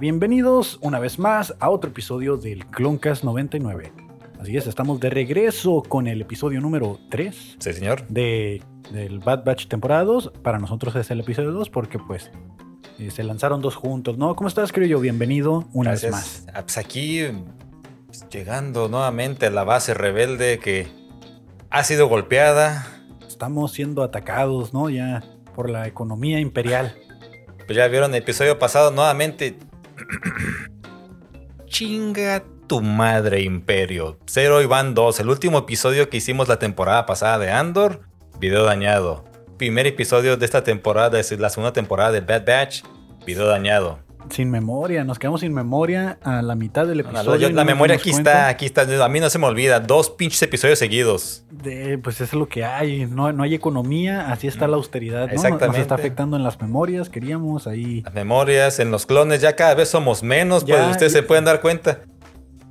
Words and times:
Bienvenidos 0.00 0.78
una 0.80 1.00
vez 1.00 1.18
más 1.18 1.54
a 1.58 1.70
otro 1.70 1.90
episodio 1.90 2.36
del 2.36 2.66
Cloncast 2.66 3.24
99. 3.24 3.92
Así 4.40 4.56
es, 4.56 4.68
estamos 4.68 5.00
de 5.00 5.10
regreso 5.10 5.82
con 5.82 6.06
el 6.06 6.20
episodio 6.20 6.60
número 6.60 7.00
3 7.10 7.56
Sí, 7.58 7.72
señor. 7.72 8.06
de, 8.08 8.62
del 8.92 9.18
Bad 9.18 9.44
Batch 9.44 9.66
temporada 9.66 10.04
2. 10.04 10.32
Para 10.42 10.60
nosotros 10.60 10.94
es 10.94 11.10
el 11.10 11.20
episodio 11.20 11.50
2 11.50 11.70
porque 11.70 11.98
pues 11.98 12.30
eh, 13.00 13.10
se 13.10 13.24
lanzaron 13.24 13.60
dos 13.60 13.74
juntos, 13.74 14.18
¿no? 14.18 14.36
¿Cómo 14.36 14.46
estás, 14.46 14.70
yo 14.72 15.00
Bienvenido 15.00 15.64
una 15.72 15.90
vez 15.90 16.08
más. 16.10 16.46
Ah, 16.54 16.62
Pues 16.62 16.78
aquí, 16.78 17.22
pues, 18.06 18.28
llegando 18.28 18.88
nuevamente 18.88 19.46
a 19.46 19.50
la 19.50 19.64
base 19.64 19.94
rebelde 19.94 20.60
que 20.60 20.86
ha 21.70 21.82
sido 21.82 22.08
golpeada. 22.08 22.86
Estamos 23.26 23.72
siendo 23.72 24.04
atacados, 24.04 24.72
¿no? 24.72 24.90
Ya 24.90 25.24
por 25.56 25.68
la 25.68 25.88
economía 25.88 26.38
imperial. 26.38 26.94
Pues 27.66 27.76
ya 27.76 27.88
vieron 27.88 28.14
el 28.14 28.22
episodio 28.22 28.60
pasado 28.60 28.92
nuevamente. 28.92 29.58
Chinga 31.66 32.44
tu 32.66 32.80
madre, 32.80 33.42
Imperio. 33.42 34.18
Cero 34.26 34.62
y 34.62 34.66
van 34.66 34.94
dos. 34.94 35.20
El 35.20 35.28
último 35.28 35.58
episodio 35.58 36.08
que 36.08 36.18
hicimos 36.18 36.48
la 36.48 36.58
temporada 36.58 37.06
pasada 37.06 37.38
de 37.38 37.50
Andor, 37.50 38.02
video 38.38 38.64
dañado. 38.64 39.24
Primer 39.56 39.86
episodio 39.86 40.36
de 40.36 40.44
esta 40.44 40.62
temporada, 40.62 41.18
es 41.18 41.30
la 41.38 41.50
segunda 41.50 41.72
temporada 41.72 42.12
de 42.12 42.20
Bad 42.20 42.46
Batch, 42.46 42.82
video 43.26 43.46
dañado. 43.46 44.07
Sin 44.30 44.50
memoria, 44.50 45.04
nos 45.04 45.18
quedamos 45.18 45.40
sin 45.40 45.52
memoria 45.54 46.18
a 46.22 46.42
la 46.42 46.54
mitad 46.54 46.86
del 46.86 46.98
No, 46.98 47.04
no, 47.04 47.10
episodio. 47.18 47.40
yo- 47.40 47.48
y 47.48 47.52
no 47.52 47.56
la 47.56 47.64
memoria 47.64 47.96
aquí 47.96 48.10
cuenta 48.10 48.30
está, 48.32 48.48
aquí 48.48 48.66
está. 48.66 49.04
A 49.04 49.08
mí 49.08 49.20
no 49.20 49.30
se 49.30 49.38
me 49.38 49.46
olvida. 49.46 49.80
Dos 49.80 50.10
pinches 50.10 50.42
episodios 50.42 50.78
seguidos. 50.78 51.44
de- 51.50 51.98
pues 51.98 52.20
es 52.20 52.32
lo 52.34 52.48
que 52.48 52.64
hay, 52.64 53.06
no, 53.06 53.32
no 53.32 53.42
hay 53.42 53.54
economía, 53.54 54.30
así 54.30 54.46
está 54.46 54.68
la 54.68 54.76
austeridad, 54.76 55.22
¿no? 55.22 55.26
Nos- 55.26 55.34
Nos 55.34 55.44
Exactamente. 55.44 55.80
está 55.80 55.94
afectando 55.96 56.36
en 56.36 56.44
las 56.44 56.60
memorias, 56.60 57.08
queríamos 57.10 57.66
ahí. 57.66 58.02
Las 58.02 58.14
memorias, 58.14 58.78
en 58.78 58.90
los 58.92 59.06
clones, 59.06 59.40
ya 59.40 59.56
cada 59.56 59.74
vez 59.74 59.88
somos 59.88 60.22
menos, 60.22 60.64
Ya, 60.64 60.76
pues 60.76 60.90
ustedes 60.92 61.12
se 61.12 61.22
pueden 61.24 61.44
dar 61.44 61.60
cuenta. 61.60 62.00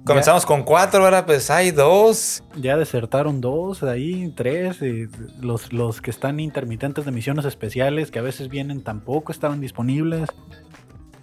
Comenzamos 0.06 0.46
con 0.46 0.64
cuatro, 0.64 1.04
ahora 1.04 1.26
pues 1.26 1.50
hay 1.50 1.72
dos. 1.72 2.42
Ya 2.56 2.78
desertaron 2.78 3.42
dos, 3.42 3.84
ahí 3.84 4.32
tres, 4.38 4.82
eh, 4.82 5.10
los, 5.42 5.74
los 5.74 6.00
que 6.00 6.12
están 6.12 6.40
intermitentes 6.40 7.04
de 7.04 7.12
misiones 7.12 7.44
especiales, 7.44 8.10
que 8.10 8.20
a 8.20 8.22
veces 8.22 8.48
vienen 8.48 8.84
tampoco 8.84 9.34
estaban 9.34 9.60
disponibles. 9.60 10.30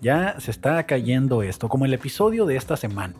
Ya 0.04 0.38
se 0.38 0.50
está 0.50 0.84
cayendo 0.84 1.42
esto, 1.42 1.70
como 1.70 1.86
el 1.86 1.94
episodio 1.94 2.44
de 2.44 2.56
esta 2.56 2.76
semana. 2.76 3.14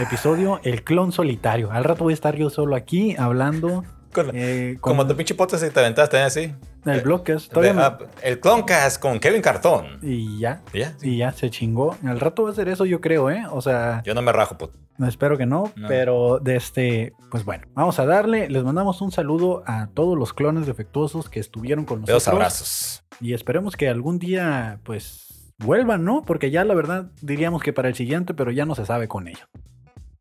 Episodio 0.00 0.58
El 0.64 0.82
clon 0.82 1.12
solitario. 1.12 1.70
Al 1.70 1.84
rato 1.84 2.02
voy 2.02 2.12
a 2.12 2.14
estar 2.14 2.34
yo 2.34 2.50
solo 2.50 2.74
aquí 2.74 3.14
hablando. 3.16 3.84
Con- 4.12 4.32
eh, 4.34 4.76
con 4.80 4.92
como 4.96 5.06
tu 5.06 5.14
pinche 5.14 5.36
podcast 5.36 5.62
que 5.62 5.70
te 5.70 5.78
aventaste 5.78 6.18
así. 6.18 6.52
el 6.84 7.00
Blockcast. 7.02 7.52
Todavía 7.52 7.74
me- 7.74 7.82
Ah, 7.82 7.98
el 8.22 8.40
Cloncast 8.40 9.00
con 9.00 9.20
Kevin 9.20 9.40
Cartón. 9.40 9.98
Y 10.02 10.40
ya, 10.40 10.62
¿Ya? 10.74 10.96
y 11.00 11.18
ya 11.18 11.30
se 11.32 11.48
chingó. 11.50 11.96
Al 12.04 12.18
rato 12.18 12.42
va 12.44 12.50
a 12.50 12.54
ser 12.54 12.68
eso, 12.68 12.84
yo 12.86 13.00
creo, 13.00 13.30
¿eh? 13.30 13.44
O 13.52 13.60
sea, 13.62 14.02
Yo 14.04 14.12
no 14.14 14.22
me 14.22 14.32
rajo, 14.32 14.58
puto. 14.58 14.74
No, 14.98 15.06
espero 15.06 15.36
que 15.38 15.46
no, 15.46 15.70
No. 15.76 15.86
pero 15.88 16.38
de 16.40 16.56
este, 16.56 17.12
pues 17.30 17.44
bueno, 17.44 17.66
vamos 17.74 17.98
a 18.00 18.06
darle, 18.06 18.48
les 18.48 18.64
mandamos 18.64 19.00
un 19.02 19.12
saludo 19.12 19.62
a 19.66 19.88
todos 19.94 20.18
los 20.18 20.32
clones 20.32 20.66
defectuosos 20.66 21.28
que 21.28 21.38
estuvieron 21.38 21.84
con 21.84 22.00
nosotros. 22.00 22.16
Besos, 22.22 22.32
abrazos. 22.34 23.04
Y 23.20 23.34
esperemos 23.34 23.76
que 23.76 23.88
algún 23.88 24.18
día, 24.18 24.80
pues, 24.84 25.25
vuelvan, 25.58 26.04
¿no? 26.04 26.22
Porque 26.22 26.50
ya 26.50 26.64
la 26.64 26.74
verdad 26.74 27.10
diríamos 27.22 27.62
que 27.62 27.72
para 27.72 27.88
el 27.88 27.94
siguiente, 27.94 28.34
pero 28.34 28.50
ya 28.50 28.66
no 28.66 28.74
se 28.74 28.86
sabe 28.86 29.08
con 29.08 29.28
ello. 29.28 29.46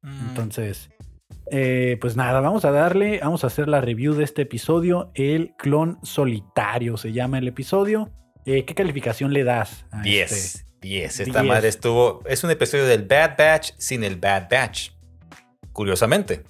Mm. 0.01 0.27
Entonces, 0.29 0.89
eh, 1.51 1.97
pues 2.01 2.15
nada, 2.15 2.39
vamos 2.39 2.65
a 2.65 2.71
darle, 2.71 3.19
vamos 3.21 3.43
a 3.43 3.47
hacer 3.47 3.67
la 3.67 3.81
review 3.81 4.13
de 4.13 4.23
este 4.23 4.43
episodio, 4.43 5.11
el 5.13 5.53
clon 5.57 5.99
solitario 6.03 6.97
se 6.97 7.11
llama 7.11 7.37
el 7.37 7.47
episodio. 7.47 8.11
Eh, 8.45 8.63
¿Qué 8.65 8.75
calificación 8.75 9.33
le 9.33 9.43
das? 9.43 9.85
A 9.91 10.01
10. 10.01 10.31
este? 10.31 10.65
10. 10.81 11.19
Esta 11.21 11.41
10. 11.41 11.51
madre 11.51 11.67
estuvo. 11.67 12.21
Es 12.27 12.43
un 12.43 12.51
episodio 12.51 12.85
del 12.85 13.03
Bad 13.07 13.35
Batch 13.37 13.71
sin 13.77 14.03
el 14.03 14.17
Bad 14.17 14.47
Batch. 14.51 14.91
Curiosamente. 15.71 16.43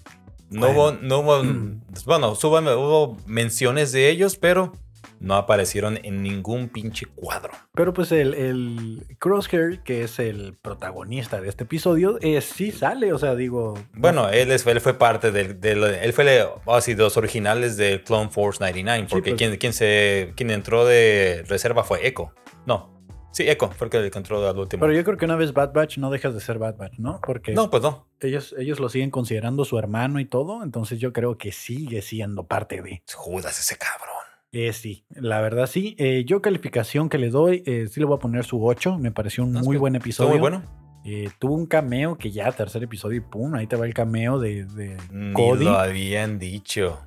No 0.49 0.67
Bueno. 0.73 0.73
hubo. 0.73 0.91
No 0.91 1.19
hubo 1.19 1.43
Mm. 1.43 1.81
bueno, 2.05 2.33
hubo, 2.33 2.59
hubo 2.59 3.17
menciones 3.25 3.91
de 3.93 4.09
ellos, 4.09 4.35
pero 4.37 4.73
no 5.19 5.35
aparecieron 5.35 5.99
en 6.03 6.21
ningún 6.23 6.69
pinche 6.69 7.05
cuadro. 7.05 7.51
Pero 7.73 7.93
pues 7.93 8.11
el, 8.11 8.33
el 8.33 9.05
Crosshair, 9.19 9.81
que 9.83 10.03
es 10.03 10.19
el 10.19 10.55
protagonista 10.61 11.41
de 11.41 11.49
este 11.49 11.63
episodio, 11.63 12.17
eh, 12.21 12.41
sí 12.41 12.71
sale, 12.71 13.13
o 13.13 13.17
sea, 13.17 13.35
digo... 13.35 13.73
Bueno, 13.93 14.29
él, 14.29 14.51
es- 14.51 14.65
él 14.67 14.81
fue 14.81 14.93
parte 14.95 15.31
del. 15.31 15.59
del- 15.59 15.83
él 15.83 16.13
fue 16.13 16.23
de, 16.25 16.47
así, 16.67 16.93
de 16.93 17.03
los 17.03 17.17
originales 17.17 17.77
de 17.77 18.03
Clone 18.03 18.29
Force 18.29 18.59
99. 18.59 19.07
Porque 19.09 19.31
pues. 19.31 19.37
quien, 19.39 19.57
quien, 19.57 19.73
se, 19.73 20.33
quien 20.35 20.51
entró 20.51 20.85
de 20.85 21.43
reserva 21.47 21.83
fue 21.83 22.05
Echo. 22.07 22.31
No. 22.65 22.93
Sí, 23.31 23.43
Echo 23.49 23.69
fue 23.69 23.87
el 23.87 23.91
que 23.91 23.97
el 23.97 24.11
entró 24.15 24.47
al 24.47 24.57
último. 24.57 24.79
Pero 24.79 24.93
yo 24.93 25.03
creo 25.03 25.17
que 25.17 25.25
una 25.25 25.35
vez 25.35 25.51
Bad 25.51 25.73
Batch 25.73 25.97
no 25.97 26.09
dejas 26.09 26.33
de 26.33 26.39
ser 26.39 26.57
Bad 26.57 26.77
Batch, 26.77 26.99
¿no? 26.99 27.19
Porque 27.21 27.53
No, 27.53 27.69
pues 27.69 27.83
no. 27.83 28.07
ellos, 28.21 28.55
ellos 28.57 28.79
lo 28.79 28.87
siguen 28.87 29.11
considerando 29.11 29.65
su 29.65 29.77
hermano 29.77 30.21
y 30.21 30.25
todo, 30.25 30.63
entonces 30.63 30.99
yo 30.99 31.11
creo 31.11 31.37
que 31.37 31.51
sigue 31.51 32.01
siendo 32.01 32.47
parte 32.47 32.81
de... 32.81 33.03
Judas, 33.13 33.59
ese 33.59 33.77
cabrón. 33.77 34.15
Eh, 34.57 34.71
sí, 34.71 35.03
la 35.09 35.41
verdad 35.41 35.67
sí. 35.67 35.95
Eh, 35.99 36.23
yo 36.25 36.41
calificación 36.41 37.09
que 37.09 37.17
le 37.17 37.29
doy, 37.29 37.61
eh, 37.65 37.87
sí 37.91 37.99
le 37.99 38.05
voy 38.05 38.15
a 38.15 38.19
poner 38.19 38.45
su 38.45 38.65
8, 38.65 38.97
me 38.97 39.11
pareció 39.11 39.43
un 39.43 39.51
No, 39.51 39.59
muy 39.61 39.75
buen 39.75 39.95
episodio. 39.95 40.29
muy 40.29 40.39
bueno. 40.39 40.63
Eh, 41.03 41.29
tuvo 41.39 41.55
un 41.55 41.65
cameo 41.65 42.17
que 42.17 42.31
ya, 42.31 42.49
tercer 42.53 42.81
episodio 42.83 43.17
y 43.17 43.19
pum, 43.19 43.53
ahí 43.55 43.67
te 43.67 43.75
va 43.75 43.85
el 43.85 43.93
cameo 43.93 44.39
de, 44.39 44.63
de 44.65 44.97
Ni 45.11 45.33
Cody. 45.33 45.65
lo 45.65 45.77
habían 45.77 46.39
dicho. 46.39 46.99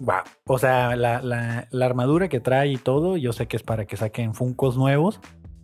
Guau. 0.00 0.22
O 0.46 0.58
sea, 0.58 0.96
la, 0.96 1.20
la- 1.22 1.66
la 1.70 1.86
armadura 1.86 2.28
que 2.28 2.40
trae 2.40 2.68
y 2.68 2.76
todo, 2.76 3.16
yo 3.16 3.32
sé 3.32 3.46
que 3.46 3.56
es 3.56 3.62
para 3.62 3.84
que 3.86 3.96
saquen 3.96 4.34
Funcos 4.34 4.76
nuevos. 4.76 5.20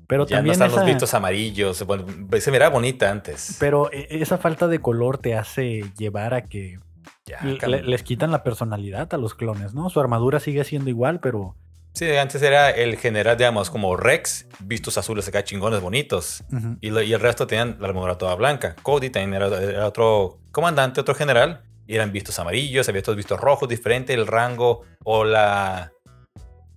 Pero 0.07 0.27
ya 0.27 0.37
no 0.37 0.39
también 0.39 0.53
están 0.53 0.69
esa, 0.69 0.77
los 0.81 0.87
vistos 0.87 1.15
amarillos. 1.15 1.87
Bueno, 1.87 2.05
se 2.39 2.51
miraba 2.51 2.75
bonita 2.75 3.11
antes. 3.11 3.57
pero 3.59 3.91
esa 3.93 4.37
falta 4.37 4.69
de 4.69 4.79
color 4.81 5.17
te 5.19 5.35
hace 5.35 5.83
llevar 5.97 6.35
a 6.35 6.43
que 6.43 6.79
Ya, 7.27 7.41
le- 7.67 7.83
les 7.83 8.03
quitan 8.03 8.31
la 8.31 8.43
personalidad 8.43 9.13
a 9.15 9.17
los 9.17 9.35
clones, 9.35 9.73
¿no? 9.75 9.89
Su 9.91 10.01
armadura 10.01 10.41
sigue 10.41 10.63
siendo 10.65 10.91
igual, 10.91 11.21
pero 11.21 11.57
Sí, 11.95 12.11
antes 12.17 12.43
era 12.43 12.71
el 12.71 12.97
general, 12.97 13.37
digamos, 13.37 13.71
como 13.71 13.97
Rex, 13.97 14.47
vistos 14.59 14.99
azules 14.99 15.29
acá 15.29 15.45
chingones 15.45 15.81
bonitos. 15.81 16.43
Y, 16.81 16.91
lo- 16.91 17.01
y 17.03 17.13
el 17.13 17.21
resto 17.21 17.47
tenían 17.47 17.77
la 17.79 17.87
armadura 17.87 18.19
toda 18.19 18.35
blanca. 18.35 18.75
Cody 18.83 19.11
también 19.11 19.35
era, 19.41 19.47
era 19.63 19.87
otro 19.87 20.41
comandante, 20.51 21.01
otro 21.01 21.15
general. 21.15 21.63
Y 21.87 21.95
eran 21.95 22.11
vistos 22.11 22.39
amarillos, 22.41 22.89
había 22.89 23.01
otros 23.01 23.15
vistos 23.17 23.39
rojos, 23.41 23.69
diferente 23.69 24.13
el 24.13 24.27
rango 24.27 24.83
o 25.05 25.23
la... 25.25 25.93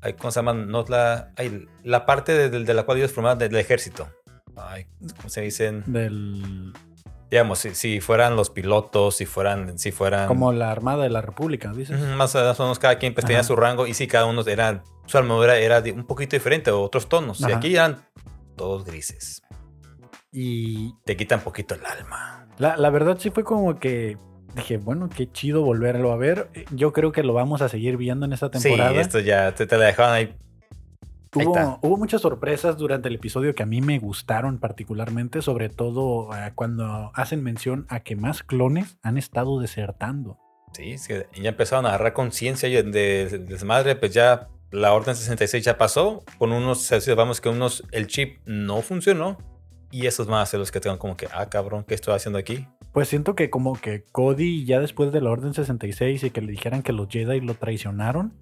ay, 0.01 0.13
¿Cómo 0.13 0.29
se 0.31 0.39
llama? 0.39 0.53
No 0.53 0.85
la... 0.87 1.31
ay, 1.35 1.65
la 1.83 2.05
parte 2.05 2.33
de, 2.33 2.49
de- 2.51 2.63
de 2.63 2.73
la 2.75 2.83
cual 2.83 2.99
ellos 2.99 3.11
formaban 3.11 3.39
del 3.39 3.55
ejército. 3.55 4.07
Ay, 4.55 4.85
¿Cómo 5.17 5.29
se 5.29 5.41
dicen? 5.41 5.83
del 5.87 6.73
Digamos, 7.29 7.59
si, 7.59 7.75
si 7.75 7.99
fueran 7.99 8.35
los 8.35 8.49
pilotos, 8.49 9.15
si 9.17 9.25
fueran... 9.25 9.77
Si 9.77 9.91
fueran 9.91 10.27
como 10.27 10.53
la 10.53 10.71
Armada 10.71 11.03
de 11.03 11.09
la 11.09 11.21
República, 11.21 11.71
dices. 11.73 11.99
Más 12.15 12.33
o 12.35 12.39
menos 12.39 12.79
cada 12.79 12.97
quien 12.97 13.13
pues, 13.13 13.25
tenía 13.25 13.43
su 13.43 13.55
rango 13.55 13.85
y 13.87 13.93
sí, 13.93 14.07
cada 14.07 14.25
uno 14.25 14.41
era... 14.47 14.83
Su 15.05 15.17
armadura 15.17 15.57
era 15.57 15.79
un 15.93 16.05
poquito 16.05 16.35
diferente, 16.35 16.69
otros 16.71 17.07
tonos. 17.07 17.39
Y 17.39 17.51
aquí 17.51 17.73
eran 17.73 18.05
todos 18.57 18.85
grises. 18.85 19.41
Y 20.31 20.93
Te 21.05 21.15
quitan 21.15 21.39
poquito 21.41 21.75
el 21.75 21.85
alma. 21.85 22.47
la, 22.57 22.75
la 22.75 22.89
verdad 22.89 23.17
sí 23.17 23.29
fue 23.29 23.43
como 23.43 23.79
que 23.79 24.17
dije, 24.55 24.77
bueno, 24.77 25.09
qué 25.09 25.31
chido 25.31 25.61
volverlo 25.61 26.11
a 26.11 26.17
ver. 26.17 26.49
Yo 26.71 26.91
creo 26.91 27.11
que 27.11 27.23
lo 27.23 27.33
vamos 27.33 27.61
a 27.61 27.69
seguir 27.69 27.95
viendo 27.97 28.25
en 28.25 28.33
esta 28.33 28.49
temporada. 28.49 28.91
Sí, 28.91 28.97
esto 28.97 29.19
ya 29.19 29.53
te, 29.55 29.65
te 29.65 29.77
la 29.77 29.85
dejaban 29.85 30.13
ahí. 30.13 30.35
Hubo, 31.33 31.97
muchas 31.97 32.21
sorpresas 32.21 32.77
durante 32.77 33.09
el 33.09 33.15
episodio 33.15 33.53
que 33.55 33.63
a 33.63 33.65
mí 33.65 33.81
me 33.81 33.99
gustaron 33.99 34.59
particularmente, 34.59 35.41
sobre 35.41 35.69
todo 35.69 36.35
eh, 36.35 36.51
cuando 36.55 37.11
hacen 37.13 37.43
mención 37.43 37.85
a 37.89 38.01
que 38.01 38.15
más 38.15 38.43
clones 38.43 38.97
han 39.03 39.17
estado 39.17 39.59
desertando. 39.59 40.39
Sí, 40.73 40.91
es 40.91 41.07
que 41.07 41.27
ya 41.41 41.49
empezaron 41.49 41.85
a 41.85 41.89
agarrar 41.89 42.13
conciencia 42.13 42.69
de, 42.69 42.83
de 42.83 43.39
desmadre, 43.39 43.95
pues 43.95 44.13
ya 44.13 44.49
la 44.71 44.93
Orden 44.93 45.15
66 45.15 45.63
ya 45.63 45.77
pasó. 45.77 46.23
Con 46.37 46.51
unos, 46.51 46.89
vamos 47.15 47.41
que 47.41 47.49
unos, 47.49 47.83
el 47.91 48.07
chip 48.07 48.39
no 48.45 48.81
funcionó. 48.81 49.37
Y 49.89 50.05
esos 50.05 50.27
ser 50.49 50.59
los 50.59 50.71
que 50.71 50.81
tengan 50.81 50.99
como 50.99 51.15
que, 51.15 51.27
ah, 51.33 51.47
cabrón, 51.49 51.85
¿qué 51.87 51.95
estoy 51.95 52.13
haciendo 52.13 52.37
aquí? 52.37 52.67
Pues 52.91 53.07
siento 53.07 53.35
que 53.35 53.49
como 53.49 53.79
que 53.79 54.03
Cody 54.11 54.65
ya 54.65 54.81
después 54.81 55.13
de 55.13 55.21
la 55.21 55.29
Orden 55.29 55.53
66 55.53 56.25
y 56.25 56.29
que 56.29 56.41
le 56.41 56.51
dijeran 56.51 56.83
que 56.83 56.91
los 56.91 57.07
Jedi 57.07 57.39
lo 57.39 57.53
traicionaron, 57.53 58.33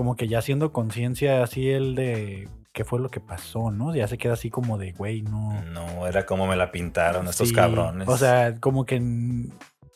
como 0.00 0.16
que 0.16 0.28
ya 0.28 0.38
haciendo 0.38 0.72
conciencia 0.72 1.42
así 1.42 1.68
el 1.68 1.94
de 1.94 2.48
qué 2.72 2.86
fue 2.86 3.00
lo 3.00 3.10
que 3.10 3.20
pasó, 3.20 3.70
¿no? 3.70 3.94
Ya 3.94 4.08
se 4.08 4.16
queda 4.16 4.32
así 4.32 4.48
como 4.48 4.78
de, 4.78 4.92
güey, 4.92 5.20
no. 5.20 5.62
No, 5.64 6.06
era 6.06 6.24
como 6.24 6.46
me 6.46 6.56
la 6.56 6.72
pintaron 6.72 7.28
estos 7.28 7.50
Sí, 7.50 7.54
cabrones. 7.54 8.08
O 8.08 8.16
sea, 8.16 8.54
como 8.60 8.86
que 8.86 8.98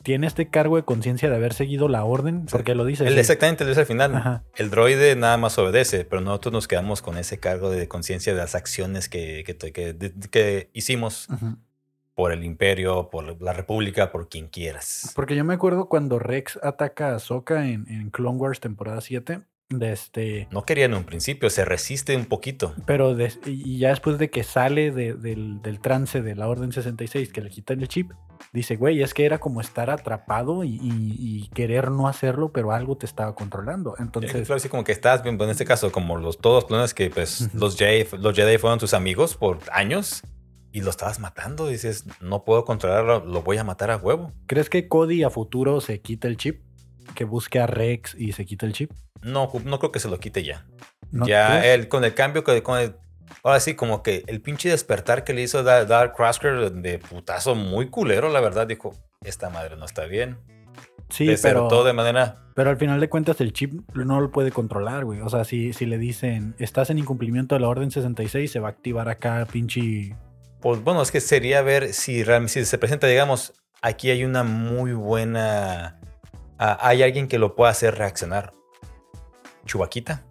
tiene 0.03 0.27
este 0.27 0.47
cargo 0.51 0.75
de 0.75 0.83
conciencia 0.83 1.27
de 1.27 1.35
haber 1.37 1.53
seguido 1.53 1.87
la 1.87 2.03
orden, 2.03 2.45
porque 2.45 2.75
lo 2.75 2.85
dice. 2.85 3.07
El- 3.07 3.17
exactamente, 3.17 3.63
lo 3.63 3.69
dice 3.69 3.79
al 3.79 3.87
final. 3.87 4.13
Ajá. 4.15 4.43
El 4.55 4.69
droide 4.69 5.15
nada 5.15 5.37
más 5.37 5.57
obedece, 5.57 6.05
pero 6.05 6.21
nosotros 6.21 6.53
nos 6.53 6.67
quedamos 6.67 7.01
con 7.01 7.17
ese 7.17 7.39
cargo 7.39 7.71
de 7.71 7.87
conciencia 7.87 8.31
de 8.31 8.37
las 8.37 8.53
acciones 8.53 9.09
que, 9.09 9.43
que, 9.43 9.57
que- 9.71 9.93
de- 9.93 10.13
que 10.29 10.69
hicimos 10.73 11.27
por 12.13 12.31
el 12.31 12.43
imperio, 12.45 13.09
por 13.09 13.41
la 13.41 13.53
república, 13.53 14.11
por 14.11 14.29
quien 14.29 14.47
quieras. 14.49 15.11
Porque 15.15 15.35
yo 15.35 15.43
me 15.43 15.55
acuerdo 15.55 15.89
cuando 15.89 16.19
Rex 16.19 16.59
ataca 16.63 17.09
a 17.09 17.15
Ahsoka 17.15 17.67
en, 17.67 17.87
en 17.89 18.09
Clone 18.11 18.37
Wars 18.37 18.59
temporada 18.61 19.01
7, 19.01 19.41
De 19.69 19.91
este, 19.91 20.47
No 20.51 20.63
quería 20.63 20.85
en 20.85 20.93
un 20.93 21.05
principio, 21.05 21.49
se 21.49 21.65
resiste 21.65 22.15
un 22.15 22.25
poquito. 22.25 22.75
pero 22.85 23.15
y 23.47 23.79
ya 23.79 23.89
después 23.89 24.19
de 24.19 24.29
que 24.29 24.43
sale 24.43 24.91
de- 24.91 25.15
del, 25.15 25.59
del 25.63 25.79
trance 25.79 26.21
de 26.21 26.35
la 26.35 26.47
Orden 26.47 26.71
66, 26.71 27.33
que 27.33 27.41
le 27.41 27.49
quitan 27.49 27.81
el 27.81 27.87
chip, 27.87 28.11
dice, 28.53 28.75
güey, 28.75 29.01
es 29.01 29.15
que 29.15 29.25
era 29.25 29.39
como 29.39 29.61
estar 29.61 29.89
atrapado 29.89 30.63
y, 30.63 30.75
y- 30.75 31.15
y 31.17 31.49
querer 31.49 31.89
no 31.89 32.07
hacerlo, 32.07 32.51
pero 32.51 32.73
algo 32.73 32.95
te 32.95 33.07
estaba 33.07 33.33
controlando. 33.33 33.95
Entonces, 33.97 34.33
Claro, 34.33 34.53
así 34.55 34.69
como 34.69 34.83
que 34.83 34.91
estás, 34.91 35.25
en 35.25 35.41
este 35.49 35.65
caso, 35.65 35.91
como 35.91 36.15
los 36.17 36.37
todos 36.37 36.57
los 36.63 36.65
clones 36.65 36.93
que 36.93 37.09
pues 37.09 37.51
los 37.55 37.75
Jedi, 37.75 38.05
los 38.19 38.35
Jedi 38.35 38.59
fueron 38.59 38.77
tus 38.77 38.93
amigos 38.93 39.35
por 39.35 39.57
años 39.71 40.21
y 40.73 40.81
lo 40.81 40.91
estabas 40.91 41.19
matando. 41.19 41.67
Dices, 41.67 42.05
no 42.21 42.43
puedo 42.45 42.65
controlarlo, 42.65 43.25
lo 43.25 43.41
voy 43.41 43.57
a 43.57 43.63
matar 43.63 43.89
a 43.89 43.97
huevo. 43.97 44.31
¿crees 44.45 44.69
que 44.69 44.87
Cody 44.87 45.23
a 45.23 45.31
futuro 45.31 45.81
se 45.81 46.01
quita 46.01 46.27
el 46.27 46.37
chip? 46.37 46.61
Que 47.13 47.23
busque 47.23 47.59
a 47.59 47.67
Rex 47.67 48.15
y 48.17 48.31
se 48.31 48.45
quita 48.45 48.65
el 48.65 48.73
chip. 48.73 48.91
No, 49.21 49.51
no 49.63 49.79
creo 49.79 49.91
que 49.91 49.99
se 49.99 50.09
lo 50.09 50.19
quite 50.19 50.43
ya. 50.43 50.65
¿No 51.11 51.27
ya 51.27 51.59
crees? 51.59 51.65
él, 51.79 51.87
con 51.87 52.03
el 52.03 52.13
cambio, 52.13 52.43
que 52.43 52.61
con 52.63 52.79
el, 52.79 52.95
ahora 53.43 53.59
sí, 53.59 53.75
como 53.75 54.03
que 54.03 54.23
el 54.27 54.41
pinche 54.41 54.69
despertar 54.69 55.23
que 55.23 55.33
le 55.33 55.41
hizo 55.43 55.63
Da- 55.63 55.85
Dark 55.85 56.13
Crasker 56.15 56.71
de 56.71 56.99
putazo 56.99 57.55
muy 57.55 57.89
culero, 57.89 58.29
la 58.29 58.41
verdad, 58.41 58.67
dijo, 58.67 58.93
esta 59.23 59.49
madre 59.49 59.77
no 59.77 59.85
está 59.85 60.05
bien. 60.05 60.37
Sí, 61.09 61.27
Desertó 61.27 61.67
pero, 61.69 61.83
de 61.83 61.93
manera... 61.93 62.41
pero 62.55 62.71
al 62.71 62.77
final 62.77 62.99
de 62.99 63.07
cuentas 63.09 63.39
el 63.39 63.53
chip 63.53 63.73
no 63.93 64.19
lo 64.19 64.31
puede 64.31 64.51
controlar, 64.51 65.05
güey. 65.05 65.21
O 65.21 65.29
sea, 65.29 65.43
si, 65.45 65.71
si 65.71 65.85
le 65.85 65.99
dicen, 65.99 66.55
estás 66.57 66.89
en 66.89 66.97
incumplimiento 66.97 67.53
de 67.55 67.61
la 67.61 67.67
Orden 67.67 67.91
66, 67.91 68.51
se 68.51 68.59
va 68.59 68.69
a 68.69 68.71
activar 68.71 69.07
acá 69.07 69.47
pinche... 69.51 70.15
Pues 70.61 70.83
bueno, 70.83 71.03
es 71.03 71.11
que 71.11 71.21
sería 71.21 71.61
ver 71.61 71.93
si 71.93 72.23
realmente 72.23 72.53
si 72.53 72.65
se 72.65 72.77
presenta, 72.79 73.05
digamos, 73.05 73.53
aquí 73.83 74.09
hay 74.09 74.23
una 74.25 74.43
muy 74.43 74.93
buena. 74.93 75.99
Ah, 76.59 76.77
hay 76.81 77.03
alguien 77.03 77.27
que 77.27 77.37
lo 77.39 77.55
pueda 77.55 77.71
hacer 77.71 77.95
reaccionar. 77.95 78.53
Chubaquita, 79.65 80.23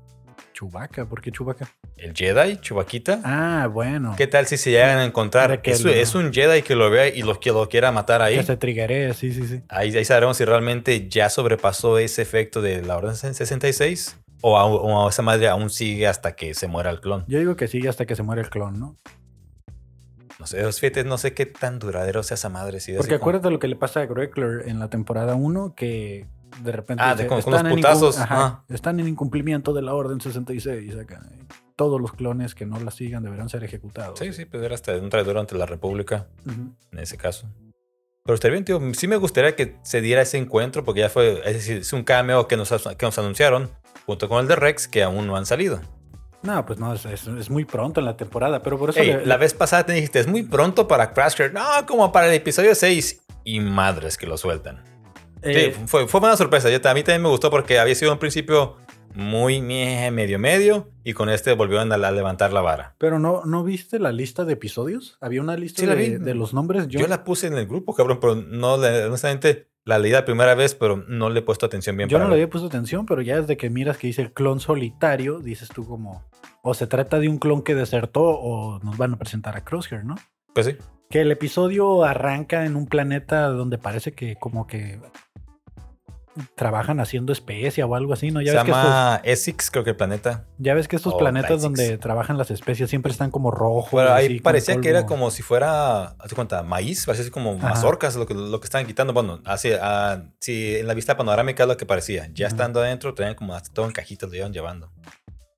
Chubaca, 0.53 1.05
¿por 1.07 1.21
qué 1.21 1.33
Chubaca? 1.33 1.69
el 1.97 2.15
Jedi, 2.15 2.59
Chubaquita. 2.59 3.21
Ah, 3.25 3.67
bueno. 3.73 4.15
¿Qué 4.17 4.27
tal 4.27 4.47
si 4.47 4.57
se 4.57 4.71
llegan 4.71 4.99
a 4.99 5.05
encontrar? 5.05 5.63
que 5.63 5.73
Es, 5.73 6.15
un 6.15 6.33
Jedi 6.33 6.63
que 6.63 6.77
lo 6.77 6.91
vea 6.91 7.09
y 7.09 7.23
lo, 7.23 7.41
que 7.41 7.51
lo 7.51 7.69
quiera 7.69 7.91
matar 7.93 8.23
ahí. 8.23 8.37
Que 8.37 8.43
se 8.45 8.57
triggeree, 8.57 9.15
sí, 9.15 9.33
sí, 9.33 9.47
sí. 9.47 9.63
ahí. 9.69 9.97
Ahí 9.97 10.05
sabremos 10.05 10.37
si 10.37 10.45
realmente 10.45 11.09
ya 11.09 11.29
sobrepasó 11.31 11.99
ese 11.99 12.23
efecto 12.23 12.63
de 12.63 12.83
la 12.83 12.97
Orden 12.97 13.17
66 13.17 14.17
o, 14.43 14.59
a- 14.59 14.67
o 14.67 15.09
esa 15.09 15.23
madre 15.23 15.49
aún 15.49 15.71
sigue 15.71 16.07
hasta 16.07 16.37
que 16.37 16.55
se 16.55 16.69
muera 16.69 16.91
el 16.91 17.01
clon. 17.01 17.25
Yo 17.27 17.39
digo 17.39 17.57
que 17.57 17.67
sigue 17.67 17.89
hasta 17.89 18.07
que 18.07 18.15
se 18.15 18.23
muere 18.23 18.43
el 18.43 18.51
clon, 18.51 18.79
¿no? 18.79 18.97
No 20.53 20.73
sé, 20.73 20.81
fíjate, 20.81 21.05
no 21.05 21.19
sé 21.19 21.33
qué 21.35 21.47
tan 21.47 21.79
duradero 21.79 22.23
sea 22.23 22.35
esa 22.35 22.49
madre. 22.49 22.81
si 22.81 22.93
Porque 22.93 23.01
así 23.15 23.19
como- 23.19 23.23
acuérdate 23.31 23.51
lo 23.51 23.59
que 23.59 23.69
le 23.69 23.77
pasa 23.77 24.01
a 24.01 24.07
Greckler 24.07 24.69
en 24.69 24.79
la 24.79 24.89
temporada 24.91 25.35
1, 25.35 25.75
que 25.75 26.27
de 26.63 26.73
repente 26.73 27.03
Ah, 27.05 27.15
de 27.15 27.27
con- 27.27 27.41
con 27.43 27.53
los 27.53 27.61
"Están 27.61 27.73
en 27.73 27.77
putazos, 27.77 28.19
ajá, 28.19 28.65
están 28.69 29.01
en 29.01 29.09
incumplimiento 29.09 29.73
de 29.73 29.83
la 29.83 29.95
Orden 29.95 30.21
66. 30.21 30.95
acá. 30.97 31.21
Todos 31.77 32.01
los 32.01 32.13
clones 32.13 32.55
que 32.55 32.67
no 32.67 32.79
la 32.79 32.91
sigan 32.93 33.23
deberán 33.25 33.49
ser 33.49 33.65
ejecutados. 33.65 34.19
Sí, 34.19 34.33
sí, 34.33 34.45
pues 34.45 34.63
era 34.63 34.75
hasta 34.75 34.93
un 34.97 35.09
traidor 35.11 35.39
ante 35.39 35.57
la 35.57 35.67
República. 35.67 36.27
En 36.47 36.99
ese 36.99 37.17
caso. 37.17 37.49
Pero 38.25 38.35
estaría 38.35 38.53
bien, 38.53 38.65
tío. 38.65 38.81
Sí 38.95 39.09
me 39.09 39.17
gustaría 39.17 39.55
que 39.57 39.77
se 39.83 40.01
diera 40.01 40.23
ese 40.23 40.39
encuentro, 40.39 40.85
porque 40.85 41.01
ya 41.01 41.09
fue, 41.11 41.41
es 41.45 41.55
decir, 41.55 41.79
es 41.79 41.93
un 41.93 42.05
cameo 42.05 42.47
que 42.49 42.57
nos, 42.57 42.71
que 42.97 43.05
nos 43.07 43.19
anunciaron, 43.19 43.71
junto 44.07 44.29
con 44.29 44.41
el 44.41 44.47
de 44.49 44.57
Rex, 44.57 44.87
que 44.89 45.03
aún 45.03 45.27
no 45.27 45.37
han 45.37 45.45
salido. 45.47 45.81
No, 46.45 46.65
pues 46.67 46.79
no, 46.79 46.93
es, 46.95 47.05
es- 47.07 47.27
es 47.27 47.51
muy 47.51 47.65
pronto 47.65 48.01
en 48.01 48.07
la 48.07 48.17
temporada, 48.17 48.63
pero 48.63 48.79
por 48.79 48.91
eso... 48.91 49.01
Ey, 49.01 49.09
le- 49.09 49.27
la 49.27 49.37
vez 49.37 49.55
pasada 49.55 49.85
te 49.87 49.93
dijiste, 49.95 50.21
es 50.21 50.27
muy 50.27 50.43
pronto 50.43 50.87
para 50.87 51.13
Crash 51.13 51.41
No, 51.53 51.63
como 51.87 52.13
para 52.13 52.29
el 52.29 52.35
episodio 52.35 52.75
6. 52.75 53.23
Y 53.45 53.61
madres 53.61 54.17
que 54.19 54.27
lo 54.27 54.37
sueltan. 54.37 54.83
eh, 55.43 55.75
sí, 55.77 55.83
fue, 55.87 56.07
fue 56.07 56.21
una 56.21 56.37
sorpresa. 56.37 56.71
Yo, 56.71 56.77
a 56.89 56.95
mí 56.95 57.03
también 57.03 57.23
me 57.23 57.29
gustó 57.29 57.51
porque 57.51 57.79
había 57.79 57.95
sido 57.95 58.13
un 58.13 58.19
principio 58.19 58.77
muy 59.15 59.61
medio 59.63 60.39
medio, 60.41 60.91
y 61.05 61.13
con 61.13 61.29
este 61.29 61.53
volvieron 61.53 61.93
a, 61.93 61.97
la- 61.97 62.11
levantar 62.11 62.53
la 62.53 62.61
vara. 62.63 62.95
Pero 62.99 63.19
no, 63.21 63.43
¿no 63.45 63.63
viste 63.63 63.99
la 64.01 64.11
lista 64.13 64.45
de 64.45 64.55
episodios? 64.55 65.19
Había 65.21 65.41
una 65.41 65.57
lista 65.57 65.83
Sí, 65.83 65.87
de, 65.87 66.19
de 66.19 66.35
los 66.35 66.53
nombres. 66.53 66.89
Yo, 66.89 67.01
Yo, 67.01 67.07
la 67.07 67.23
puse 67.23 67.47
en 67.47 67.57
el 67.57 67.67
grupo, 67.67 67.95
cabrón, 67.95 68.19
pero 68.21 68.35
no, 68.35 68.75
honestamente, 68.75 69.69
la 69.85 69.99
leí 69.99 70.13
la 70.13 70.25
primera 70.25 70.55
vez, 70.55 70.75
pero 70.75 70.97
no 71.09 71.31
le 71.31 71.41
he 71.41 71.43
puesto 71.43 71.67
atención 71.67 71.97
bien 71.97 72.09
yo 72.09 72.17
para 72.17 72.25
no 72.25 72.31
le 72.31 72.37
había 72.37 72.51
puesto 72.51 72.69
atención, 72.69 73.07
pero 73.07 73.23
ya 73.23 73.41
desde 73.41 73.57
que 73.57 73.71
miras 73.71 73.99
que 73.99 74.07
dice 74.07 74.23
el 74.23 74.33
clon 74.33 74.61
solitario, 74.61 75.41
dices 75.41 75.69
tú 75.69 75.87
como... 75.87 76.25
O 76.63 76.73
se 76.73 76.87
trata 76.87 77.19
de 77.19 77.29
un 77.29 77.39
clon 77.39 77.63
que 77.63 77.75
desertó 77.75 78.23
o 78.23 78.79
nos 78.83 78.97
van 78.97 79.13
a 79.13 79.19
presentar 79.19 79.55
a 79.57 79.65
Crosshair, 79.65 80.05
¿no? 80.05 80.15
Pues 80.55 80.67
sí. 80.67 80.77
Que 81.11 81.21
el 81.21 81.31
episodio 81.31 82.05
arranca 82.05 82.65
en 82.65 82.75
un 82.75 82.87
planeta 82.87 83.49
donde 83.49 83.77
parece 83.77 84.13
que 84.13 84.37
como 84.37 84.67
que 84.67 84.99
trabajan 86.55 87.01
haciendo 87.01 87.33
especia 87.33 87.87
o 87.87 87.95
algo 87.95 88.13
así, 88.13 88.31
¿no? 88.31 88.41
Ya 88.41 88.53
Se 88.53 88.57
ves, 88.57 88.65
que 88.65 88.71
estos, 88.71 88.85
llama 88.85 89.21
Essex, 89.25 89.71
creo 89.71 89.85
que 89.85 89.91
el 89.91 89.97
planeta. 89.97 90.47
ya 90.59 90.75
ves 90.75 90.89
que 90.89 90.97
estos 90.97 91.15
planetas 91.15 91.63
donde 91.63 91.99
trabajan 91.99 92.39
las 92.39 92.51
especies 92.51 92.91
siempre 92.91 93.13
están 93.13 93.31
como 93.31 93.51
rojos. 93.51 93.91
Bueno, 93.91 94.13
ahí 94.13 94.27
así, 94.27 94.41
parecía 94.41 94.81
que 94.81 94.89
era 94.89 95.07
como 95.07 95.31
si 95.31 95.43
fuera, 95.43 96.15
hazte 96.19 96.35
cuenta, 96.35 96.63
maíz, 96.63 97.07
parecía 97.07 97.23
así 97.23 97.31
como 97.31 97.53
Ajá. 97.53 97.71
mazorcas 97.71 98.17
lo 98.17 98.27
que, 98.27 98.35
lo 98.35 98.61
que 98.61 98.65
estaban 98.65 98.87
quitando. 98.87 99.13
Bueno, 99.13 99.41
así, 99.45 99.71
ah, 99.81 100.23
sí, 100.41 100.77
en 100.77 100.87
la 100.87 100.95
vista 100.95 101.17
panorámica 101.17 101.65
es 101.65 101.69
lo 101.69 101.77
que 101.77 101.87
parecía. 101.87 102.29
Ya 102.33 102.47
estando 102.47 102.81
adentro, 102.81 103.15
tenían 103.15 103.35
como 103.35 103.55
hasta 103.55 103.73
todo 103.73 103.87
en 103.87 103.93
cajitas, 103.93 104.31
lo 104.31 104.37
iban 104.37 104.53
llevando. 104.53 104.91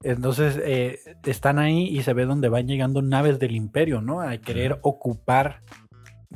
Entonces 0.02 0.60
eh, 0.62 1.00
están 1.24 1.58
ahí 1.58 1.88
y 1.88 2.02
se 2.02 2.12
ve 2.12 2.26
donde 2.26 2.48
van 2.48 2.68
llegando 2.68 3.02
naves 3.02 3.38
del 3.38 3.56
imperio, 3.56 4.02
¿no? 4.02 4.20
A 4.20 4.36
querer 4.38 4.78
ocupar. 4.82 5.62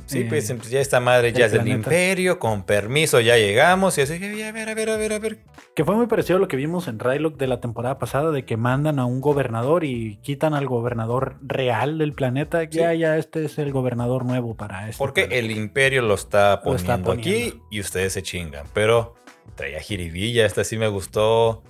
Sí, 0.06 0.20
eh, 0.20 0.26
pues 0.28 0.48
ya 0.70 0.80
esta 0.80 1.00
madre 1.00 1.32
ya 1.32 1.46
es 1.46 1.52
del 1.52 1.66
imperio, 1.68 2.38
con 2.38 2.62
permiso, 2.64 3.20
ya 3.20 3.36
llegamos. 3.36 3.98
Y 3.98 4.02
así, 4.02 4.14
"Ey, 4.14 4.42
a 4.42 4.52
ver, 4.52 4.68
a 4.68 4.74
ver, 4.74 4.90
a 4.90 4.96
ver, 4.96 5.12
a 5.12 5.18
ver. 5.18 5.38
Que 5.74 5.84
fue 5.84 5.94
muy 5.94 6.06
parecido 6.06 6.36
a 6.36 6.40
lo 6.40 6.48
que 6.48 6.56
vimos 6.56 6.88
en 6.88 6.98
Rylock 6.98 7.36
de 7.36 7.46
la 7.46 7.60
temporada 7.60 7.98
pasada, 7.98 8.30
de 8.30 8.44
que 8.44 8.56
mandan 8.56 8.98
a 8.98 9.04
un 9.04 9.20
gobernador 9.20 9.84
y 9.84 10.16
quitan 10.22 10.54
al 10.54 10.66
gobernador 10.66 11.36
real 11.42 11.98
del 11.98 12.12
planeta. 12.12 12.64
Ya, 12.64 12.94
ya, 12.94 13.16
este 13.16 13.44
es 13.44 13.58
el 13.58 13.72
gobernador 13.72 14.24
nuevo 14.24 14.56
para 14.56 14.88
este. 14.88 14.98
Porque 14.98 15.26
planeta. 15.26 15.46
el 15.46 15.50
imperio 15.56 16.02
lo 16.02 16.14
está 16.14 16.60
Lo 16.64 16.74
está 16.74 16.98
poniendo 16.98 17.12
aquí 17.12 17.60
y 17.70 17.80
ustedes 17.80 18.12
se 18.12 18.22
chingan. 18.22 18.66
Pero 18.72 19.14
traía 19.54 19.80
jiribilla, 19.80 20.46
esta 20.46 20.64
sí 20.64 20.76
me 20.78 20.88
gustó. 20.88 21.62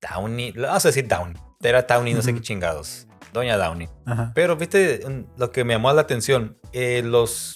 Downey, 0.00 0.52
vamos 0.52 0.84
a 0.84 0.88
decir 0.88 1.06
Downey. 1.06 1.36
Era 1.62 1.82
Downey, 1.82 2.14
no 2.14 2.22
sé 2.22 2.34
qué 2.34 2.40
chingados. 2.40 3.06
Doña 3.32 3.56
Downey. 3.56 3.88
Ajá. 4.06 4.32
Pero, 4.34 4.56
viste, 4.56 5.00
lo 5.38 5.50
que 5.50 5.64
me 5.64 5.74
llamó 5.74 5.92
la 5.92 6.02
atención, 6.02 6.58
eh, 6.72 7.02
los, 7.04 7.54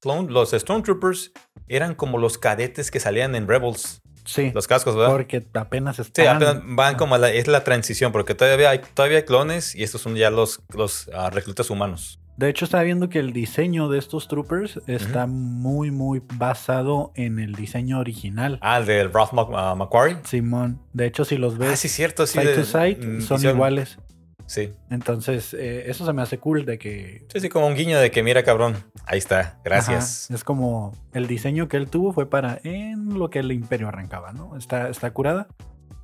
clone- 0.00 0.30
los 0.30 0.50
Stormtroopers 0.50 1.32
eran 1.68 1.94
como 1.94 2.18
los 2.18 2.38
cadetes 2.38 2.90
que 2.90 3.00
salían 3.00 3.34
en 3.34 3.48
Rebels, 3.48 4.00
Sí, 4.26 4.50
los 4.54 4.66
cascos, 4.66 4.96
¿verdad? 4.96 5.12
porque 5.12 5.46
apenas 5.54 5.96
Sí, 5.96 6.02
están. 6.02 6.36
apenas 6.36 6.62
van 6.64 6.96
como 6.96 7.14
a 7.14 7.18
la, 7.18 7.30
es 7.30 7.46
la 7.46 7.62
transición, 7.62 8.10
porque 8.10 8.34
todavía 8.34 8.70
hay, 8.70 8.80
todavía 8.94 9.18
hay 9.18 9.24
clones 9.24 9.74
y 9.74 9.82
estos 9.82 10.00
son 10.00 10.14
ya 10.14 10.30
los, 10.30 10.60
los 10.74 11.10
ah, 11.14 11.28
reclutas 11.30 11.68
humanos. 11.68 12.18
De 12.36 12.48
hecho, 12.48 12.64
estaba 12.64 12.82
viendo 12.82 13.08
que 13.10 13.20
el 13.20 13.32
diseño 13.32 13.88
de 13.88 13.98
estos 13.98 14.26
troopers 14.26 14.80
está 14.88 15.26
muy, 15.26 15.90
muy 15.92 16.20
basado 16.34 17.12
en 17.14 17.38
el 17.38 17.54
diseño 17.54 17.98
original. 18.00 18.58
Ah, 18.60 18.78
el 18.78 18.86
del 18.86 19.12
Ralph 19.12 19.32
Mac- 19.34 19.48
ah, 19.54 19.74
McQuarrie. 19.76 20.16
Simón. 20.24 20.80
De 20.92 21.06
hecho, 21.06 21.24
si 21.24 21.36
los 21.36 21.58
ves 21.58 21.70
Ah, 21.72 21.76
sí, 21.76 21.88
cierto, 21.88 22.26
sí. 22.26 22.38
side 22.40 22.50
de- 22.50 22.56
to 22.56 22.64
side, 22.64 22.96
mm, 22.96 23.20
son 23.20 23.36
hicieron- 23.38 23.56
iguales. 23.56 23.98
Sí. 24.46 24.72
Entonces, 24.90 25.54
eh, 25.54 25.84
eso 25.86 26.04
se 26.04 26.12
me 26.12 26.22
hace 26.22 26.38
cool 26.38 26.64
de 26.64 26.78
que. 26.78 27.26
Sí, 27.32 27.40
sí, 27.40 27.48
como 27.48 27.66
un 27.66 27.74
guiño 27.74 27.98
de 27.98 28.10
que 28.10 28.22
mira, 28.22 28.42
cabrón. 28.42 28.76
Ahí 29.06 29.18
está, 29.18 29.58
gracias. 29.64 30.26
Ajá, 30.26 30.34
es 30.34 30.44
como 30.44 30.92
el 31.12 31.26
diseño 31.26 31.68
que 31.68 31.76
él 31.76 31.88
tuvo 31.88 32.12
fue 32.12 32.28
para 32.28 32.60
en 32.64 33.18
lo 33.18 33.30
que 33.30 33.40
el 33.40 33.52
imperio 33.52 33.88
arrancaba, 33.88 34.32
¿no? 34.32 34.56
Está, 34.56 34.88
está 34.88 35.12
curada. 35.12 35.48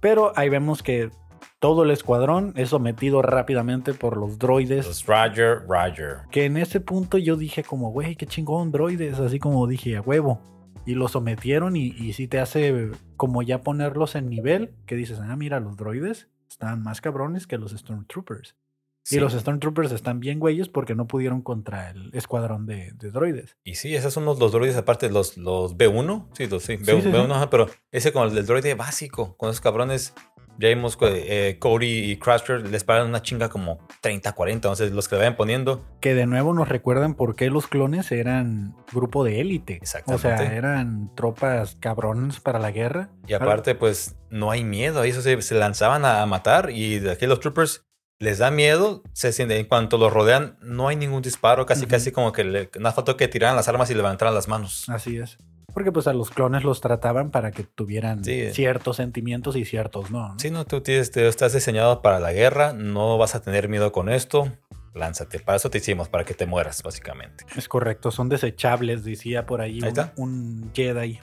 Pero 0.00 0.32
ahí 0.36 0.48
vemos 0.48 0.82
que 0.82 1.10
todo 1.58 1.82
el 1.82 1.90
escuadrón 1.90 2.54
es 2.56 2.70
sometido 2.70 3.20
rápidamente 3.22 3.92
por 3.92 4.16
los 4.16 4.38
droides. 4.38 4.86
Los 4.86 5.06
Roger, 5.06 5.66
Roger. 5.68 6.18
Que 6.30 6.46
en 6.46 6.56
ese 6.56 6.80
punto 6.80 7.18
yo 7.18 7.36
dije 7.36 7.62
como, 7.62 7.90
güey, 7.90 8.16
qué 8.16 8.26
chingón, 8.26 8.72
droides. 8.72 9.18
Así 9.20 9.38
como 9.38 9.66
dije, 9.66 9.96
a 9.96 10.00
huevo. 10.00 10.40
Y 10.86 10.94
los 10.94 11.12
sometieron 11.12 11.76
y, 11.76 11.88
y 11.88 12.14
sí 12.14 12.26
te 12.26 12.40
hace 12.40 12.90
como 13.16 13.42
ya 13.42 13.60
ponerlos 13.60 14.14
en 14.14 14.30
nivel. 14.30 14.72
Que 14.86 14.96
dices, 14.96 15.18
ah, 15.20 15.36
mira, 15.36 15.60
los 15.60 15.76
droides 15.76 16.28
están 16.50 16.82
más 16.82 17.00
cabrones 17.00 17.46
que 17.46 17.58
los 17.58 17.72
Stormtroopers. 17.72 18.56
Sí. 19.02 19.16
Y 19.16 19.18
los 19.18 19.32
Stormtroopers 19.32 19.92
están 19.92 20.20
bien 20.20 20.38
güeyes 20.38 20.68
porque 20.68 20.94
no 20.94 21.06
pudieron 21.06 21.40
contra 21.40 21.90
el 21.90 22.10
escuadrón 22.12 22.66
de, 22.66 22.92
de 22.92 23.10
droides. 23.10 23.56
Y 23.64 23.76
sí, 23.76 23.94
esos 23.94 24.12
son 24.12 24.26
los, 24.26 24.38
los 24.38 24.52
droides, 24.52 24.76
aparte 24.76 25.08
los, 25.10 25.38
los 25.38 25.76
B1. 25.76 26.28
Sí, 26.34 26.46
los, 26.48 26.62
sí, 26.62 26.76
Sí, 26.76 26.84
B1, 26.84 26.96
sí, 26.96 27.02
sí. 27.02 27.08
B1, 27.08 27.34
ajá, 27.34 27.48
pero 27.48 27.68
ese 27.90 28.12
con 28.12 28.28
el 28.28 28.34
del 28.34 28.46
droide 28.46 28.74
básico, 28.74 29.36
con 29.36 29.48
esos 29.48 29.60
cabrones. 29.60 30.12
Ya 30.60 30.68
vimos 30.68 30.98
que 30.98 31.48
eh, 31.48 31.58
Cody 31.58 32.10
y 32.10 32.16
Crusher 32.18 32.68
les 32.68 32.84
pagan 32.84 33.06
una 33.06 33.22
chinga 33.22 33.48
como 33.48 33.78
30, 34.02 34.30
40. 34.34 34.68
Entonces, 34.68 34.92
los 34.92 35.08
que 35.08 35.14
le 35.14 35.20
vayan 35.20 35.36
poniendo. 35.36 35.82
Que 36.00 36.14
de 36.14 36.26
nuevo 36.26 36.52
nos 36.52 36.68
recuerdan 36.68 37.14
por 37.14 37.34
qué 37.34 37.48
los 37.48 37.66
clones 37.66 38.12
eran 38.12 38.76
grupo 38.92 39.24
de 39.24 39.40
élite. 39.40 39.74
O 39.74 39.76
Exactamente. 39.76 40.36
sea, 40.36 40.54
eran 40.54 41.14
tropas 41.14 41.78
cabrones 41.80 42.40
para 42.40 42.58
la 42.58 42.72
guerra. 42.72 43.08
Y 43.26 43.32
aparte, 43.32 43.74
pues 43.74 44.16
no 44.28 44.50
hay 44.50 44.62
miedo. 44.62 45.00
Ahí 45.00 45.10
eso 45.10 45.22
se, 45.22 45.40
se 45.40 45.54
lanzaban 45.54 46.04
a, 46.04 46.26
matar. 46.26 46.68
Y 46.68 46.98
de 46.98 47.12
aquí 47.12 47.26
los 47.26 47.40
troopers 47.40 47.86
les 48.18 48.36
da 48.36 48.50
miedo. 48.50 49.02
Se 49.14 49.32
siente, 49.32 49.58
en 49.58 49.64
cuanto 49.64 49.96
los 49.96 50.12
rodean, 50.12 50.58
no 50.60 50.88
hay 50.88 50.96
ningún 50.96 51.22
disparo. 51.22 51.64
Casi, 51.64 51.86
casi 51.86 52.12
como 52.12 52.32
que 52.32 52.44
le, 52.44 52.70
nada 52.78 52.92
faltó 52.92 53.16
que 53.16 53.28
tiraran 53.28 53.56
las 53.56 53.68
armas 53.68 53.88
y 53.88 53.94
levantaran 53.94 54.34
las 54.34 54.46
manos. 54.46 54.90
Así 54.90 55.16
es. 55.16 55.38
Porque 55.74 55.92
pues 55.92 56.06
a 56.06 56.12
los 56.12 56.30
clones 56.30 56.64
los 56.64 56.80
trataban 56.80 57.30
para 57.30 57.50
que 57.52 57.62
tuvieran 57.64 58.24
Sí. 58.24 58.50
ciertos 58.52 58.96
sentimientos 58.96 59.56
y 59.56 59.64
ciertos 59.64 60.10
no. 60.10 60.30
¿no? 60.30 60.38
Si 60.38 60.50
no, 60.50 60.64
tú 60.64 60.80
tienes, 60.80 61.10
te- 61.10 61.26
estás 61.28 61.52
diseñado 61.52 62.02
para 62.02 62.20
la 62.20 62.32
guerra, 62.32 62.72
no 62.72 63.16
vas 63.18 63.34
a 63.34 63.40
tener 63.42 63.68
miedo 63.68 63.92
con 63.92 64.08
esto, 64.08 64.50
lánzate. 64.94 65.40
Para 65.40 65.56
eso 65.56 65.70
te 65.70 65.78
hicimos, 65.78 66.08
para 66.08 66.24
que 66.24 66.34
te 66.34 66.46
mueras, 66.46 66.82
básicamente. 66.82 67.44
Es 67.56 67.68
correcto, 67.68 68.10
son 68.10 68.28
desechables, 68.28 69.04
decía 69.04 69.46
por 69.46 69.60
ahí, 69.60 69.80
Ahí 69.82 69.92
un, 70.16 70.70
Jedi 70.74 71.18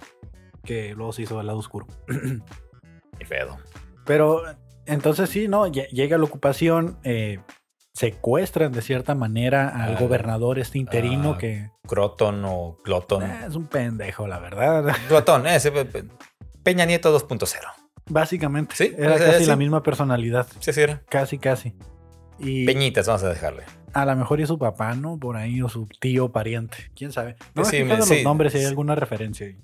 que 0.64 0.94
luego 0.96 1.14
se 1.14 1.22
hizo 1.24 1.38
del 1.38 1.48
lado 1.48 1.60
oscuro. 1.60 1.88
Ni 2.08 3.26
pedo. 3.26 3.58
Pero 4.06 4.44
entonces 4.86 5.30
sí, 5.30 5.48
¿no? 5.48 5.68
Lle- 5.68 5.88
Llega 5.90 6.18
la 6.18 6.24
ocupación, 6.26 6.98
eh, 7.04 7.40
secuestran 7.94 8.72
de 8.72 8.82
cierta 8.82 9.16
manera 9.16 9.70
al 9.70 9.96
Ah, 9.96 10.00
gobernador 10.00 10.60
este 10.60 10.78
interino 10.78 11.32
ah, 11.34 11.38
que 11.38 11.72
Croton 11.88 12.44
o 12.46 12.78
Cloton. 12.84 13.24
eh, 13.24 13.46
es 13.48 13.56
un 13.56 13.66
pendejo, 13.68 14.28
la 14.28 14.40
verdad. 14.40 14.86
Glotón, 15.10 15.48
ese. 15.48 15.72
pe- 15.72 15.86
pe- 15.86 16.06
Peña 16.64 16.86
Nieto 16.86 17.18
2.0. 17.18 17.48
Básicamente, 18.10 18.76
Sí, 18.76 18.94
era 18.98 19.18
sea, 19.18 19.28
casi 19.32 19.44
sí. 19.44 19.50
la 19.50 19.56
misma 19.56 19.84
personalidad, 19.84 20.48
Sí, 20.60 20.72
sí, 20.74 20.82
era. 20.82 21.02
casi, 21.10 21.38
casi. 21.40 21.74
Y 22.40 22.66
Peñitas, 22.66 23.08
vamos 23.08 23.24
a 23.24 23.30
dejarle. 23.30 23.64
a 23.94 24.06
lo 24.06 24.16
mejor 24.16 24.40
es 24.42 24.48
su 24.48 24.58
papá, 24.60 24.94
¿no? 24.94 25.18
Por 25.18 25.38
ahí, 25.38 25.62
o 25.62 25.70
su 25.70 25.88
tío, 26.00 26.32
pariente, 26.32 26.92
quién 26.96 27.12
sabe. 27.12 27.36
No 27.56 27.66
Sí, 27.66 27.84
me- 27.84 27.98
los 27.98 28.08
sí. 28.08 28.24
nombres 28.24 28.54
si 28.54 28.60
hay 28.60 28.66
alguna 28.66 28.96
referencia. 28.96 29.48
ahí. 29.48 29.58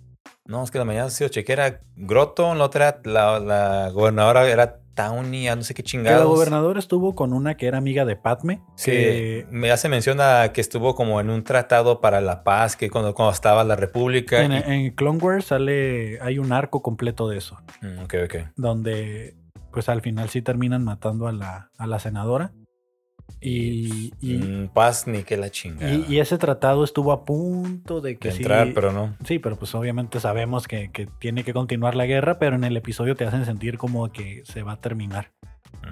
No, 0.45 0.63
es 0.63 0.71
que 0.71 0.77
la 0.79 0.83
mañana 0.85 1.05
ha 1.05 1.09
sido 1.09 1.29
chequera. 1.29 1.79
Groton, 1.95 2.57
la 2.57 2.65
otra, 2.65 2.99
la, 3.05 3.39
la 3.39 3.89
gobernadora 3.91 4.45
era 4.49 4.79
Townie, 4.93 5.49
ah, 5.49 5.55
no 5.55 5.63
sé 5.63 5.73
qué 5.73 5.83
Que 5.83 5.87
la 5.87 5.91
chingados. 5.91 6.27
gobernadora 6.27 6.79
estuvo 6.79 7.15
con 7.15 7.33
una 7.33 7.55
que 7.57 7.67
era 7.67 7.77
amiga 7.77 8.05
de 8.05 8.15
Padme, 8.15 8.61
que 8.83 8.91
que 8.91 9.47
me 9.49 9.71
hace 9.71 9.89
menciona 9.89 10.51
que 10.53 10.61
estuvo 10.61 10.95
como 10.95 11.19
en 11.19 11.29
un 11.29 11.43
tratado 11.43 12.01
para 12.01 12.21
la 12.21 12.43
paz, 12.43 12.75
que 12.75 12.89
cuando, 12.89 13.13
cuando 13.15 13.33
estaba 13.33 13.63
la 13.63 13.75
república. 13.75 14.43
en, 14.43 14.51
y- 14.51 14.55
en 14.65 14.91
Clone 14.91 15.19
Wars 15.19 15.45
sale, 15.45 16.19
hay 16.21 16.39
un 16.39 16.51
arco 16.51 16.81
completo 16.81 17.27
de 17.27 17.37
eso. 17.37 17.57
Mm, 17.81 18.03
ok, 18.03 18.13
ok. 18.25 18.35
donde 18.55 19.35
pues 19.71 19.89
al 19.89 20.01
final 20.01 20.29
sí 20.29 20.41
terminan 20.43 20.83
matando 20.83 21.27
a 21.27 21.31
la, 21.31 21.71
a 21.77 21.87
la 21.87 21.97
senadora. 21.99 22.51
Y, 23.41 24.13
y, 24.21 24.37
Mm, 24.37 24.67
paz 24.69 25.05
ni 25.07 25.23
que 25.23 25.35
la 25.37 25.49
chingada. 25.49 25.91
y- 25.93 26.05
y 26.07 26.19
ese 26.19 26.37
tratado 26.37 26.83
estuvo 26.83 27.11
a 27.11 27.25
punto 27.25 27.99
de 27.99 28.17
que 28.17 28.29
De 28.29 28.33
sí. 28.35 28.37
entrar, 28.41 28.71
pero 28.73 28.91
no. 28.93 29.15
Sí, 29.25 29.37
pero 29.39 29.57
pues 29.57 29.75
obviamente 29.75 30.19
sabemos 30.21 30.67
que, 30.67 30.91
que 30.91 31.07
tiene 31.19 31.43
que 31.43 31.53
continuar 31.53 31.95
la 31.95 32.05
guerra, 32.05 32.39
pero 32.39 32.55
en 32.55 32.63
el 32.63 32.77
episodio 32.77 33.15
te 33.15 33.25
hacen 33.25 33.43
sentir 33.45 33.77
como 33.77 34.09
que 34.11 34.43
se 34.45 34.63
va 34.63 34.73
a 34.73 34.77
terminar. 34.81 35.31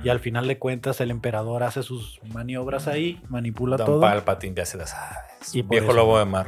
Mm. 0.01 0.05
Y 0.05 0.09
al 0.09 0.19
final 0.19 0.47
de 0.47 0.57
cuentas 0.59 1.01
el 1.01 1.11
emperador 1.11 1.63
hace 1.63 1.83
sus 1.83 2.21
maniobras 2.33 2.87
ahí, 2.87 3.21
manipula 3.27 3.75
Don 3.77 3.85
todo. 3.85 3.99
Palpatine 4.01 4.55
ya 4.55 4.65
se 4.65 4.77
la 4.77 4.87
sabes. 4.87 5.53
Y 5.53 5.61
Viejo 5.63 5.87
eso- 5.87 5.93
lobo 5.93 6.19
de 6.19 6.25
mar. 6.25 6.47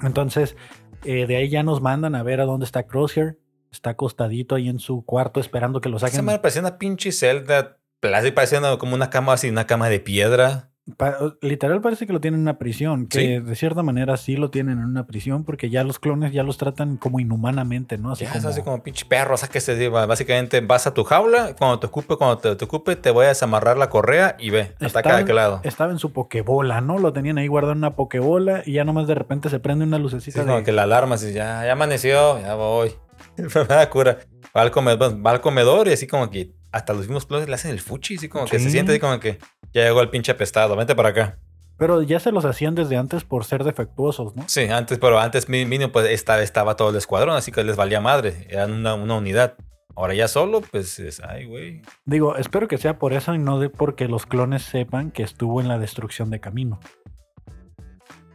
Entonces, 0.00 0.56
eh, 1.04 1.26
de 1.26 1.36
ahí 1.36 1.48
ya 1.50 1.62
nos 1.62 1.80
mandan 1.82 2.14
a 2.14 2.22
ver 2.22 2.40
a 2.40 2.44
dónde 2.44 2.64
está 2.64 2.84
Crosshair. 2.86 3.38
Está 3.70 3.90
acostadito 3.90 4.54
ahí 4.54 4.68
en 4.68 4.78
su 4.78 5.02
cuarto 5.04 5.40
esperando 5.40 5.80
que 5.80 5.88
lo 5.88 5.96
Esa 5.96 6.08
saquen. 6.08 6.24
madre 6.26 6.40
parecía 6.40 6.60
una 6.62 6.76
pinche 6.78 7.10
celda. 7.12 7.78
Parecía 8.02 8.58
una- 8.58 8.76
como 8.78 8.94
una 8.94 9.10
cama 9.10 9.32
así, 9.34 9.48
una 9.48 9.66
cama 9.66 9.88
de 9.88 10.00
piedra. 10.00 10.68
Pa- 10.96 11.16
literal 11.40 11.80
parece 11.80 12.08
que 12.08 12.12
lo 12.12 12.20
tienen 12.20 12.38
en 12.40 12.42
una 12.42 12.58
prisión, 12.58 13.06
que 13.06 13.18
Sí. 13.20 13.38
de 13.38 13.54
cierta 13.54 13.84
manera 13.84 14.16
sí 14.16 14.34
lo 14.36 14.50
tienen 14.50 14.78
en 14.80 14.84
una 14.86 15.06
prisión 15.06 15.44
porque 15.44 15.70
ya 15.70 15.84
los 15.84 16.00
clones 16.00 16.32
ya 16.32 16.42
los 16.42 16.58
tratan 16.58 16.96
como 16.96 17.20
inhumanamente, 17.20 17.98
¿no? 17.98 18.10
Así 18.10 18.24
ya, 18.24 18.30
como, 18.32 18.38
es 18.40 18.44
así 18.46 18.62
como 18.62 18.82
pinche 18.82 19.04
perro, 19.06 19.34
o 19.34 19.36
sea 19.36 19.48
que 19.48 19.60
se 19.60 19.76
lleva. 19.76 20.04
Básicamente 20.06 20.60
vas 20.60 20.88
a 20.88 20.94
tu 20.94 21.04
jaula, 21.04 21.54
cuando 21.56 21.78
te 21.78 21.86
ocupe, 21.86 22.16
cuando 22.16 22.38
te, 22.38 22.56
te 22.56 22.64
ocupe, 22.64 22.96
te 22.96 23.12
voy 23.12 23.26
a 23.26 23.28
desamarrar 23.28 23.78
la 23.78 23.88
correa 23.90 24.34
y 24.40 24.50
ve, 24.50 24.72
Está- 24.80 24.86
ataca 24.86 25.14
de 25.18 25.22
aquel 25.22 25.36
lado. 25.36 25.60
estaba 25.62 25.92
en 25.92 26.00
su 26.00 26.12
pokebola, 26.12 26.80
¿no? 26.80 26.98
Lo 26.98 27.12
tenían 27.12 27.38
ahí 27.38 27.46
guardado 27.46 27.74
en 27.74 27.78
una 27.78 27.94
pokebola 27.94 28.64
y 28.66 28.72
ya 28.72 28.82
nomás 28.82 29.06
de 29.06 29.14
repente 29.14 29.50
se 29.50 29.60
prende 29.60 29.84
una 29.84 29.98
Sí, 29.98 30.02
lucecita 30.02 30.42
como 30.42 30.56
de- 30.56 30.62
que 30.64 30.72
la 30.72 30.82
alarma, 30.82 31.14
así, 31.14 31.32
ya, 31.32 31.64
ya 31.64 31.70
amaneció, 31.72 32.40
ya 32.40 32.56
voy. 32.56 32.92
Me 33.38 33.64
da 33.66 33.88
cura. 33.88 34.18
Va 34.54 34.62
al, 34.62 34.72
comedor, 34.72 35.24
va 35.24 35.30
al 35.30 35.40
comedor 35.40 35.86
y 35.86 35.92
así 35.92 36.08
como 36.08 36.28
que 36.28 36.50
hasta 36.72 36.92
los 36.94 37.02
mismos 37.02 37.26
clones 37.26 37.48
le 37.48 37.54
hacen 37.54 37.70
el 37.70 37.80
fuchi, 37.80 38.16
así 38.16 38.28
como 38.28 38.46
que 38.46 38.58
se 38.58 38.70
siente 38.70 38.92
así 38.92 39.00
como 39.00 39.20
que 39.20 39.38
ya 39.72 39.84
llegó 39.84 40.00
el 40.00 40.10
pinche 40.10 40.32
apestado, 40.32 40.74
vente 40.74 40.94
para 40.96 41.10
acá. 41.10 41.38
Pero 41.78 42.02
ya 42.02 42.20
se 42.20 42.32
los 42.32 42.44
hacían 42.44 42.74
desde 42.74 42.96
antes 42.96 43.24
por 43.24 43.44
ser 43.44 43.64
defectuosos, 43.64 44.36
¿no? 44.36 44.44
Sí, 44.46 44.64
antes, 44.64 44.98
pero 44.98 45.18
antes 45.18 45.48
mínimo 45.48 45.90
pues 45.90 46.08
esta, 46.08 46.42
estaba 46.42 46.76
todo 46.76 46.90
el 46.90 46.96
escuadrón, 46.96 47.36
así 47.36 47.52
que 47.52 47.64
les 47.64 47.76
valía 47.76 48.00
madre, 48.00 48.46
eran 48.50 48.72
una, 48.72 48.94
una 48.94 49.16
unidad. 49.16 49.56
Ahora 49.94 50.14
ya 50.14 50.26
solo, 50.26 50.62
pues 50.62 50.98
es, 50.98 51.20
ay, 51.20 51.44
güey. 51.44 51.82
Digo, 52.06 52.36
espero 52.36 52.66
que 52.66 52.78
sea 52.78 52.98
por 52.98 53.12
eso 53.12 53.34
y 53.34 53.38
no 53.38 53.60
de 53.60 53.68
porque 53.68 54.08
los 54.08 54.24
clones 54.24 54.62
sepan 54.62 55.10
que 55.10 55.22
estuvo 55.22 55.60
en 55.60 55.68
la 55.68 55.78
destrucción 55.78 56.30
de 56.30 56.40
Camino. 56.40 56.80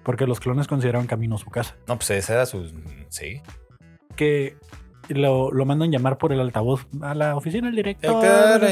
Porque 0.03 0.27
los 0.27 0.39
clones 0.39 0.67
consideraron 0.67 1.07
Camino 1.07 1.37
su 1.37 1.49
casa. 1.49 1.75
No, 1.87 1.95
pues 1.97 2.11
esa 2.11 2.33
era 2.33 2.45
su... 2.45 2.71
Sí. 3.09 3.41
Que 4.15 4.57
lo, 5.09 5.51
lo 5.51 5.65
mandan 5.65 5.91
llamar 5.91 6.17
por 6.17 6.33
el 6.33 6.39
altavoz 6.39 6.87
a 7.01 7.13
la 7.15 7.35
oficina 7.35 7.67
del 7.67 7.75
director. 7.75 8.63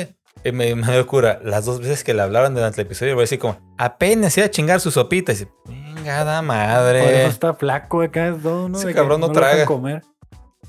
Eh, 0.44 0.52
me, 0.52 0.76
me 0.76 0.92
dio 0.92 1.08
cura. 1.08 1.40
Las 1.44 1.66
dos 1.66 1.80
veces 1.80 2.04
que 2.04 2.14
le 2.14 2.22
hablaron 2.22 2.54
durante 2.54 2.82
el 2.82 2.86
episodio, 2.88 3.14
voy 3.16 3.22
a 3.22 3.24
decir 3.24 3.40
como, 3.40 3.58
apenas 3.78 4.38
iba 4.38 4.46
a 4.46 4.52
chingar 4.52 4.80
su 4.80 4.92
sopita. 4.92 5.32
Y 5.32 5.36
dice, 5.36 5.48
Por 5.66 6.44
madre. 6.44 7.22
eso 7.22 7.30
está 7.30 7.54
flaco 7.54 8.02
acá, 8.02 8.28
es 8.30 8.42
todo, 8.44 8.70
¿no? 8.70 8.78
Ese 8.78 8.88
De 8.88 8.94
que 8.94 9.00
cabrón 9.00 9.22
no 9.22 9.28
dejan 9.30 9.42
traga. 9.44 9.66
comer. 9.66 10.04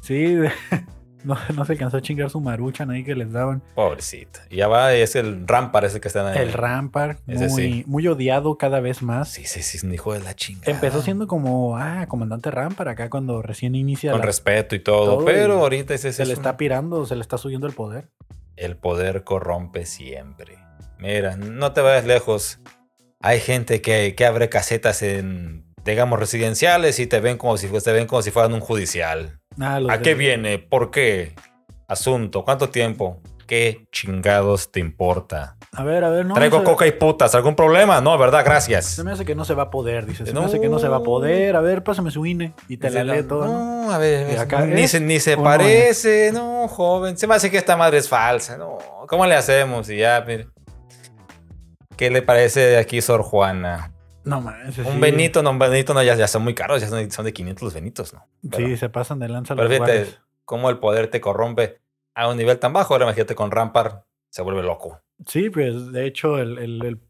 Sí, 0.03 0.35
de- 0.35 0.53
no, 1.27 1.37
no 1.55 1.65
se 1.65 1.73
alcanzó 1.73 1.97
a 1.99 2.03
chingar 2.03 2.31
su 2.31 2.41
maruchan 2.41 2.91
ahí 2.91 3.05
que 3.05 3.15
les 3.15 3.33
daban. 3.33 3.63
Pobrecito. 3.75 4.41
Y 4.49 4.57
ya 4.57 4.69
va, 4.69 4.95
es 4.95 5.17
el 5.17 5.47
Rampar 5.47 5.85
ese 5.85 6.01
que 6.01 6.09
está 6.09 6.33
en 6.35 6.41
El 6.41 6.53
Rampart, 6.53 7.19
Ese 7.27 7.49
muy, 7.49 7.63
sí. 7.63 7.85
muy 7.87 8.07
odiado 8.09 8.57
cada 8.57 8.81
vez 8.81 9.03
más. 9.03 9.29
Sí, 9.29 9.45
sí, 9.45 9.63
sí, 9.63 9.77
es 9.79 9.83
un 9.85 9.93
hijo 9.93 10.13
de 10.13 10.21
la 10.21 10.35
chingada. 10.35 10.71
Empezó 10.73 11.03
siendo 11.03 11.27
como, 11.27 11.77
ah, 11.77 12.07
comandante 12.09 12.51
Rampart 12.51 12.91
acá 12.91 13.11
cuando 13.11 13.43
recién 13.43 13.75
inicia. 13.75 14.13
Con 14.13 14.21
la- 14.21 14.27
respeto 14.27 14.75
y 14.75 14.79
todo, 14.81 15.17
todo, 15.17 15.25
pero 15.25 15.57
y 15.57 15.61
ahorita 15.61 15.95
ese 15.95 16.13
se 16.13 16.23
es 16.23 16.29
le 16.29 16.35
un- 16.35 16.41
está 16.41 16.57
pirando, 16.57 17.05
se 17.07 17.15
le 17.17 17.21
está 17.23 17.37
subiendo 17.39 17.67
el 17.67 17.73
poder. 17.75 18.09
El 18.57 18.77
poder 18.77 19.25
corrompe 19.25 19.85
siempre. 19.85 20.57
Mira, 20.99 21.37
no 21.37 21.73
te 21.73 21.83
vayas 21.83 22.07
lejos. 22.07 22.59
Hay 23.21 23.41
gente 23.41 23.83
que, 23.83 24.15
que 24.15 24.25
abre 24.25 24.49
casetas 24.49 25.03
en, 25.03 25.67
digamos, 25.85 26.19
residenciales 26.19 26.99
y 27.01 27.07
te 27.07 27.21
ven 27.21 27.37
como 27.39 27.57
si, 27.59 27.69
te 27.69 27.93
ven 27.93 28.07
como 28.07 28.23
si 28.23 28.31
fueran 28.31 28.53
un 28.55 28.61
judicial. 28.61 29.41
Ah, 29.61 29.81
¿A 29.89 29.99
qué 30.01 30.15
viene? 30.15 30.59
¿Por 30.59 30.91
qué? 30.91 31.35
Asunto. 31.89 32.45
¿Cuánto 32.45 32.69
tiempo? 32.69 33.21
¿Qué 33.47 33.87
chingados 33.93 34.73
te 34.73 34.81
importa? 34.81 35.57
A 35.73 35.85
ver, 35.85 36.03
a 36.03 36.11
ver, 36.11 36.27
no. 36.27 36.35
Traigo 36.35 36.65
coca 36.65 36.85
y 36.87 36.93
putas. 36.93 37.35
¿Algún 37.37 37.55
problema? 37.55 38.01
No, 38.01 38.19
¿verdad? 38.19 38.45
Gracias. 38.45 38.87
Se 38.87 39.05
me 39.05 39.13
hace 39.13 39.25
que 39.25 39.37
no 39.37 39.45
se 39.45 39.55
va 39.55 39.65
a 39.65 39.71
poder, 39.71 40.05
dice. 40.05 40.27
Se 40.27 40.33
me 40.33 40.41
No. 40.41 40.47
hace 40.47 40.61
que 40.61 40.69
no 40.69 40.81
se 40.81 40.89
va 40.89 40.97
a 40.97 41.03
poder. 41.03 41.55
A 41.55 41.61
ver, 41.61 41.85
pásame 41.85 42.11
su 42.11 42.27
INE. 42.27 42.55
Y 42.69 42.77
te 42.79 42.91
la 42.91 43.05
lee 43.05 43.23
todo. 43.23 43.45
¿no? 43.47 43.85
No, 43.85 43.93
a 43.93 43.99
ver, 43.99 44.37
acá, 44.39 44.67
ni 44.67 44.83
¿es 44.83 44.91
se, 44.91 45.01
ni 45.01 45.21
se 45.21 45.37
no 45.37 45.45
parece, 45.45 46.33
no, 46.33 46.67
joven. 46.67 47.17
Se 47.17 47.29
me 47.29 47.37
hace 47.37 47.51
que 47.51 47.57
esta 47.59 47.77
madre 47.77 47.99
es 47.99 48.09
falsa, 48.09 48.57
no. 48.59 48.79
¿Cómo 49.07 49.25
le 49.27 49.37
hacemos? 49.37 49.89
Y 49.91 49.99
ya, 49.99 50.25
mire. 50.27 50.49
¿Qué 51.97 52.11
le 52.11 52.21
parece 52.23 52.61
de 52.61 52.79
aquí, 52.79 53.01
Sor 53.01 53.23
Juana? 53.23 53.93
No, 54.27 54.41
man, 54.43 54.61
ese 54.69 54.83
Un 54.83 54.95
sí. 54.95 55.01
Benito, 55.01 55.43
no, 55.43 55.51
un 55.51 55.59
Benito, 55.59 55.95
no, 55.95 56.03
ya, 56.03 56.15
ya 56.17 56.27
son 56.29 56.43
muy 56.43 56.55
caros, 56.55 56.81
ya 56.83 56.89
son, 56.89 57.11
son 57.11 57.25
de 57.25 57.33
500 57.33 57.63
los 57.63 57.75
Benitos, 57.75 58.13
¿no? 58.13 58.27
Pero, 58.51 58.67
Sí, 58.69 58.77
se 58.77 58.89
pasan 58.91 59.19
de 59.21 59.29
lanza 59.29 59.55
pero 59.55 59.69
los 59.69 59.73
fíjate 59.75 59.93
guardias. 59.99 60.21
cómo 60.45 60.69
el 60.69 60.79
poder 60.79 61.09
te 61.09 61.21
corrompe 61.21 61.81
a 62.15 62.29
un 62.29 62.37
nivel 62.37 62.59
tan 62.59 62.73
bajo. 62.73 62.93
Ahora 62.95 63.07
imagínate 63.07 63.35
con 63.35 63.51
Rampart, 63.51 64.05
se 64.31 64.43
vuelve 64.43 64.63
loco. 64.63 65.01
Sí, 65.27 65.49
pues 65.49 65.93
de 65.93 66.07
hecho 66.07 66.39
el, 66.39 66.59
el- 66.59 66.85
el- 66.85 67.01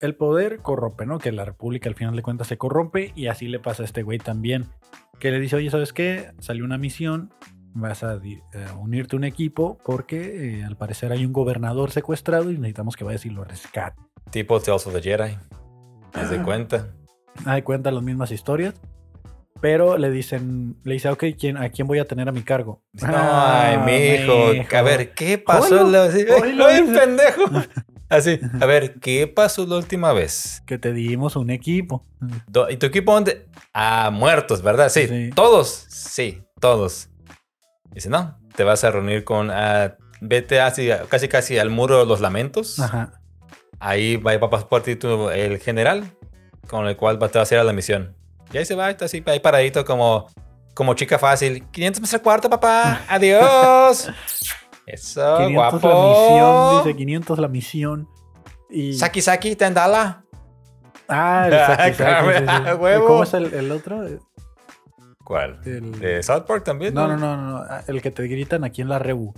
el 0.00 0.16
poder 0.16 0.58
corrompe, 0.62 1.06
¿no? 1.06 1.18
Que 1.20 1.30
la 1.30 1.44
república 1.44 1.88
al 1.88 1.94
final 1.94 2.16
de 2.16 2.22
cuentas 2.22 2.48
se 2.48 2.58
corrompe 2.58 3.12
y 3.14 3.28
así 3.28 3.46
le 3.46 3.60
pasa 3.60 3.82
a 3.82 3.86
este 3.86 4.02
güey 4.02 4.18
también. 4.18 4.66
Que 5.20 5.30
le 5.30 5.38
dice, 5.38 5.54
oye, 5.56 5.70
¿sabes 5.70 5.92
qué? 5.92 6.32
Salió 6.40 6.64
una 6.64 6.76
misión, 6.76 7.32
vas 7.74 8.02
a, 8.02 8.12
a 8.14 8.74
unirte 8.78 9.14
a 9.14 9.18
un 9.18 9.22
equipo 9.24 9.78
porque 9.84 10.58
eh, 10.60 10.64
al 10.64 10.76
parecer 10.76 11.12
hay 11.12 11.24
un 11.24 11.32
gobernador 11.32 11.92
secuestrado 11.92 12.50
y 12.50 12.54
necesitamos 12.56 12.96
que 12.96 13.04
vayas 13.04 13.24
y 13.26 13.30
lo 13.30 13.44
rescate. 13.44 14.00
Tipo 14.30 14.60
Tales 14.60 14.86
of 14.88 14.92
the 14.94 15.00
Jedi. 15.02 15.36
¿Te 16.12 16.20
das 16.20 16.44
cuenta? 16.44 16.88
Ahí 17.44 17.62
cuenta 17.62 17.90
las 17.90 18.02
mismas 18.02 18.30
historias. 18.30 18.74
Pero 19.60 19.96
le 19.96 20.10
dicen, 20.10 20.76
le 20.82 20.94
dice, 20.94 21.08
ok, 21.08 21.24
¿quién, 21.38 21.56
¿a 21.56 21.68
quién 21.70 21.86
voy 21.86 22.00
a 22.00 22.04
tener 22.04 22.28
a 22.28 22.32
mi 22.32 22.42
cargo? 22.42 22.82
No, 23.00 23.06
ay, 23.16 23.76
Ah, 23.78 23.82
mijo. 23.86 24.52
mijo. 24.54 24.76
A 24.76 24.82
ver, 24.82 25.14
¿qué 25.14 25.38
pasó? 25.38 25.84
Oilo, 25.86 26.02
así, 26.02 26.24
oilo, 26.28 26.66
¡Ay, 26.66 26.82
dice. 26.82 26.98
pendejo! 26.98 27.42
Así, 28.08 28.38
a 28.60 28.66
ver, 28.66 29.00
¿qué 29.00 29.26
pasó 29.26 29.64
la 29.66 29.76
última 29.78 30.12
vez? 30.12 30.62
Que 30.66 30.76
te 30.76 30.92
dimos 30.92 31.34
un 31.34 31.48
equipo. 31.48 32.04
¿Y 32.68 32.76
tu 32.76 32.84
equipo 32.84 33.14
dónde? 33.14 33.46
Ah, 33.72 34.10
muertos, 34.12 34.60
¿verdad? 34.60 34.90
Sí, 34.90 35.06
Sí. 35.08 35.30
todos. 35.34 35.86
Sí, 35.88 36.42
todos. 36.60 37.08
Dice, 37.94 38.10
no, 38.10 38.38
te 38.54 38.64
vas 38.64 38.84
a 38.84 38.90
reunir 38.90 39.24
con. 39.24 39.50
ah, 39.50 39.96
vete 40.20 40.60
así, 40.60 40.90
casi 41.08 41.26
casi 41.28 41.56
al 41.58 41.70
muro 41.70 42.00
de 42.00 42.04
los 42.04 42.20
lamentos. 42.20 42.78
Ajá. 42.80 43.21
Ahí 43.84 44.16
va, 44.16 44.32
a 44.32 44.40
pasar 44.50 44.68
por 44.68 44.82
ti 44.82 44.94
tu- 44.94 45.28
el 45.30 45.58
general, 45.58 46.04
con 46.68 46.86
el 46.86 46.96
cual 46.96 47.20
va- 47.20 47.28
te 47.28 47.38
va 47.38 47.40
a 47.40 47.42
hacer 47.42 47.58
a 47.58 47.64
la 47.64 47.72
misión. 47.72 48.14
Y 48.52 48.58
ahí 48.58 48.64
se 48.64 48.74
va, 48.76 48.88
está 48.90 49.06
así, 49.06 49.22
ahí 49.26 49.40
paradito 49.40 49.84
como, 49.84 50.28
como 50.74 50.94
chica 50.94 51.18
fácil. 51.18 51.64
500 51.72 52.00
más 52.00 52.14
el 52.14 52.22
cuarto, 52.22 52.48
papá. 52.48 53.00
Adiós. 53.08 54.08
Eso, 54.86 55.36
500 55.38 55.80
guapo. 55.82 55.88
la 55.88 55.94
misión, 56.08 56.84
dice 56.84 56.96
500 56.96 57.38
la 57.40 57.48
misión. 57.48 58.08
Y... 58.70 58.94
Saki 58.94 59.20
Saki, 59.20 59.56
Tendala. 59.56 60.24
Ah, 61.08 61.44
el 61.48 61.54
Ah, 61.54 61.66
Saki 61.76 61.94
Saki. 61.94 63.00
¿Cómo 63.06 63.22
es 63.24 63.34
el, 63.34 63.52
el 63.52 63.72
otro? 63.72 64.02
¿Cuál? 65.24 65.60
El- 65.64 65.98
¿De 65.98 66.22
South 66.22 66.44
Park 66.46 66.64
también? 66.64 66.94
No, 66.94 67.08
no, 67.08 67.16
no, 67.16 67.36
no, 67.36 67.64
no, 67.64 67.66
el 67.86 68.00
que 68.02 68.10
te 68.10 68.22
gritan 68.28 68.64
aquí 68.64 68.80
en 68.82 68.88
la 68.88 68.98
rebu. 68.98 69.32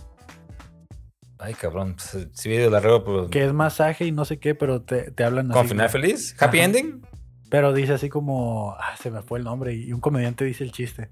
Ay, 1.44 1.54
cabrón. 1.54 1.94
pues, 1.96 2.28
Si 2.32 2.48
vi 2.48 2.56
de 2.56 2.70
la 2.70 2.80
reba, 2.80 3.04
pues. 3.04 3.28
Que 3.30 3.44
es 3.44 3.52
masaje 3.52 4.06
y 4.06 4.12
no 4.12 4.24
sé 4.24 4.38
qué, 4.38 4.54
pero 4.54 4.80
te, 4.82 5.10
te 5.10 5.24
hablan 5.24 5.48
¿Con 5.48 5.58
así. 5.58 5.68
final 5.68 5.90
feliz? 5.90 6.34
¿Happy 6.40 6.58
Ajá. 6.58 6.64
ending? 6.66 7.02
Pero 7.50 7.72
dice 7.72 7.92
así 7.92 8.08
como, 8.08 8.74
ah, 8.78 8.96
se 9.00 9.10
me 9.10 9.22
fue 9.22 9.38
el 9.38 9.44
nombre 9.44 9.74
y 9.74 9.92
un 9.92 10.00
comediante 10.00 10.44
dice 10.44 10.64
el 10.64 10.72
chiste. 10.72 11.10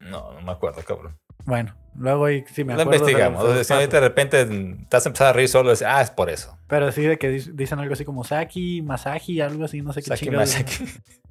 No, 0.00 0.32
no 0.32 0.40
me 0.42 0.52
acuerdo, 0.52 0.82
cabrón. 0.82 1.16
Bueno, 1.44 1.74
luego 1.96 2.26
ahí 2.26 2.44
sí 2.52 2.62
me 2.62 2.74
Lo 2.74 2.82
acuerdo. 2.82 3.04
se 3.06 3.10
investigamos. 3.12 3.42
O 3.44 3.54
sea, 3.54 3.64
si 3.64 3.72
ahorita 3.72 3.96
de 3.96 4.00
repente 4.08 4.44
te 4.88 4.96
has 4.96 5.06
empezado 5.06 5.30
a 5.30 5.32
reír 5.32 5.48
solo, 5.48 5.72
es, 5.72 5.82
ah, 5.82 6.02
es 6.02 6.10
por 6.10 6.28
eso. 6.30 6.56
Pero 6.68 6.92
sí 6.92 7.02
de 7.02 7.18
que 7.18 7.30
dicen 7.30 7.78
algo 7.78 7.94
así 7.94 8.04
como 8.04 8.22
Saki, 8.24 8.82
Masaki, 8.82 9.40
algo 9.40 9.64
así, 9.64 9.80
no 9.82 9.92
sé 9.92 10.02
qué 10.02 10.08
Saki 10.08 10.30
Masaki. 10.30 10.84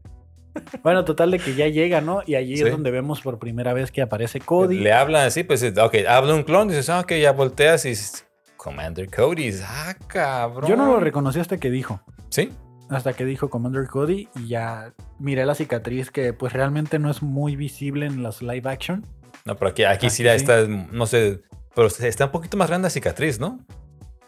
Bueno, 0.84 1.06
total 1.06 1.32
de 1.32 1.40
que 1.40 1.56
ya 1.56 1.68
llega, 1.68 2.02
¿no? 2.02 2.22
Y 2.26 2.36
allí 2.36 2.58
Sí. 2.58 2.64
es 2.64 2.72
donde 2.72 2.92
vemos 2.92 3.22
por 3.22 3.40
primera 3.40 3.74
vez 3.74 3.92
que 3.92 4.02
aparece 4.02 4.40
Cody. 4.40 4.80
Le 4.80 4.94
hablan 4.94 5.26
así, 5.28 5.44
pues, 5.44 5.64
ok, 5.64 5.96
habla 6.08 6.34
un 6.36 6.44
clon, 6.44 6.68
dices, 6.68 6.90
ah, 6.90 7.00
ok, 7.02 7.14
ya 7.14 7.32
volteas 7.32 7.86
y 7.86 7.90
dices, 7.90 8.26
Commander 8.56 9.10
Cody, 9.10 9.52
ah, 9.64 9.96
cabrón. 10.08 10.70
Yo 10.70 10.76
no 10.76 10.86
lo 10.88 11.00
reconocí 11.00 11.40
hasta 11.40 11.58
que 11.58 11.70
dijo. 11.70 12.02
Sí, 12.30 12.52
Hasta 12.90 13.12
que 13.14 13.26
dijo 13.26 13.50
Commander 13.50 13.88
Cody 13.88 14.30
y 14.36 14.48
ya 14.48 14.94
miré 15.20 15.46
la 15.46 15.56
cicatriz 15.56 16.10
que 16.10 16.32
pues 16.34 16.54
realmente 16.54 17.00
no 17.00 17.10
es 17.12 17.22
muy 17.22 17.56
visible 17.58 18.06
en 18.06 18.24
las 18.24 18.42
live 18.42 18.70
action. 18.70 19.06
no, 19.46 19.56
pero 19.58 19.72
aquí, 19.72 19.84
aquí 19.84 20.10
sí 20.10 20.24
ya 20.24 20.32
sí. 20.32 20.38
está, 20.38 20.66
no 20.68 21.06
sé, 21.06 21.42
pero 21.76 21.88
está 21.88 22.26
un 22.26 22.32
poquito 22.32 22.56
más 22.58 22.70
grande 22.70 22.86
la 22.86 22.90
cicatriz, 22.90 23.40
¿no? 23.40 23.60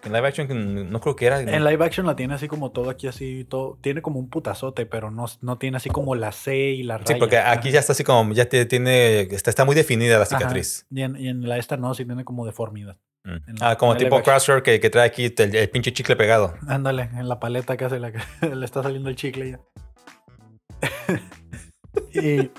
En 0.06 0.14
live 0.14 0.28
action 0.28 0.90
no 0.92 1.02
creo 1.02 1.16
que 1.16 1.26
era. 1.26 1.42
En 1.42 1.64
live 1.66 1.84
action 1.86 2.06
la 2.06 2.16
tiene 2.16 2.34
así 2.34 2.48
como 2.48 2.72
todo 2.72 2.90
aquí 2.90 3.08
así, 3.08 3.44
todo, 3.44 3.78
tiene 3.82 4.02
como 4.02 4.20
un 4.20 4.30
putazote, 4.30 4.86
pero 4.86 5.12
no, 5.12 5.26
no 5.42 5.58
tiene 5.58 5.78
así 5.78 5.90
como 5.90 6.16
la 6.16 6.32
C 6.32 6.56
y 6.72 6.84
la 6.84 7.00
Sí, 7.00 7.04
raya. 7.08 7.20
porque 7.20 7.38
aquí 7.38 7.72
ya 7.72 7.80
está 7.82 7.92
así 7.92 8.04
como, 8.06 8.32
ya 8.34 8.46
tiene, 8.48 9.22
está, 9.22 9.50
está 9.50 9.66
muy 9.66 9.76
definida 9.76 10.18
la 10.18 10.26
cicatriz. 10.26 10.86
Y 10.90 11.02
en, 11.02 11.16
y 11.18 11.28
en 11.28 11.48
la 11.48 11.58
esta 11.58 11.76
no, 11.76 11.94
sí 11.94 12.06
tiene 12.06 12.24
como 12.24 12.46
deformidad. 12.46 12.98
Mm. 13.26 13.30
La- 13.60 13.70
Ah, 13.72 13.76
como 13.78 13.98
tipo. 13.98 14.22
Crusher 14.24 14.64
que, 14.64 14.80
que 14.80 14.90
trae 14.90 15.06
aquí 15.06 15.34
el, 15.38 15.56
el 15.56 15.70
pinche 15.70 15.92
chicle 15.92 16.16
pegado. 16.16 16.54
Ándale, 16.68 17.10
en 17.14 17.28
la 17.28 17.40
paleta 17.42 17.76
que 17.76 17.84
hace 17.86 18.00
la 18.00 18.14
que 18.14 18.20
le 18.56 18.64
está 18.66 18.82
saliendo 18.82 19.10
el 19.10 19.18
chicle 19.18 19.52
ya. 19.52 19.60
y, 22.14 22.50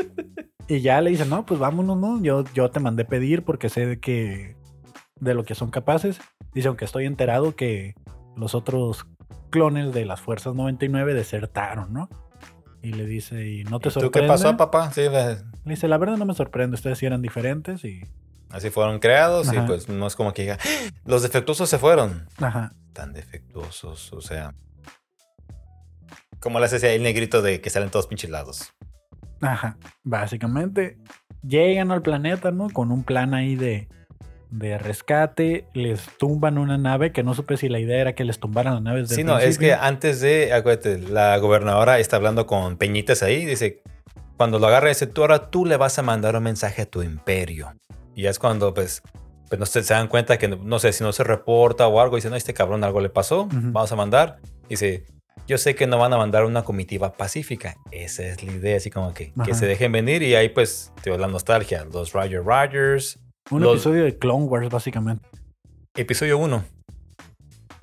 y 0.68 0.80
ya 0.80 1.00
le 1.00 1.10
dicen, 1.10 1.30
no, 1.30 1.46
pues 1.46 1.58
vámonos, 1.58 1.96
¿no? 1.96 2.22
Yo, 2.22 2.44
yo 2.54 2.70
te 2.70 2.80
mandé 2.80 3.04
pedir 3.06 3.44
porque 3.44 3.68
sé 3.70 3.98
que 3.98 4.56
de 5.20 5.34
lo 5.34 5.44
que 5.44 5.54
son 5.54 5.70
capaces. 5.70 6.18
Dice, 6.54 6.68
aunque 6.68 6.84
estoy 6.84 7.06
enterado 7.06 7.54
que 7.54 7.94
los 8.36 8.54
otros 8.54 9.06
clones 9.50 9.92
de 9.92 10.04
las 10.04 10.20
Fuerzas 10.20 10.54
99 10.54 11.14
desertaron, 11.14 11.92
¿no? 11.92 12.08
Y 12.82 12.92
le 12.94 13.04
dice, 13.04 13.46
¿y 13.46 13.64
no 13.64 13.78
te 13.80 13.88
¿Y 13.88 13.92
¿Tú 13.92 14.00
sorprende? 14.00 14.20
qué 14.22 14.26
pasó, 14.26 14.56
papá? 14.56 14.90
Sí, 14.92 15.02
Le 15.02 15.36
dice, 15.64 15.86
la 15.88 15.98
verdad 15.98 16.16
no 16.16 16.24
me 16.24 16.34
sorprende, 16.34 16.76
ustedes 16.76 16.98
sí 16.98 17.04
eran 17.06 17.20
diferentes 17.20 17.84
y... 17.84 18.00
así 18.48 18.70
fueron 18.70 18.98
creados 19.00 19.52
y 19.52 19.58
pues 19.60 19.88
no 19.88 20.06
es 20.06 20.16
como 20.16 20.32
que 20.32 20.42
diga, 20.42 20.58
"Ah, 20.60 20.90
los 21.04 21.22
defectuosos 21.22 21.68
se 21.68 21.78
fueron. 21.78 22.26
Ajá, 22.38 22.72
Tan 22.94 23.12
defectuosos, 23.12 24.12
o 24.12 24.20
sea. 24.20 24.54
Como 26.40 26.58
le 26.58 26.66
hace 26.66 26.94
el 26.96 27.02
negrito 27.02 27.42
de 27.42 27.60
que 27.60 27.70
salen 27.70 27.90
todos 27.90 28.06
pinches 28.06 28.30
lados. 28.30 28.72
ajá. 29.42 29.76
Básicamente, 30.02 30.98
llegan 31.42 31.90
al 31.92 32.02
planeta, 32.02 32.50
¿no? 32.50 32.68
Con 32.70 32.90
un 32.92 33.04
plan 33.04 33.34
ahí 33.34 33.56
de, 33.56 33.88
de 34.50 34.78
rescate, 34.78 35.64
les 35.74 36.00
tumban 36.18 36.58
una 36.58 36.76
nave, 36.76 37.12
que 37.12 37.22
no 37.22 37.34
supe 37.34 37.56
si 37.56 37.68
la 37.68 37.78
idea 37.78 38.00
era 38.00 38.14
que 38.14 38.24
les 38.24 38.38
tumbaran 38.38 38.74
la 38.74 38.80
nave 38.80 39.00
desde 39.02 39.14
Sí, 39.14 39.20
el 39.20 39.26
no, 39.26 39.38
es 39.38 39.58
que 39.58 39.74
antes 39.74 40.20
de, 40.20 40.52
acuérdate, 40.52 40.98
la 40.98 41.36
gobernadora 41.38 41.98
está 41.98 42.16
hablando 42.16 42.46
con 42.46 42.76
Peñitas 42.76 43.22
ahí, 43.22 43.46
dice, 43.46 43.82
cuando 44.36 44.58
lo 44.58 44.66
agarre, 44.66 44.88
dice, 44.88 45.06
tú 45.06 45.20
ahora 45.20 45.50
tú 45.50 45.66
le 45.66 45.76
vas 45.76 45.98
a 45.98 46.02
mandar 46.02 46.34
un 46.34 46.42
mensaje 46.42 46.82
a 46.82 46.86
tu 46.86 47.02
imperio. 47.02 47.74
Y 48.14 48.26
es 48.26 48.38
cuando, 48.38 48.74
pues, 48.74 49.02
pues 49.48 49.58
no 49.58 49.66
se 49.66 49.82
dan 49.82 50.08
cuenta 50.08 50.38
que, 50.38 50.48
no 50.48 50.78
sé, 50.78 50.92
si 50.92 51.04
no 51.04 51.12
se 51.12 51.24
reporta 51.24 51.86
o 51.86 52.00
algo, 52.00 52.16
dice, 52.16 52.30
no, 52.30 52.36
este 52.36 52.54
cabrón 52.54 52.82
algo 52.82 53.00
le 53.00 53.10
pasó, 53.10 53.48
vamos 53.50 53.92
a 53.92 53.96
mandar. 53.96 54.38
Dice, 54.68 55.04
yo 55.46 55.58
sé 55.58 55.74
que 55.74 55.86
no 55.86 55.98
van 55.98 56.12
a 56.12 56.16
mandar 56.16 56.44
una 56.44 56.62
comitiva 56.62 57.12
pacífica. 57.12 57.76
Esa 57.90 58.24
es 58.24 58.42
la 58.42 58.52
idea, 58.52 58.76
así 58.76 58.90
como 58.90 59.14
que, 59.14 59.32
que 59.44 59.54
se 59.54 59.66
dejen 59.66 59.92
venir 59.92 60.22
y 60.22 60.34
ahí, 60.34 60.48
pues, 60.48 60.92
te 61.02 61.16
la 61.16 61.28
nostalgia, 61.28 61.84
los 61.84 62.12
Roger 62.12 62.42
Rogers, 62.44 63.18
Un 63.50 63.62
los- 63.62 63.72
episodio 63.74 64.04
de 64.04 64.18
Clone 64.18 64.44
Wars, 64.44 64.68
básicamente. 64.68 65.28
Episodio 65.94 66.38
1. 66.38 66.64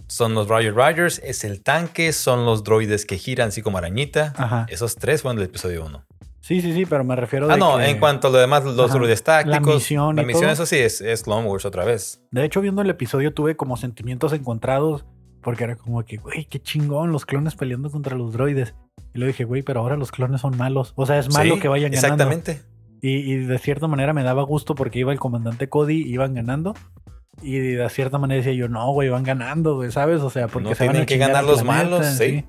Son 0.08 0.34
los 0.34 0.48
Roger 0.48 0.74
Rogers, 0.74 1.20
es 1.24 1.44
el 1.44 1.62
tanque, 1.62 2.14
son 2.14 2.46
los 2.46 2.64
droides 2.64 3.06
que 3.06 3.18
giran 3.18 3.50
así 3.50 3.62
como 3.62 3.78
arañita. 3.78 4.34
Ajá. 4.38 4.66
Esos 4.70 4.96
tres 4.96 5.22
fueron 5.22 5.36
del 5.38 5.46
episodio 5.50 5.86
1. 5.86 6.04
Sí, 6.40 6.62
sí, 6.62 6.72
sí, 6.74 6.86
pero 6.86 7.04
me 7.04 7.14
refiero 7.18 7.50
Ah, 7.50 7.56
de 7.56 7.60
no, 7.60 7.78
que- 7.78 7.90
en 7.90 8.00
cuanto 8.00 8.30
a 8.30 8.32
lo 8.32 8.38
demás, 8.38 8.64
los 8.64 8.80
Ajá. 8.80 8.94
droides 8.94 9.22
tácticos. 9.24 9.68
La 9.68 9.74
misión 9.74 10.14
y 10.16 10.22
La 10.22 10.24
misión, 10.24 10.44
todo. 10.44 10.52
eso 10.54 10.66
sí, 10.66 10.78
es, 10.78 11.02
es 11.02 11.24
Clone 11.24 11.46
Wars 11.46 11.66
otra 11.66 11.84
vez. 11.84 12.22
De 12.32 12.46
hecho, 12.46 12.62
viendo 12.62 12.82
el 12.82 12.90
episodio 12.90 13.34
tuve 13.34 13.58
como 13.58 13.76
sentimientos 13.76 14.32
encontrados, 14.32 15.04
porque 15.42 15.66
era 15.66 15.76
como 15.76 16.04
que, 16.06 16.16
güey, 16.18 16.46
qué 16.46 16.62
chingón, 16.62 17.12
los 17.12 17.26
clones 17.26 17.56
peleando 17.56 17.92
contra 17.92 18.16
los 18.16 18.32
droides. 18.32 18.76
Y 19.14 19.20
luego 19.20 19.28
dije, 19.34 19.44
güey, 19.44 19.62
pero 19.62 19.82
ahora 19.82 19.98
los 19.98 20.12
clones 20.12 20.40
son 20.40 20.56
malos. 20.56 20.94
O 20.96 21.06
sea, 21.06 21.20
es 21.20 21.34
malo 21.34 21.56
Sí, 21.56 21.60
que 21.60 21.68
vayan 21.68 21.92
ganando. 21.92 22.24
Exactamente. 22.24 22.62
Y, 23.02 23.32
y 23.32 23.36
de 23.38 23.58
cierta 23.60 23.88
manera 23.88 24.14
me 24.14 24.24
daba 24.24 24.44
gusto 24.44 24.76
porque 24.76 25.00
iba 25.00 25.12
el 25.12 25.20
comandante 25.20 25.70
Cody, 25.70 26.04
iban 26.04 26.34
ganando. 26.34 26.74
Y 27.42 27.60
de 27.60 27.90
cierta 27.90 28.18
manera 28.18 28.38
decía 28.38 28.54
yo, 28.54 28.68
no, 28.68 28.92
güey, 28.92 29.10
van 29.10 29.24
ganando, 29.24 29.76
güey, 29.76 29.92
¿sabes? 29.92 30.22
O 30.22 30.30
sea, 30.30 30.48
porque 30.48 30.70
No 30.70 30.76
se 30.76 30.86
van 30.86 30.90
a 30.90 30.92
tienen 30.94 31.06
que 31.08 31.18
ganar 31.18 31.44
los 31.44 31.62
planeta, 31.62 31.90
malos, 31.90 32.06
sí. 32.08 32.46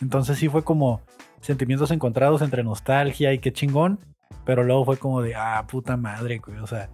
Entonces 0.00 0.38
sí 0.38 0.48
fue 0.48 0.64
como 0.64 1.02
sentimientos 1.40 1.90
encontrados 1.92 2.42
entre 2.42 2.64
nostalgia 2.64 3.32
y 3.32 3.38
qué 3.38 3.52
chingón. 3.52 4.00
Pero 4.44 4.64
luego 4.64 4.84
fue 4.84 4.96
como 4.96 5.22
de, 5.22 5.36
ah, 5.36 5.64
puta 5.70 5.96
madre, 5.96 6.38
güey. 6.44 6.58
O 6.58 6.66
sea, 6.66 6.90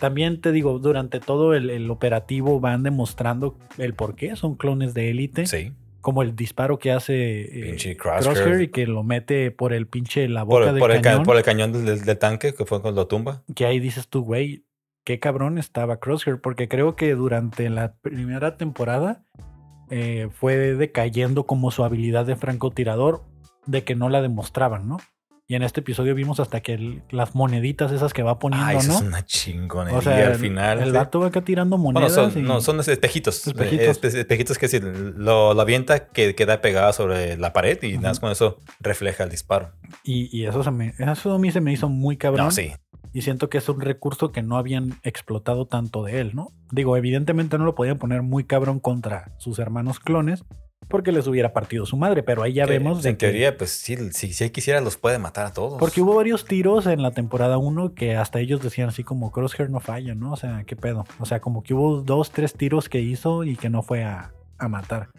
también 0.00 0.40
te 0.40 0.50
digo, 0.50 0.78
durante 0.78 1.20
todo 1.20 1.54
el, 1.54 1.70
el 1.70 1.90
operativo 1.90 2.58
van 2.58 2.82
demostrando 2.82 3.56
el 3.78 3.94
por 3.94 4.16
qué 4.16 4.34
son 4.34 4.56
clones 4.56 4.92
de 4.92 5.10
élite. 5.10 5.46
Sí. 5.46 5.72
Como 6.00 6.22
el 6.22 6.34
disparo 6.34 6.78
que 6.78 6.92
hace 6.92 7.42
eh, 7.42 7.96
Crosshair. 7.96 7.96
Crosshair. 7.96 8.60
y 8.62 8.68
que 8.68 8.86
lo 8.86 9.02
mete 9.02 9.50
por 9.50 9.72
el 9.72 9.86
pinche 9.86 10.28
la 10.28 10.42
boca 10.44 10.64
Por, 10.64 10.72
del 10.72 10.78
por 10.80 10.90
el, 10.92 11.00
ca- 11.02 11.10
cañón. 11.10 11.22
por 11.24 11.36
el 11.36 11.42
cañón 11.42 11.72
del, 11.72 11.84
del- 11.84 12.04
del 12.04 12.18
tanque, 12.18 12.54
que 12.54 12.64
fue 12.64 12.80
cuando 12.80 13.00
lo 13.02 13.06
tumba. 13.06 13.42
que 13.54 13.66
ahí 13.66 13.80
dices 13.80 14.08
tú, 14.08 14.22
güey, 14.22 14.64
qué 15.04 15.18
cabrón 15.20 15.58
estaba 15.58 15.98
Crosshair, 15.98 16.40
porque 16.40 16.68
creo 16.68 16.96
que 16.96 17.14
durante 17.14 17.68
la 17.70 17.94
primera 18.00 18.56
temporada 18.56 19.24
eh, 19.90 20.28
fue 20.32 20.56
decayendo 20.56 21.44
como 21.46 21.70
su 21.70 21.84
habilidad 21.84 22.24
de 22.26 22.36
francotirador, 22.36 23.22
de 23.66 23.84
que 23.84 23.94
no 23.94 24.08
la 24.08 24.22
demostraban, 24.22 24.88
¿no? 24.88 24.98
Y 25.50 25.56
en 25.56 25.64
este 25.64 25.80
episodio 25.80 26.14
vimos 26.14 26.38
hasta 26.38 26.60
que 26.60 26.74
el- 26.74 27.02
las 27.10 27.34
moneditas 27.34 27.90
esas 27.90 28.12
que 28.12 28.22
va 28.22 28.38
poniendo, 28.38 28.64
Ay, 28.68 28.76
eso 28.76 28.86
¿no? 28.92 28.94
es 28.98 29.02
una 29.02 29.24
chingonería 29.26 29.98
o 29.98 30.00
sea, 30.00 30.28
al 30.28 30.36
final. 30.36 30.78
el 30.78 30.84
sí. 30.84 30.90
vato 30.92 31.18
va 31.18 31.26
acá 31.26 31.40
tirando 31.42 31.76
Bueno, 31.76 31.98
monedas. 31.98 32.14
son, 32.32 32.38
y- 32.38 32.46
no, 32.46 32.60
son 32.60 32.78
espejitos. 32.78 33.48
Espejitos. 33.48 34.00
Espe- 34.00 34.16
espejitos 34.16 34.58
que 34.58 34.68
si 34.68 34.78
lo, 34.78 35.52
lo 35.52 35.60
avienta, 35.60 36.06
que 36.10 36.36
queda 36.36 36.60
pegado 36.60 36.92
sobre 36.92 37.36
la 37.36 37.52
pared 37.52 37.82
y 37.82 37.96
nada 37.96 38.10
más 38.10 38.20
con 38.20 38.30
eso 38.30 38.58
refleja 38.78 39.24
el 39.24 39.30
disparo. 39.30 39.72
y, 40.04 40.28
y 40.38 40.46
eso, 40.46 40.62
se 40.62 40.70
me, 40.70 40.94
eso 40.96 41.34
a 41.34 41.38
mí 41.40 41.50
se 41.50 41.60
me 41.60 41.72
hizo 41.72 41.88
muy 41.88 42.16
cabrón. 42.16 42.44
No, 42.46 42.50
sí. 42.52 42.70
Y 43.12 43.22
siento 43.22 43.50
que 43.50 43.58
es 43.58 43.68
un 43.68 43.80
recurso 43.80 44.30
que 44.30 44.42
no 44.42 44.56
habían 44.56 45.00
explotado 45.02 45.66
tanto 45.66 46.04
de 46.04 46.20
él, 46.20 46.30
¿no? 46.32 46.52
Digo, 46.70 46.96
evidentemente 46.96 47.58
no 47.58 47.64
lo 47.64 47.74
podían 47.74 47.98
poner 47.98 48.22
muy 48.22 48.44
cabrón 48.44 48.78
contra 48.78 49.32
sus 49.38 49.58
hermanos 49.58 49.98
clones 49.98 50.44
porque 50.88 51.12
les 51.12 51.26
hubiera 51.26 51.52
partido 51.52 51.86
su 51.86 51.96
madre, 51.96 52.22
pero 52.22 52.42
ahí 52.42 52.54
ya 52.54 52.64
Que, 52.66 52.72
vemos 52.72 53.02
de 53.02 53.10
en 53.10 53.16
que- 53.16 53.26
teoría, 53.26 53.56
pues 53.56 53.70
sí, 53.70 53.96
si, 54.12 54.32
si 54.32 54.50
quisiera, 54.50 54.80
los 54.80 54.96
puede 54.96 55.18
matar 55.18 55.46
a 55.46 55.52
todos. 55.52 55.78
Porque 55.78 56.00
hubo 56.00 56.14
varios 56.16 56.44
tiros 56.44 56.86
en 56.86 57.02
la 57.02 57.10
temporada 57.12 57.58
1 57.58 57.94
que 57.94 58.16
hasta 58.16 58.40
ellos 58.40 58.62
decían 58.62 58.88
así 58.88 59.04
como 59.04 59.30
Crosshair 59.30 59.70
no 59.70 59.80
falla, 59.80 60.14
¿no? 60.14 60.32
O 60.32 60.36
sea, 60.36 60.64
¿qué 60.64 60.76
pedo? 60.76 61.04
O 61.18 61.26
sea, 61.26 61.40
como 61.40 61.62
que 61.62 61.74
hubo 61.74 62.02
dos, 62.02 62.30
tres 62.32 62.54
tiros 62.54 62.88
que 62.88 63.00
hizo 63.00 63.44
y 63.44 63.56
que 63.56 63.70
no 63.70 63.82
fue 63.82 64.02
a, 64.04 64.32
a 64.58 64.68
matar. 64.68 65.10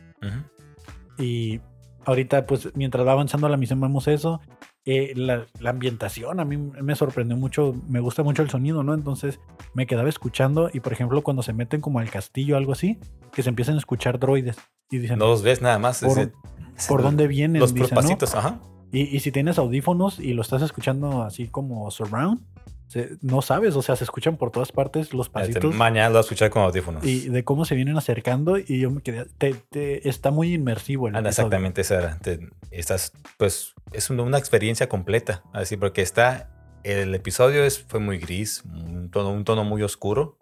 Y 1.17 1.62
ahorita, 2.06 2.45
pues, 2.45 2.69
mientras 2.76 3.06
va 3.06 3.12
avanzando 3.13 3.47
la 3.50 3.58
misión, 3.58 3.80
vemos 3.82 4.08
eso. 4.08 4.41
Eh, 4.84 5.13
la, 5.15 5.45
la 5.60 5.69
ambientación 5.69 6.39
a 6.39 6.45
mí 6.45 6.58
me 6.58 6.95
sorprendió 6.95 7.38
mucho, 7.38 7.76
me 7.88 8.00
gusta 8.00 8.24
mucho 8.24 8.41
el 8.41 8.50
sonido, 8.50 8.82
¿no? 8.82 8.95
Entonces 8.95 9.39
me 9.76 9.86
quedaba 9.86 10.10
escuchando 10.10 10.71
y, 10.74 10.80
por 10.80 10.91
ejemplo, 10.91 11.21
cuando 11.21 11.43
se 11.43 11.54
meten 11.54 11.82
como 11.82 12.00
al 12.00 12.10
castillo 12.10 12.56
o 12.56 12.58
algo 12.58 12.71
así, 12.71 12.97
que 13.32 13.43
se 13.43 13.50
empiezan 13.50 13.76
a 13.76 13.78
escuchar 13.78 14.17
droides 14.17 14.58
y 14.91 14.99
dicen, 14.99 15.17
No 15.17 15.27
los 15.27 15.41
ves 15.41 15.62
nada 15.62 15.80
más. 15.80 16.01
¿Por- 16.01 16.19
es- 16.19 16.30
es 16.77 16.88
¿por 16.88 17.01
dónde 17.01 17.27
vienen? 17.27 17.60
Los 17.60 17.73
Dicen, 17.73 17.95
¿no? 17.95 18.01
pasitos, 18.01 18.36
ajá. 18.36 18.60
Y, 18.91 19.04
y 19.15 19.19
si 19.21 19.32
tienes 19.32 19.58
audífonos 19.58 20.19
y 20.19 20.34
lo 20.34 20.41
estás 20.41 20.62
escuchando 20.62 21.23
así 21.23 21.47
como 21.47 21.89
surround, 21.91 22.41
se- 22.88 23.12
no 23.21 23.41
sabes, 23.41 23.75
o 23.77 23.82
sea, 23.82 23.95
se 23.95 24.04
escuchan 24.04 24.36
por 24.36 24.51
todas 24.51 24.73
partes 24.73 25.13
los 25.13 25.27
Este, 25.27 25.39
pasitos 25.39 25.75
mañana 25.75 26.10
lo 26.10 26.15
vas 26.15 26.25
a 26.25 26.27
escuchar 26.27 26.49
con 26.49 26.63
audífonos. 26.63 27.04
y 27.06 27.30
de 27.30 27.43
cómo 27.45 27.63
se 27.63 27.75
vienen 27.75 27.95
acercando 27.97 28.58
y 28.58 28.80
yo 28.82 28.91
me 28.91 29.01
quedé, 29.01 29.25
te- 29.38 29.54
te- 29.69 30.10
está 30.10 30.30
muy 30.32 30.54
inmersivo 30.54 31.08
el 31.08 31.13
episodio. 31.15 31.30
exactamente, 31.30 31.82
esa 31.82 31.95
era. 31.99 32.17
Te- 32.19 32.49
estás, 32.69 33.13
pues, 33.38 33.73
es 33.93 34.10
una, 34.10 34.23
una 34.23 34.38
experiencia 34.38 34.89
completa. 34.89 35.41
Así, 35.54 35.77
porque 35.77 36.01
está. 36.01 36.49
El 36.84 37.13
episodio 37.15 37.63
es, 37.63 37.80
fue 37.80 37.99
muy 37.99 38.17
gris, 38.17 38.63
un 38.65 39.10
tono, 39.12 39.30
un 39.32 39.45
tono 39.45 39.63
muy 39.63 39.84
oscuro. 39.84 40.36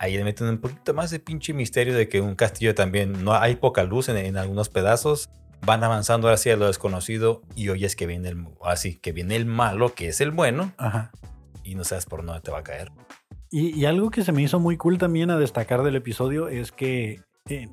Ahí 0.00 0.16
le 0.16 0.24
meten 0.24 0.48
un 0.48 0.58
poquito 0.58 0.94
más 0.94 1.10
de 1.10 1.20
pinche 1.20 1.52
misterio 1.52 1.94
de 1.94 2.08
que 2.08 2.20
un 2.20 2.34
castillo 2.34 2.74
también 2.74 3.22
no 3.24 3.34
hay 3.34 3.54
poca 3.56 3.84
luz 3.84 4.08
en, 4.08 4.16
en 4.16 4.36
algunos 4.36 4.68
pedazos. 4.70 5.28
van 5.64 5.84
avanzando 5.84 6.28
hacia 6.30 6.56
lo 6.56 6.66
desconocido 6.68 7.42
y 7.54 7.68
oyes 7.68 7.94
que 7.94 8.06
viene 8.06 8.30
el, 8.30 8.46
así, 8.64 8.96
que 8.96 9.12
viene 9.12 9.36
el 9.36 9.44
malo, 9.44 9.94
que 9.94 10.08
es 10.08 10.22
el 10.22 10.30
bueno, 10.30 10.72
Ajá. 10.78 11.10
y 11.62 11.74
no 11.74 11.84
sabes 11.84 12.06
por 12.06 12.24
dónde 12.24 12.40
te 12.40 12.50
va 12.50 12.60
a 12.60 12.62
caer. 12.64 12.90
Y, 13.50 13.78
y 13.78 13.84
algo 13.84 14.10
que 14.10 14.24
se 14.24 14.32
me 14.32 14.40
hizo 14.42 14.58
muy 14.58 14.78
cool 14.78 14.96
también 14.96 15.30
a 15.30 15.36
destacar 15.36 15.82
del 15.82 15.96
episodio 15.96 16.48
es 16.48 16.72
que 16.72 17.20
eh, 17.50 17.68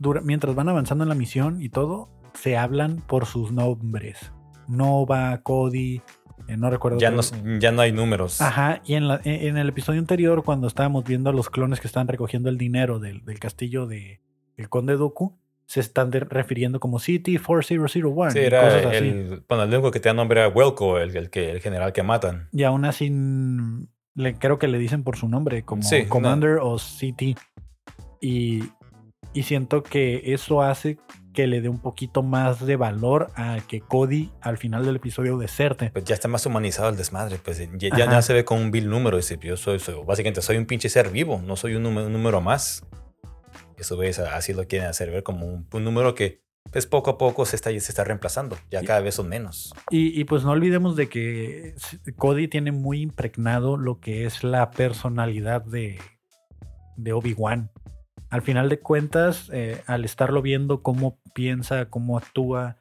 dura- 0.00 0.20
mientras 0.22 0.56
van 0.56 0.68
avanzando 0.68 1.04
en 1.04 1.08
la 1.10 1.14
misión 1.14 1.62
y 1.62 1.68
todo, 1.68 2.08
se 2.34 2.56
hablan 2.56 2.96
por 3.06 3.24
sus 3.26 3.52
nombres. 3.52 4.32
Nova, 4.66 5.40
Cody, 5.44 6.02
no 6.56 6.70
recuerdo. 6.70 6.98
Ya 6.98 7.10
no, 7.10 7.20
ya 7.58 7.72
no 7.72 7.82
hay 7.82 7.92
números. 7.92 8.40
Ajá, 8.40 8.80
y 8.84 8.94
en, 8.94 9.08
la- 9.08 9.20
en- 9.24 9.48
en 9.48 9.56
el 9.58 9.68
episodio 9.68 10.00
anterior, 10.00 10.42
cuando 10.44 10.66
estábamos 10.66 11.04
viendo 11.04 11.30
a 11.30 11.32
los 11.32 11.50
clones 11.50 11.80
que 11.80 11.86
están 11.86 12.08
recogiendo 12.08 12.48
el 12.48 12.56
dinero 12.58 12.98
del, 12.98 13.24
del 13.24 13.38
castillo 13.38 13.86
de 13.86 14.20
el 14.56 14.68
Conde 14.68 14.96
Dooku, 14.96 15.36
se 15.66 15.80
están 15.80 16.10
de- 16.10 16.20
refiriendo 16.20 16.80
como 16.80 16.98
City 16.98 17.36
4001 17.38 18.30
Sí, 18.30 18.38
era 18.38 18.62
cosas 18.62 18.86
así. 18.86 18.96
el, 18.96 19.42
bueno, 19.48 19.64
el 19.64 19.70
único 19.74 19.90
que 19.90 20.00
te 20.00 20.08
da 20.08 20.14
nombre 20.14 20.40
era 20.40 20.48
Welco, 20.48 20.98
el, 20.98 21.14
el, 21.16 21.28
que, 21.30 21.50
el 21.50 21.60
general 21.60 21.92
que 21.92 22.02
matan. 22.02 22.48
Y 22.52 22.62
aún 22.62 22.84
así, 22.86 23.10
mm, 23.10 23.86
le, 24.14 24.34
creo 24.36 24.58
que 24.58 24.66
le 24.68 24.78
dicen 24.78 25.02
por 25.04 25.16
su 25.16 25.28
nombre, 25.28 25.62
como 25.64 25.82
Sí, 25.82 26.04
no. 26.04 26.08
Commander 26.08 26.58
o 26.62 26.76
CT. 26.78 27.38
Y, 28.20 28.64
y 29.32 29.42
siento 29.42 29.82
que 29.82 30.22
eso 30.32 30.62
hace 30.62 30.98
que 31.38 31.46
le 31.46 31.60
dé 31.60 31.68
un 31.68 31.78
poquito 31.78 32.24
más 32.24 32.66
de 32.66 32.74
valor 32.74 33.30
a 33.36 33.58
que 33.68 33.80
Cody 33.80 34.32
al 34.40 34.58
final 34.58 34.84
del 34.84 34.96
episodio 34.96 35.38
deserte. 35.38 35.90
Pues 35.92 36.04
ya 36.04 36.14
está 36.16 36.26
más 36.26 36.44
humanizado 36.46 36.88
el 36.88 36.96
desmadre. 36.96 37.38
Pues 37.38 37.62
ya, 37.78 37.90
ya 37.96 38.22
se 38.22 38.32
ve 38.34 38.44
con 38.44 38.58
un 38.58 38.72
vil 38.72 38.88
número. 38.90 39.16
Dice, 39.18 39.38
yo 39.40 39.56
soy, 39.56 39.78
soy- 39.78 40.02
básicamente 40.04 40.42
soy 40.42 40.56
un 40.56 40.66
pinche 40.66 40.88
ser 40.88 41.10
vivo, 41.10 41.40
no 41.46 41.54
soy 41.54 41.76
un 41.76 41.84
número, 41.84 42.08
un 42.08 42.12
número 42.12 42.40
más. 42.40 42.84
Eso 43.76 43.96
ves, 43.96 44.18
así 44.18 44.52
lo 44.52 44.66
quieren 44.66 44.88
hacer 44.88 45.12
ver 45.12 45.22
como 45.22 45.46
un, 45.46 45.68
un 45.72 45.84
número 45.84 46.16
que 46.16 46.42
pues 46.72 46.86
poco 46.88 47.10
a 47.10 47.18
poco 47.18 47.46
se 47.46 47.54
está, 47.54 47.70
se 47.70 47.76
está 47.76 48.02
reemplazando. 48.02 48.58
Ya 48.68 48.82
cada 48.82 48.98
vez 48.98 49.14
son 49.14 49.28
menos. 49.28 49.72
Y, 49.90 50.20
y 50.20 50.24
pues 50.24 50.42
no 50.42 50.50
olvidemos 50.50 50.96
de 50.96 51.08
que 51.08 51.76
Cody 52.16 52.48
tiene 52.48 52.72
muy 52.72 53.00
impregnado 53.00 53.76
lo 53.76 54.00
que 54.00 54.24
es 54.24 54.42
la 54.42 54.72
personalidad 54.72 55.62
de, 55.62 56.00
de 56.96 57.12
Obi-Wan. 57.12 57.70
Al 58.30 58.42
final 58.42 58.68
de 58.68 58.78
cuentas, 58.80 59.50
eh, 59.52 59.80
al 59.86 60.04
estarlo 60.04 60.42
viendo 60.42 60.82
cómo 60.82 61.18
piensa, 61.34 61.86
cómo 61.86 62.18
actúa, 62.18 62.76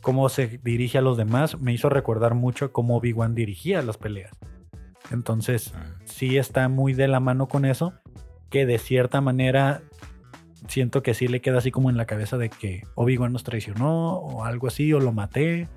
cómo 0.00 0.28
se 0.28 0.58
dirige 0.64 0.98
a 0.98 1.02
los 1.02 1.16
demás, 1.18 1.60
me 1.60 1.72
hizo 1.72 1.88
recordar 1.90 2.34
mucho 2.34 2.72
cómo 2.72 2.96
Obi-Wan 2.96 3.34
dirigía 3.34 3.82
las 3.82 3.98
peleas. 3.98 4.30
Entonces, 5.10 5.72
Mm. 5.74 5.78
sí 6.06 6.36
está 6.38 6.68
muy 6.68 6.92
de 6.94 7.08
la 7.08 7.20
mano 7.20 7.48
con 7.48 7.64
eso, 7.64 7.92
que 8.50 8.66
de 8.66 8.78
cierta 8.78 9.20
manera 9.20 9.82
siento 10.68 11.02
que 11.02 11.14
sí 11.14 11.28
le 11.28 11.40
queda 11.40 11.58
así 11.58 11.70
como 11.70 11.90
en 11.90 11.96
la 11.96 12.06
cabeza 12.06 12.36
de 12.38 12.48
que 12.50 12.82
Obi-Wan 12.94 13.32
nos 13.32 13.44
traicionó 13.44 14.14
o 14.14 14.44
algo 14.44 14.66
así, 14.68 14.92
o 14.92 15.00
lo 15.00 15.12
maté. 15.12 15.68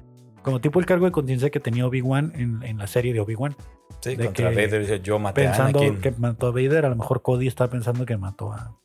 Como 0.41 0.59
tipo 0.59 0.79
el 0.79 0.85
cargo 0.85 1.05
de 1.05 1.11
conciencia 1.11 1.49
que 1.51 1.59
tenía 1.59 1.85
Obi-Wan 1.85 2.31
en, 2.35 2.63
en 2.63 2.77
la 2.77 2.87
serie 2.87 3.13
de 3.13 3.19
Obi-Wan. 3.19 3.55
Sí, 3.99 4.15
De 4.15 4.25
contra 4.25 4.49
que 4.49 4.55
Vader 4.55 4.81
dice, 4.81 4.99
yo 5.01 5.19
maté 5.19 5.45
a 5.47 5.51
Pensando 5.51 5.79
Anakin. 5.81 6.01
que 6.01 6.11
mató 6.11 6.47
a 6.47 6.51
Vader, 6.51 6.85
a 6.85 6.89
lo 6.89 6.95
mejor 6.95 7.21
Cody 7.21 7.47
está 7.47 7.69
pensando 7.69 8.05
que 8.05 8.17
mató 8.17 8.51
a... 8.53 8.75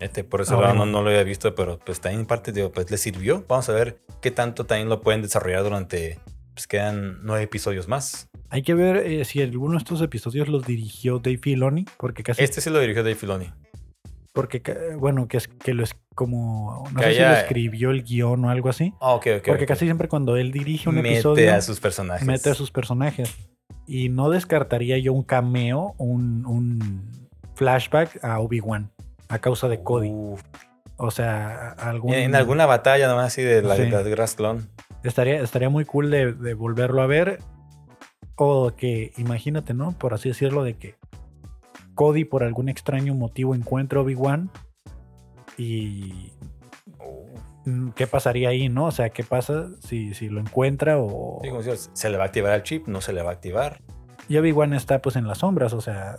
Este, 0.00 0.24
por 0.24 0.40
eso 0.40 0.62
Ah, 0.64 0.74
no, 0.74 0.86
no 0.86 1.02
lo 1.02 1.10
había 1.10 1.22
visto, 1.22 1.54
pero 1.54 1.78
pues 1.78 2.00
también 2.00 2.20
en 2.20 2.26
parte 2.26 2.52
digo, 2.52 2.72
pues 2.72 2.90
le 2.90 2.98
sirvió. 2.98 3.44
Vamos 3.48 3.68
a 3.68 3.72
ver 3.72 4.00
qué 4.20 4.30
tanto 4.30 4.64
también 4.64 4.88
lo 4.88 5.00
pueden 5.00 5.22
desarrollar 5.22 5.62
durante, 5.62 6.18
pues 6.52 6.66
quedan 6.66 7.18
nueve 7.22 7.44
episodios 7.44 7.88
más. 7.88 8.28
Hay 8.50 8.62
que 8.62 8.74
ver 8.74 8.96
eh, 8.98 9.24
si 9.24 9.42
alguno 9.42 9.72
de 9.72 9.78
estos 9.78 10.00
episodios 10.00 10.48
los 10.48 10.66
dirigió 10.66 11.18
Dave 11.18 11.38
Filoni, 11.38 11.86
porque 11.96 12.22
casi... 12.22 12.42
Este 12.42 12.60
sí 12.60 12.70
lo 12.70 12.80
dirigió 12.80 13.02
Dave 13.02 13.14
Filoni. 13.14 13.50
Porque, 14.32 14.60
bueno, 14.98 15.28
que 15.28 15.36
es 15.36 15.46
que 15.46 15.74
lo 15.74 15.84
es 15.84 15.94
como... 16.16 16.84
No 16.92 17.00
Que 17.00 17.06
sé 17.06 17.14
si 17.14 17.20
lo 17.20 17.32
escribió 17.32 17.90
el 17.92 18.02
guion 18.02 18.44
o 18.44 18.50
algo 18.50 18.68
así. 18.68 18.92
Ah, 19.00 19.14
ok, 19.14 19.26
ok. 19.38 19.46
Porque 19.46 19.66
casi 19.66 19.84
siempre 19.84 20.08
cuando 20.08 20.36
él 20.36 20.50
dirige 20.50 20.88
un 20.88 20.96
mete 20.96 21.12
episodio... 21.12 21.54
a 21.54 21.60
sus 21.60 21.78
personajes. 21.78 22.26
mete 22.26 22.50
a 22.50 22.54
sus 22.54 22.72
personajes. 22.72 23.32
Y 23.86 24.08
no 24.08 24.30
descartaría 24.30 24.98
yo 24.98 25.12
un 25.12 25.22
cameo, 25.22 25.94
un, 25.98 26.44
un 26.46 27.28
flashback 27.54 28.24
a 28.24 28.40
Obi-Wan 28.40 28.90
a 29.34 29.38
causa 29.40 29.68
de 29.68 29.82
Cody. 29.82 30.10
Uf. 30.12 30.42
O 30.96 31.10
sea, 31.10 31.70
algún, 31.70 32.14
En, 32.14 32.34
alguna 32.34 32.66
batalla 32.66 33.08
nomás 33.08 33.26
así 33.26 33.42
de 33.42 33.62
la, 33.62 33.76
Sí. 33.76 33.82
de 33.82 34.10
Grass 34.10 34.34
Clone. 34.36 34.62
estaría, 35.02 35.40
estaría 35.42 35.68
muy 35.68 35.84
cool 35.84 36.10
de, 36.10 36.32
de 36.32 36.54
volverlo 36.54 37.02
a 37.02 37.06
ver. 37.06 37.38
O 38.36 38.72
que, 38.76 39.12
imagínate, 39.16 39.74
¿no? 39.74 39.92
Por 39.92 40.14
así 40.14 40.28
decirlo, 40.28 40.64
de 40.64 40.74
que 40.76 40.96
Cody 41.94 42.24
por 42.24 42.42
algún 42.42 42.68
extraño 42.68 43.14
motivo 43.14 43.54
encuentra 43.54 44.00
a 44.00 44.02
Obi-Wan 44.02 44.50
y 45.56 46.32
¿qué 47.94 48.06
pasaría 48.06 48.48
ahí, 48.50 48.68
no? 48.68 48.86
O 48.86 48.90
sea, 48.90 49.10
¿qué 49.10 49.22
pasa 49.24 49.68
si, 49.80 50.14
si 50.14 50.28
lo 50.28 50.40
encuentra 50.40 50.98
o... 50.98 51.38
Sí, 51.42 51.48
como 51.48 51.62
digo, 51.62 51.76
¿Se 51.92 52.10
le 52.10 52.16
va 52.16 52.24
a 52.24 52.26
activar 52.26 52.54
el 52.54 52.62
chip? 52.62 52.86
¿No 52.88 53.00
se 53.00 53.12
le 53.12 53.22
va 53.22 53.30
a 53.30 53.34
activar? 53.34 53.80
Y 54.28 54.36
Obi-Wan 54.38 54.72
está 54.74 55.00
pues 55.00 55.16
en 55.16 55.26
las 55.28 55.38
sombras, 55.38 55.72
o 55.72 55.80
sea, 55.80 56.18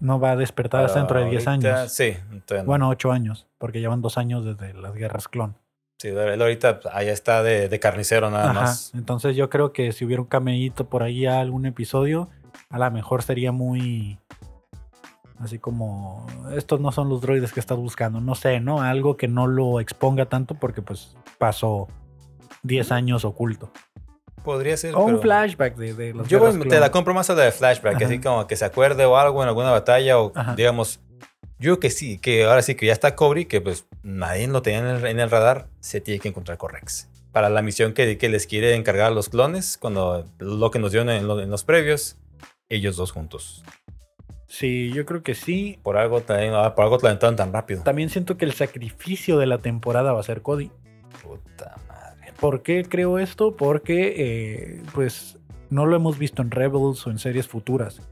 no 0.00 0.20
va 0.20 0.32
a 0.32 0.36
despertar 0.36 0.84
hasta 0.84 0.98
dentro 0.98 1.18
de 1.20 1.30
10 1.30 1.46
Ahorita, 1.46 1.80
años. 1.80 1.92
Sí, 1.92 2.16
no. 2.50 2.64
Bueno, 2.64 2.88
8 2.88 3.12
años, 3.12 3.46
porque 3.58 3.80
llevan 3.80 4.02
dos 4.02 4.18
años 4.18 4.44
desde 4.44 4.74
las 4.74 4.94
guerras 4.94 5.28
clon. 5.28 5.56
Sí, 5.98 6.08
él 6.08 6.42
ahorita 6.42 6.80
allá 6.92 7.12
está 7.12 7.42
de, 7.42 7.68
de 7.68 7.80
carnicero 7.80 8.30
nada 8.30 8.50
Ajá. 8.50 8.60
más. 8.62 8.92
Entonces 8.94 9.36
yo 9.36 9.48
creo 9.48 9.72
que 9.72 9.92
si 9.92 10.04
hubiera 10.04 10.20
un 10.20 10.28
cameíto 10.28 10.88
por 10.88 11.02
ahí 11.02 11.24
a 11.24 11.40
algún 11.40 11.66
episodio, 11.66 12.28
a 12.68 12.78
lo 12.78 12.90
mejor 12.90 13.22
sería 13.22 13.52
muy 13.52 14.18
así 15.38 15.58
como 15.58 16.26
estos 16.54 16.80
no 16.80 16.92
son 16.92 17.08
los 17.08 17.20
droides 17.20 17.52
que 17.52 17.60
estás 17.60 17.76
buscando, 17.76 18.20
no 18.20 18.34
sé, 18.34 18.60
¿no? 18.60 18.82
Algo 18.82 19.16
que 19.16 19.28
no 19.28 19.46
lo 19.46 19.80
exponga 19.80 20.26
tanto 20.26 20.54
porque 20.54 20.82
pues 20.82 21.16
pasó 21.38 21.88
10 22.62 22.92
años 22.92 23.24
oculto. 23.24 23.70
Podría 24.44 24.76
ser. 24.76 24.94
O 24.94 25.00
un 25.00 25.06
pero- 25.12 25.22
flashback 25.22 25.74
de, 25.76 25.94
de 25.94 26.14
los 26.14 26.28
Yo 26.28 26.38
guerras 26.38 26.58
te 26.68 26.78
la 26.78 26.90
compro 26.90 27.14
más 27.14 27.28
a 27.30 27.34
la 27.34 27.44
de 27.44 27.50
flashback, 27.52 27.96
Ajá. 27.96 28.04
así 28.04 28.20
como 28.20 28.46
que 28.46 28.54
se 28.56 28.64
acuerde 28.64 29.04
o 29.06 29.16
algo 29.16 29.42
en 29.42 29.48
alguna 29.48 29.70
batalla 29.70 30.18
o 30.20 30.32
Ajá. 30.34 30.54
digamos, 30.54 31.00
yo 31.58 31.80
que 31.80 31.90
sí, 31.90 32.18
que 32.18 32.44
ahora 32.44 32.60
sí 32.62 32.74
que 32.74 32.86
ya 32.86 32.92
está 32.92 33.16
Cobri, 33.16 33.46
que 33.46 33.60
pues 33.60 33.86
nadie 34.02 34.46
lo 34.46 34.60
tenía 34.62 34.80
en 34.80 34.86
el, 34.86 35.06
en 35.06 35.18
el 35.18 35.30
radar, 35.30 35.68
se 35.80 36.00
tiene 36.00 36.20
que 36.20 36.28
encontrar 36.28 36.58
con 36.58 36.70
Rex. 36.70 37.08
Para 37.32 37.48
la 37.48 37.62
misión 37.62 37.94
que, 37.94 38.18
que 38.18 38.28
les 38.28 38.46
quiere 38.46 38.74
encargar 38.74 39.06
a 39.06 39.14
los 39.14 39.28
clones, 39.28 39.78
cuando 39.78 40.24
lo 40.38 40.70
que 40.70 40.78
nos 40.78 40.92
dieron 40.92 41.08
en, 41.10 41.26
lo- 41.26 41.40
en 41.40 41.50
los 41.50 41.64
previos, 41.64 42.16
ellos 42.68 42.96
dos 42.96 43.10
juntos. 43.12 43.64
Sí, 44.46 44.92
yo 44.92 45.04
creo 45.04 45.22
que 45.22 45.34
sí. 45.34 45.80
Por 45.82 45.96
algo, 45.96 46.20
también, 46.20 46.52
ah, 46.54 46.74
por 46.76 46.84
algo 46.84 46.98
te 46.98 47.02
lo 47.04 47.08
aventaron 47.08 47.34
tan 47.34 47.52
rápido. 47.52 47.82
También 47.82 48.08
siento 48.08 48.36
que 48.36 48.44
el 48.44 48.52
sacrificio 48.52 49.38
de 49.38 49.46
la 49.46 49.58
temporada 49.58 50.12
va 50.12 50.20
a 50.20 50.22
ser 50.22 50.42
Cody. 50.42 50.70
Puta. 51.22 51.74
¿Por 52.44 52.62
qué 52.62 52.84
creo 52.86 53.18
esto? 53.18 53.56
Porque 53.56 54.14
eh, 54.18 54.82
pues 54.92 55.38
no 55.70 55.86
lo 55.86 55.96
hemos 55.96 56.18
visto 56.18 56.42
en 56.42 56.50
Rebels 56.50 57.06
o 57.06 57.10
en 57.10 57.18
series 57.18 57.48
futuras. 57.48 58.02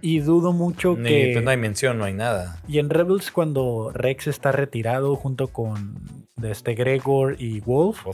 Y 0.00 0.20
dudo 0.20 0.52
mucho 0.54 0.96
Ni- 0.96 1.06
que... 1.08 1.30
pues 1.34 1.44
no 1.44 1.50
hay 1.50 1.58
mención, 1.58 1.98
no 1.98 2.04
hay 2.04 2.14
nada. 2.14 2.62
Y 2.66 2.78
en 2.78 2.88
Rebels 2.88 3.30
cuando 3.30 3.90
Rex 3.92 4.26
está 4.28 4.52
retirado 4.52 5.16
junto 5.16 5.48
con 5.48 5.96
de 6.36 6.50
este 6.50 6.74
Gregor 6.74 7.36
y 7.38 7.60
Wolf, 7.60 8.06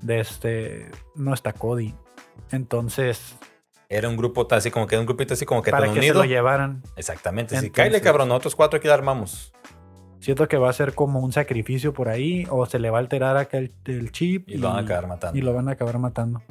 de 0.00 0.20
este 0.20 0.90
no 1.14 1.34
está 1.34 1.52
Cody. 1.52 1.94
Entonces, 2.50 3.36
Era 3.90 4.08
un 4.08 4.16
grupo 4.16 4.46
tan- 4.46 4.58
así 4.60 4.70
como 4.70 4.86
que 4.86 4.96
un 4.96 5.04
grupito 5.04 5.34
así 5.34 5.44
como 5.44 5.60
que 5.62 5.70
para 5.72 5.84
tan 5.84 5.92
que 5.92 5.98
unido. 6.00 6.14
se 6.14 6.18
lo 6.20 6.24
llevaran, 6.24 6.82
Exactamente. 6.96 7.50
Sí, 7.50 7.66
Entonces- 7.66 7.72
cállale 7.76 8.00
cabrón, 8.00 8.28
nosotros 8.28 8.56
cuatro 8.56 8.78
aquí 8.78 8.88
la 8.88 8.94
armamos. 8.94 9.52
Siento 10.20 10.46
que 10.48 10.56
va 10.56 10.70
a 10.70 10.72
ser 10.72 10.94
como 10.94 11.20
un 11.20 11.32
sacrificio 11.32 11.92
por 11.92 12.08
ahí 12.08 12.46
o 12.50 12.64
se 12.66 12.78
le 12.78 12.90
va 12.90 12.98
a 12.98 13.00
alterar 13.00 13.36
acá 13.36 13.58
el, 13.58 13.72
el 13.86 14.12
chip 14.12 14.48
Y 14.48 14.58
lo 14.58 14.68
van 14.68 14.78
a 14.78 14.80
acabar 14.82 15.06
matando. 15.08 15.38
y 15.38 15.42
lo 15.42 15.52
van 15.52 15.68
a 15.68 15.72
acabar 15.72 15.98
matando. 15.98 16.42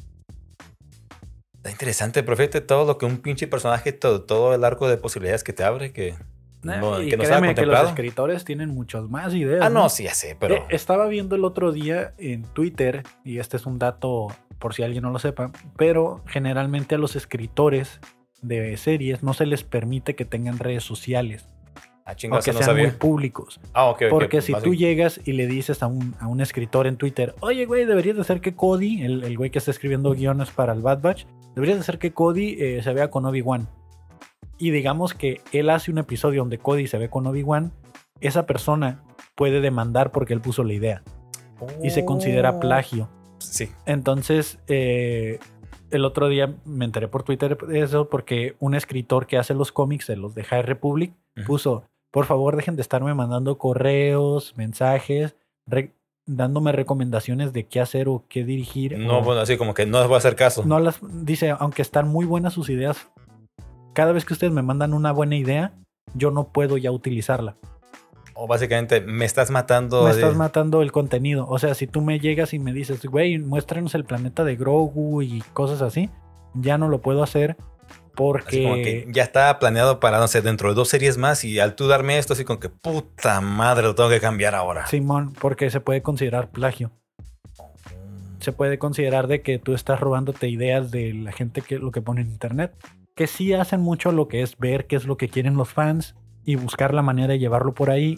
Está 1.58 1.72
interesante, 1.72 2.24
profeta, 2.24 2.66
todo 2.66 2.86
lo 2.86 2.98
que 2.98 3.06
un 3.06 3.18
pinche 3.18 3.48
personaje, 3.48 3.92
todo, 3.92 4.22
todo 4.24 4.54
el 4.56 4.64
arco 4.64 4.88
de 4.88 4.98
posibilidades 4.98 5.44
que 5.44 5.52
te 5.52 5.64
abre, 5.64 5.92
que 5.92 6.16
no, 6.64 7.02
y 7.02 7.10
que 7.10 7.18
no 7.18 7.24
créeme 7.24 7.54
que 7.56 7.66
los 7.66 7.88
escritores 7.90 8.46
tienen 8.46 8.70
muchas 8.70 9.10
más 9.10 9.34
ideas. 9.34 9.62
Ah, 9.66 9.70
no, 9.70 9.90
sí, 9.90 10.04
ya 10.04 10.14
sé, 10.14 10.38
pero 10.40 10.56
Eh, 10.56 10.64
estaba 10.70 11.08
viendo 11.08 11.36
el 11.36 11.44
otro 11.44 11.72
día 11.72 12.14
en 12.18 12.44
Twitter, 12.44 13.04
y 13.26 13.40
este 13.40 13.58
es 13.58 13.66
un 13.66 13.78
dato 13.78 14.28
por 14.58 14.74
si 14.74 14.84
alguien 14.84 15.04
no 15.04 15.12
lo 15.12 15.20
sepa, 15.20 15.52
pero 15.78 16.22
generalmente 16.28 16.96
a 16.96 16.98
los 16.98 17.16
escritores 17.16 18.00
de 18.42 18.76
series 18.78 19.22
no 19.22 19.34
se 19.34 19.46
les 19.46 19.64
permite 19.64 20.16
que 20.16 20.26
tengan 20.26 20.60
redes 20.60 20.84
sociales 20.84 21.46
ah, 22.10 22.13
o 22.13 22.15
chingados, 22.15 22.45
que 22.45 22.54
no 22.54 22.62
sean 22.62 22.78
muy 22.78 22.91
públicos. 22.91 23.60
Ah, 23.74 23.86
ok, 23.86 24.04
ok. 24.04 24.10
Porque 24.10 24.41
si 24.41 24.52
más 24.52 24.63
tú 24.63 24.74
llegas 24.74 25.19
y 25.26 25.34
le 25.34 25.48
dices 25.48 25.82
a 25.84 25.88
un, 25.88 26.15
a 26.19 26.28
un 26.28 26.41
escritor 26.41 26.88
en 26.88 26.98
Twitter, 26.98 27.36
oye, 27.41 27.65
güey, 27.65 27.86
deberías 27.86 28.15
de 28.15 28.22
hacer 28.22 28.41
que 28.41 28.56
Cody, 28.56 29.04
el, 29.04 29.24
el 29.24 29.38
güey 29.38 29.50
que 29.50 29.60
está 29.60 29.72
escribiendo 29.72 30.12
guiones 30.13 30.52
para 30.52 30.74
el 30.74 30.82
Bad 30.82 31.02
Batch, 31.02 31.26
deberías 31.56 31.78
de 31.78 31.82
hacer 31.82 32.00
que 32.00 32.12
Cody 32.12 32.58
eh, 32.60 32.82
se 32.84 32.93
vea 32.93 33.10
con 33.10 33.26
Obi-Wan. 33.26 33.67
Y 34.58 34.72
digamos 34.72 35.13
que 35.13 35.41
él 35.54 35.69
hace 35.69 35.91
un 35.91 35.98
episodio 36.00 36.41
donde 36.41 36.58
Cody 36.58 36.88
se 36.88 36.98
ve 36.98 37.10
con 37.10 37.26
Obi-Wan, 37.28 37.72
esa 38.19 38.45
persona 38.45 39.04
puede 39.36 39.62
demandar 39.62 40.12
porque 40.12 40.34
él 40.34 40.41
puso 40.41 40.63
la 40.63 40.74
idea 40.74 41.02
y 41.82 41.89
se 41.91 42.06
considera 42.06 42.52
Oh. 42.52 42.60
plagio. 42.60 43.10
Sí, 43.38 43.69
Entonces, 43.86 44.60
eh, 44.67 45.39
el 45.91 46.04
otro 46.06 46.28
día 46.28 46.54
me 46.65 46.84
enteré 46.86 47.08
por 47.08 47.24
Twitter 47.24 47.58
de 47.58 47.80
eso 47.80 48.10
porque 48.10 48.56
un 48.60 48.76
escritor 48.76 49.28
que 49.28 49.38
hace 49.38 49.54
los 49.54 49.72
cómics 49.72 50.08
de 50.08 50.17
los 50.17 50.36
de 50.36 50.43
High 50.43 50.63
Republic 50.63 51.13
puso, 51.48 51.86
por 52.12 52.26
favor 52.26 52.56
dejen 52.56 52.76
de 52.76 52.82
estarme 52.82 53.13
mandando 53.13 53.58
correos, 53.58 54.54
mensajes, 54.58 55.36
re- 55.67 55.93
dándome 56.26 56.72
recomendaciones 56.72 57.54
de 57.54 57.65
qué 57.67 57.80
hacer 57.80 58.08
o 58.08 58.24
qué 58.30 58.43
dirigir. 58.43 58.98
No, 58.98 59.19
o- 59.19 59.24
bueno, 59.24 59.41
así 59.41 59.58
como 59.58 59.74
que 59.74 59.86
no 59.86 60.00
les 60.00 60.08
voy 60.08 60.15
a 60.15 60.19
hacer 60.19 60.36
caso. 60.36 60.63
no 60.65 60.80
las 60.80 61.00
dice, 61.02 61.52
aunque 61.58 61.82
están 61.82 62.08
muy 62.08 62.26
buenas 62.26 62.54
sus 62.54 62.69
ideas, 62.69 63.08
cada 63.93 64.12
vez 64.12 64.26
que 64.26 64.34
ustedes 64.34 64.54
me 64.54 64.62
mandan 64.62 64.93
una 64.93 65.12
buena 65.12 65.36
idea, 65.36 65.74
yo 66.13 66.32
no 66.32 66.50
puedo 66.50 66.78
ya 66.78 66.91
utilizarla. 66.91 67.56
O 68.34 68.48
básicamente 68.48 69.02
me 69.02 69.26
estás 69.26 69.52
matando. 69.52 70.04
me 70.04 70.10
de- 70.13 70.15
estás 70.22 70.36
matando 70.36 70.82
el 70.82 70.91
contenido. 70.91 71.45
O 71.50 71.60
sea, 71.60 71.74
si 71.76 71.88
tú 71.88 72.02
me 72.02 72.19
llegas 72.19 72.54
y 72.54 72.60
me 72.60 72.72
dices, 72.74 73.06
güey, 73.06 73.38
muéstranos 73.38 73.95
el 73.95 74.06
planeta 74.06 74.43
de 74.45 74.56
Grogu 74.56 75.22
y 75.22 75.41
cosas 75.54 75.82
así, 75.82 76.10
ya 76.54 76.78
no 76.78 76.88
lo 76.88 77.02
puedo 77.02 77.22
hacer 77.22 77.58
Así 78.45 78.63
como 78.63 78.76
que 78.76 79.04
porque 79.04 79.08
ya 79.10 79.24
estaba 79.24 79.60
planeado 79.60 80.00
para, 80.00 80.19
no 80.19 80.28
sé, 80.28 80.41
dentro 80.41 80.69
de 80.69 80.76
dos 80.76 80.89
series 80.89 81.17
más 81.17 81.43
y 81.43 81.60
al 81.60 81.76
tú 81.76 81.88
darme 81.88 82.17
esto, 82.17 82.34
así 82.34 82.43
como 82.43 82.60
que 82.60 82.69
puta 82.69 83.41
madre, 83.41 83.84
lo 83.84 83.95
tengo 83.95 84.10
que 84.10 84.19
cambiar 84.19 84.56
ahora. 84.56 84.88
Simón, 84.88 85.34
porque 85.39 85.69
se 85.69 85.80
puede 85.80 86.02
considerar 86.02 86.50
plagio. 86.50 86.91
Se 88.39 88.52
puede 88.52 88.80
considerar 88.80 89.28
de 89.28 89.41
que 89.41 89.60
tú 89.60 89.74
estás 89.74 90.00
robándote 90.00 90.48
ideas 90.48 90.91
de 90.91 91.13
la 91.13 91.32
gente 91.32 91.62
que 91.62 91.78
lo 91.78 91.91
que 91.91 92.02
pone 92.02 92.22
en 92.22 92.28
internet, 92.28 92.74
que 93.15 93.28
sí 93.28 93.54
hacen 93.54 93.82
mucho 93.82 94.12
lo 94.12 94.28
que 94.28 94.41
es 94.41 94.58
ver 94.58 94.88
qué 94.88 94.95
es 94.95 95.06
lo 95.06 95.17
que 95.17 95.28
quieren 95.28 95.58
los 95.58 95.69
fans 95.69 96.15
y 96.45 96.56
buscar 96.56 96.93
la 96.93 97.02
manera 97.02 97.34
de 97.34 97.39
llevarlo 97.39 97.74
por 97.74 97.89
ahí 97.89 98.17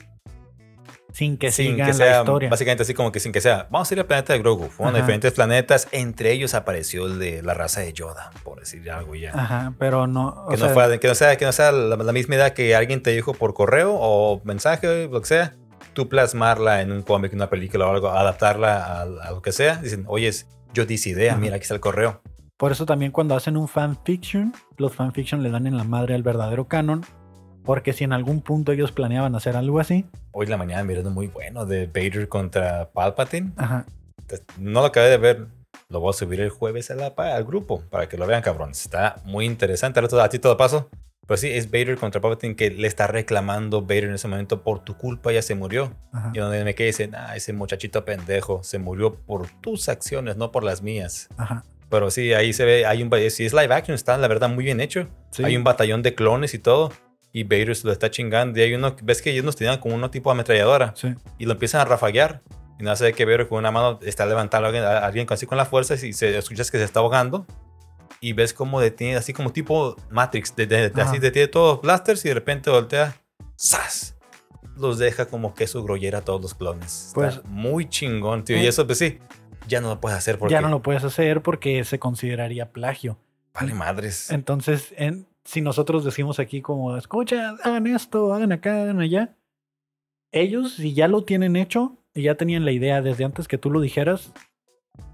sin 1.14 1.38
que 1.38 1.52
sin 1.52 1.74
sigan 1.74 1.88
que 1.88 1.92
la 1.92 1.98
sea, 1.98 2.20
historia. 2.20 2.50
básicamente 2.50 2.84
así 2.84 2.94
como 2.94 3.12
que 3.12 3.20
sin 3.20 3.32
que 3.32 3.42
sea, 3.42 3.68
vamos 3.70 3.90
a 3.90 3.94
ir 3.94 4.00
al 4.00 4.06
planeta 4.06 4.34
de 4.34 4.40
Grogu. 4.40 4.68
Fueron 4.70 4.96
Ajá. 4.96 5.04
diferentes 5.04 5.34
planetas, 5.34 5.88
entre 5.92 6.32
ellos 6.32 6.54
apareció 6.54 7.06
el 7.08 7.20
de 7.20 7.42
la 7.44 7.54
raza 7.54 7.82
de 7.82 7.94
Yoda, 7.94 8.32
por 8.44 8.60
decir 8.60 8.90
algo 8.92 9.16
ya. 9.16 9.32
Ajá, 9.34 9.74
pero 9.78 10.08
no, 10.08 10.46
Que, 10.50 10.58
sea, 10.58 10.68
no 10.68 10.74
fuera- 10.74 10.98
que 10.98 11.08
no 11.08 11.16
sea, 11.16 11.36
que 11.38 11.46
no 11.46 11.52
sea 11.52 11.72
la, 11.72 11.96
la 11.98 12.14
misma 12.14 12.36
idea 12.36 12.54
que 12.54 12.76
alguien 12.76 13.02
te 13.04 13.12
dijo 13.12 13.34
por 13.34 13.54
correo 13.54 13.94
o 13.94 14.42
mensaje, 14.44 15.08
lo 15.08 15.20
que 15.22 15.28
sea. 15.28 15.56
Tú 15.94 16.08
plasmarla 16.08 16.82
en 16.82 16.92
un 16.94 17.02
cómic, 17.02 17.34
una 17.34 17.50
película 17.50 17.86
o 17.88 17.92
algo, 17.92 18.10
adaptarla 18.10 18.78
a, 18.86 19.02
a 19.02 19.32
lo 19.32 19.42
que 19.42 19.52
sea. 19.52 19.76
Dicen, 19.78 20.06
oye, 20.08 20.32
yo 20.74 20.86
di 20.86 20.96
idea, 21.06 21.34
Ajá. 21.34 21.42
mira, 21.42 21.56
aquí 21.58 21.64
está 21.64 21.74
el 21.74 21.82
correo. 21.82 22.22
Por 22.56 22.72
eso 22.72 22.86
también 22.86 23.12
cuando 23.12 23.36
hacen 23.36 23.58
un 23.58 23.68
fanfiction, 23.68 24.54
los 24.78 24.94
fanfiction 24.96 25.44
le 25.44 25.50
dan 25.50 25.68
en 25.68 25.76
la 25.76 25.84
madre 25.84 26.14
al 26.16 26.24
verdadero 26.24 26.68
canon. 26.68 27.04
Porque 27.64 27.94
si 27.94 28.04
en 28.04 28.14
algún 28.14 28.42
punto 28.42 28.72
ellos 28.72 28.92
planeaban 28.92 29.36
hacer 29.36 29.56
algo 29.56 29.80
así, 29.80 30.06
Hoy 30.32 30.46
en 30.46 30.52
la 30.52 30.58
mañana 30.58 30.84
mirando 30.84 31.12
muy 31.12 31.28
bueno 31.28 31.66
de 31.66 31.88
Vader 31.88 32.28
contra 32.28 32.90
Palpatine. 32.92 33.52
ajá, 33.58 33.86
No 34.58 34.80
lo 34.82 34.88
acabé 34.88 35.10
de 35.10 35.18
ver. 35.18 35.48
Lo 35.90 36.00
voy 36.00 36.12
a 36.12 36.14
subir 36.14 36.40
el 36.40 36.50
jueves 36.50 36.90
a 36.90 36.96
la, 36.96 37.08
al 37.08 37.44
grupo 37.44 37.82
para 37.90 38.08
que 38.08 38.18
lo 38.18 38.26
vean, 38.26 38.42
cabrones. 38.42 38.82
Está 38.82 39.18
muy 39.26 39.46
interesante. 39.46 40.00
A 40.00 40.30
ti 40.30 40.40
todo 40.40 40.56
paso. 40.56 40.90
Pues 41.28 41.42
sí, 41.42 41.50
es 41.50 41.70
Vader 41.70 41.98
contra 41.98 42.20
Palpatine 42.20 42.56
que 42.56 42.72
le 42.72 42.88
está 42.88 43.08
reclamando 43.08 43.82
Vader 43.82 44.06
en 44.06 44.14
ese 44.16 44.28
momento 44.28 44.64
por 44.64 44.84
tu 44.84 44.98
culpa 44.98 45.32
ya 45.32 45.42
se 45.42 45.54
murió. 45.56 45.94
ajá, 46.12 46.32
Y 46.34 46.40
donde 46.40 46.64
me 46.64 46.76
quedé 46.76 46.88
dice, 46.88 47.10
ah, 47.14 47.36
ese 47.36 47.54
muchachito 47.54 48.04
pendejo 48.06 48.64
se 48.64 48.80
murió 48.80 49.16
por 49.16 49.48
tus 49.62 49.88
acciones, 49.88 50.36
no 50.38 50.52
por 50.52 50.64
las 50.64 50.82
mías. 50.82 51.30
ajá. 51.38 51.64
Pero 51.90 52.10
sí, 52.10 52.34
ahí 52.34 52.54
se 52.54 52.64
ve, 52.64 52.86
hay 52.86 53.04
un, 53.04 53.12
si 53.30 53.46
es 53.46 53.52
live 53.54 53.74
action, 53.74 53.96
está 53.96 54.18
la 54.18 54.30
verdad 54.30 54.48
muy 54.50 54.64
bien 54.64 54.80
hecho. 54.80 55.08
Sí. 55.32 55.44
Hay 55.44 55.58
un 55.58 55.66
batallón 55.66 56.02
de 56.02 56.16
clones 56.16 56.54
y 56.54 56.60
todo. 56.60 56.92
Y 57.34 57.44
Vader 57.44 57.78
lo 57.84 57.92
está 57.92 58.12
chingando. 58.12 58.60
Y 58.60 58.64
hay 58.64 58.74
uno, 58.74 58.96
ves 59.04 59.22
que 59.22 59.32
ellos 59.32 59.46
nos 59.46 59.56
tenían 59.56 59.80
como 59.80 59.96
uno 59.96 60.10
tipo 60.12 60.30
de 60.30 60.34
ametralladora 60.34 60.94
Sí. 60.96 61.14
y 61.38 61.46
lo 61.46 61.54
empiezan 61.54 61.82
a 61.82 61.86
rafaguear. 61.86 62.42
Y 62.80 62.84
no 62.84 62.96
sé 62.96 63.14
qué 63.14 63.26
ver 63.26 63.48
con 63.48 63.60
una 63.60 63.72
mano 63.72 64.00
está 64.04 64.26
levantando 64.26 64.66
a 64.66 64.70
alguien, 64.70 64.84
a 64.84 64.98
alguien 65.06 65.28
así 65.30 65.46
con 65.46 65.58
la 65.58 65.66
fuerza 65.66 65.94
y 65.94 66.14
se 66.14 66.38
escuchas 66.38 66.72
que 66.72 66.78
se 66.78 66.84
está 66.84 67.00
ahogando. 67.00 67.46
Y 68.20 68.34
ves 68.34 68.54
como 68.54 68.82
detiene, 68.82 69.16
así 69.18 69.34
como 69.34 69.52
tipo 69.52 69.96
Matrix, 70.10 70.56
de, 70.56 70.68
de- 70.68 70.90
de- 70.90 71.02
así 71.02 71.20
detiene 71.20 71.48
todos 71.48 71.76
los 71.76 71.82
blasters 71.82 72.24
y 72.26 72.28
de 72.30 72.34
repente 72.36 72.70
voltea, 72.70 73.16
¡zas! 73.58 74.16
Los 74.76 74.98
deja 75.00 75.26
como 75.28 75.54
queso 75.54 75.84
grollera 75.84 76.20
a 76.20 76.22
todos 76.22 76.42
los 76.42 76.54
clones. 76.54 77.08
Está 77.08 77.14
Pues- 77.14 77.42
muy 77.46 77.88
chingón, 77.90 78.44
tío. 78.44 78.58
Eh. 78.58 78.64
Y 78.64 78.68
eso, 78.68 78.86
pues 78.86 78.98
sí, 79.00 79.20
ya 79.68 79.80
no 79.82 79.90
lo 79.90 80.00
puedes 80.02 80.18
hacer 80.18 80.38
porque 80.38 80.54
Ya 80.54 80.62
no 80.62 80.70
lo 80.70 80.82
puedes 80.82 81.04
hacer 81.04 81.42
porque 81.42 81.84
se 81.84 82.00
consideraría 82.00 82.72
plagio. 82.72 83.18
vale 83.54 83.74
madres. 83.74 84.32
Entonces, 84.32 84.94
en- 84.98 85.28
si 85.44 85.62
nosotros 85.62 86.04
decimos 86.04 86.40
aquí 86.40 86.62
como, 86.62 86.98
escucha, 86.98 87.56
hagan 87.64 87.88
esto, 87.88 88.34
hagan 88.34 88.52
acá, 88.52 88.84
hagan 88.84 89.00
allá, 89.00 89.36
ellos 90.32 90.74
si 90.74 90.94
ya 90.94 91.08
lo 91.08 91.24
tienen 91.24 91.56
hecho 91.56 91.98
y 92.14 92.24
ya 92.24 92.36
tenían 92.36 92.66
la 92.66 92.72
idea 92.72 93.02
desde 93.02 93.26
antes 93.26 93.48
que 93.48 93.58
tú 93.58 93.72
lo 93.72 93.82
dijeras, 93.82 94.34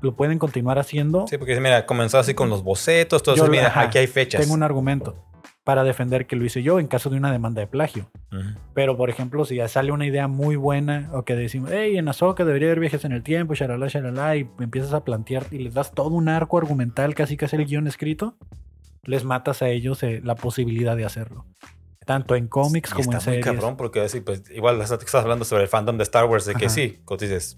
lo 0.02 0.16
pueden 0.16 0.40
continuar 0.40 0.80
haciendo. 0.80 1.26
Sí, 1.28 1.38
porque 1.38 1.60
mira, 1.60 1.86
comenzó 1.86 2.20
así 2.20 2.34
con 2.34 2.50
los 2.50 2.64
bocetos, 2.64 3.24
todo 3.24 3.36
eso. 3.36 3.48
Mira, 3.48 3.68
ajá, 3.68 3.82
aquí 3.82 3.98
hay 4.00 4.08
fechas. 4.08 4.42
Tengo 4.42 4.54
un 4.54 4.64
argumento 4.64 5.24
para 5.64 5.84
defender 5.84 6.28
que 6.28 6.38
lo 6.38 6.46
hice 6.46 6.64
yo 6.64 6.80
en 6.80 6.88
caso 6.88 7.10
de 7.10 7.18
una 7.18 7.30
demanda 7.30 7.60
de 7.60 7.68
plagio. 7.68 8.10
Ujú. 8.32 8.58
Pero, 8.74 8.96
por 8.96 9.10
ejemplo, 9.10 9.44
si 9.44 9.56
ya 9.56 9.68
sale 9.68 9.92
una 9.92 10.06
idea 10.06 10.30
muy 10.30 10.56
buena 10.56 11.10
o 11.14 11.26
que 11.26 11.36
decimos, 11.36 11.72
hey, 11.74 11.98
en 11.98 12.08
Azoka 12.08 12.46
debería 12.46 12.70
haber 12.70 12.80
viajes 12.80 13.04
en 13.04 13.12
el 13.12 13.22
tiempo, 13.22 13.54
shalala, 13.54 13.88
shalala, 13.88 14.38
y 14.38 14.50
empiezas 14.60 14.94
a 14.94 15.04
plantear 15.04 15.46
y 15.52 15.60
les 15.60 15.74
das 15.74 15.92
todo 15.92 16.10
un 16.10 16.30
arco 16.30 16.58
argumental, 16.58 17.16
casi 17.16 17.36
casi 17.36 17.58
el 17.58 17.66
guion 17.66 17.86
escrito, 17.86 18.38
les 19.08 19.24
matas 19.24 19.62
a 19.64 19.70
ellos 19.70 20.04
eh, 20.04 20.22
la 20.24 20.36
posibilidad 20.36 20.96
de 20.96 21.06
hacerlo. 21.06 21.46
Tanto 22.06 22.36
en 22.36 22.48
cómics 22.48 22.94
como 22.94 23.12
en 23.12 23.18
está 23.18 23.30
muy 23.32 23.38
series. 23.38 23.56
cabrón 23.56 23.76
porque 23.78 24.02
así, 24.02 24.22
pues, 24.22 24.44
igual 24.52 24.80
estás 24.80 25.16
hablando 25.16 25.44
sobre 25.46 25.64
el 25.64 25.70
fandom 25.70 25.98
de 25.98 26.04
Star 26.04 26.26
Wars, 26.26 26.46
de 26.46 26.56
que 26.56 26.66
Ajá. 26.68 26.74
sí, 26.76 27.00
como 27.04 27.18
tú 27.18 27.26
dices, 27.26 27.58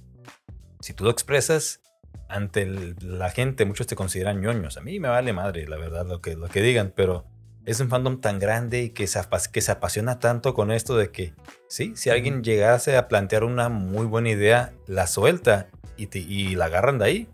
si 0.80 0.94
tú 0.94 1.04
lo 1.04 1.10
expresas 1.12 1.82
ante 2.28 2.62
el- 2.62 2.96
la 3.02 3.30
gente, 3.30 3.66
muchos 3.66 3.86
te 3.88 3.96
consideran 3.96 4.40
ñoños. 4.42 4.78
A 4.78 4.82
mí 4.82 5.00
me 5.00 5.08
vale 5.10 5.34
madre, 5.34 5.68
la 5.68 5.78
verdad, 5.78 6.06
lo 6.08 6.22
que, 6.22 6.36
lo 6.36 6.48
que 6.48 6.62
digan, 6.62 6.94
pero 6.96 7.26
es 7.66 7.80
un 7.80 7.90
fandom 7.90 8.22
tan 8.22 8.40
grande 8.40 8.82
y 8.84 8.90
que 8.92 9.06
se, 9.08 9.20
apas- 9.20 9.50
que 9.52 9.62
se 9.62 9.72
apasiona 9.72 10.20
tanto 10.20 10.54
con 10.54 10.72
esto 10.72 10.96
de 10.98 11.12
que, 11.12 11.34
sí, 11.68 11.94
si 11.96 12.10
alguien 12.10 12.44
llegase 12.44 12.98
a 12.98 13.08
plantear 13.08 13.44
una 13.44 13.70
muy 13.70 14.06
buena 14.08 14.30
idea, 14.30 14.74
la 14.88 15.06
suelta 15.08 15.68
y, 15.98 16.08
te- 16.08 16.20
y 16.20 16.56
la 16.56 16.66
agarran 16.66 16.98
de 17.00 17.06
ahí. 17.06 17.28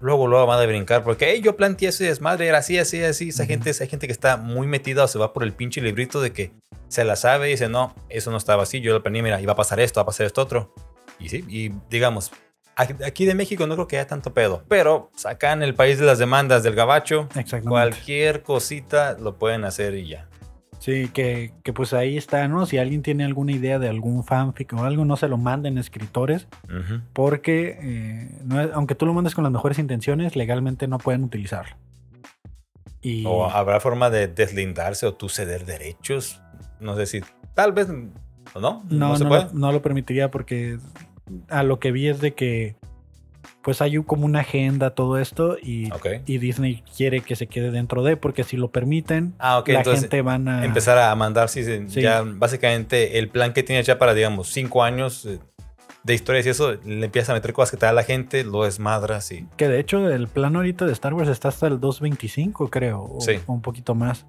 Luego, 0.00 0.26
luego 0.26 0.46
van 0.46 0.60
a 0.60 0.66
brincar 0.66 1.02
porque 1.04 1.30
"Ey, 1.30 1.40
yo 1.40 1.56
planteé 1.56 1.88
ese 1.88 2.04
desmadre, 2.04 2.46
era 2.46 2.58
así, 2.58 2.78
así, 2.78 3.02
así. 3.02 3.30
Esa 3.30 3.46
gente, 3.46 3.70
esa 3.70 3.86
gente 3.86 4.06
que 4.06 4.12
está 4.12 4.36
muy 4.36 4.66
metida 4.66 5.04
o 5.04 5.08
se 5.08 5.18
va 5.18 5.32
por 5.32 5.42
el 5.42 5.52
pinche 5.52 5.80
librito 5.80 6.20
de 6.20 6.32
que 6.32 6.52
se 6.88 7.04
la 7.04 7.16
sabe 7.16 7.48
y 7.48 7.52
dice, 7.52 7.68
no, 7.68 7.94
eso 8.08 8.30
no 8.30 8.36
estaba 8.36 8.62
así, 8.62 8.80
yo 8.80 8.92
lo 8.92 9.02
planeé, 9.02 9.22
mira, 9.22 9.40
iba 9.40 9.52
a 9.52 9.56
pasar 9.56 9.80
esto, 9.80 9.98
va 10.00 10.02
a 10.02 10.06
pasar 10.06 10.26
esto 10.26 10.42
otro. 10.42 10.74
Y 11.18 11.28
sí, 11.28 11.44
y 11.48 11.72
digamos, 11.90 12.30
aquí 12.76 13.24
de 13.24 13.34
México 13.34 13.66
no 13.66 13.74
creo 13.74 13.88
que 13.88 13.96
haya 13.98 14.06
tanto 14.06 14.34
pedo, 14.34 14.62
pero 14.68 15.10
acá 15.24 15.52
en 15.52 15.62
el 15.62 15.74
país 15.74 15.98
de 15.98 16.04
las 16.06 16.18
demandas 16.18 16.62
del 16.62 16.74
gabacho, 16.74 17.28
cualquier 17.66 18.42
cosita 18.42 19.16
lo 19.18 19.36
pueden 19.38 19.64
hacer 19.64 19.94
y 19.94 20.08
ya. 20.08 20.28
Sí, 20.86 21.08
que, 21.12 21.52
que 21.64 21.72
pues 21.72 21.92
ahí 21.92 22.16
está, 22.16 22.46
¿no? 22.46 22.64
Si 22.64 22.78
alguien 22.78 23.02
tiene 23.02 23.24
alguna 23.24 23.50
idea 23.50 23.80
de 23.80 23.88
algún 23.88 24.22
fanfic 24.22 24.72
o 24.72 24.84
algo, 24.84 25.04
no 25.04 25.16
se 25.16 25.26
lo 25.26 25.36
manden 25.36 25.78
a 25.78 25.80
escritores, 25.80 26.46
porque 27.12 27.76
eh, 27.82 28.38
no 28.44 28.60
es- 28.60 28.70
aunque 28.72 28.94
tú 28.94 29.04
lo 29.04 29.12
mandes 29.12 29.34
con 29.34 29.42
las 29.42 29.52
mejores 29.52 29.80
intenciones, 29.80 30.36
legalmente 30.36 30.86
no 30.86 30.98
pueden 30.98 31.24
utilizarlo. 31.24 31.74
Y 33.02 33.24
O 33.26 33.50
habrá 33.50 33.80
forma 33.80 34.10
de 34.10 34.28
deslindarse 34.28 35.06
o 35.06 35.14
tú 35.14 35.28
ceder 35.28 35.64
derechos. 35.66 36.40
No 36.78 36.94
sé 36.94 37.06
si, 37.06 37.20
tal 37.54 37.72
vez, 37.72 37.88
o 38.54 38.60
no, 38.60 38.84
no, 38.88 39.08
no, 39.08 39.16
se 39.16 39.24
no, 39.24 39.28
puede. 39.30 39.44
lo, 39.46 39.52
no 39.54 39.72
lo 39.72 39.82
permitiría 39.82 40.30
porque 40.30 40.78
a 41.48 41.64
lo 41.64 41.80
que 41.80 41.90
vi 41.90 42.06
es 42.06 42.20
de 42.20 42.34
que 42.34 42.76
pues 43.66 43.82
hay 43.82 44.00
como 44.04 44.26
una 44.26 44.40
agenda 44.42 44.90
todo 44.90 45.18
esto 45.18 45.58
y, 45.60 45.90
y 46.24 46.38
Disney 46.38 46.84
quiere 46.96 47.20
que 47.20 47.34
se 47.34 47.48
quede 47.48 47.72
dentro 47.72 48.04
de 48.04 48.16
porque 48.16 48.44
si 48.44 48.56
lo 48.56 48.70
permiten 48.70 49.34
Ah, 49.40 49.64
la 49.66 49.74
entonces 49.78 50.02
gente 50.02 50.22
van 50.22 50.46
a 50.46 50.64
empezar 50.64 50.96
a 50.98 51.12
mandar, 51.16 51.48
sí, 51.48 51.64
sí, 51.64 52.00
ya 52.00 52.22
básicamente 52.22 53.18
el 53.18 53.28
plan 53.28 53.52
que 53.52 53.64
tienes 53.64 53.84
ya 53.84 53.98
para, 53.98 54.14
digamos, 54.14 54.52
cinco 54.52 54.84
años 54.84 55.26
eh, 55.26 55.40
de 56.04 56.14
historias 56.14 56.46
y 56.46 56.50
eso, 56.50 56.74
le 56.84 57.06
empiezas 57.06 57.30
a 57.30 57.32
meter 57.34 57.52
cosas 57.52 57.72
que 57.72 57.76
te 57.76 57.86
da 57.86 57.92
la 57.92 58.04
gente, 58.04 58.44
lo 58.44 58.62
desmadras 58.62 59.32
y... 59.32 59.48
que 59.56 59.66
de 59.66 59.80
hecho 59.80 60.08
el 60.08 60.28
plan 60.28 60.54
ahorita 60.54 60.86
de 60.86 60.92
Star 60.92 61.14
Wars 61.14 61.28
está 61.28 61.48
hasta 61.48 61.66
el 61.66 61.80
225 61.80 62.70
creo 62.70 63.02
o, 63.02 63.20
Sí. 63.20 63.32
o 63.46 63.52
un 63.52 63.62
poquito 63.62 63.96
más. 63.96 64.26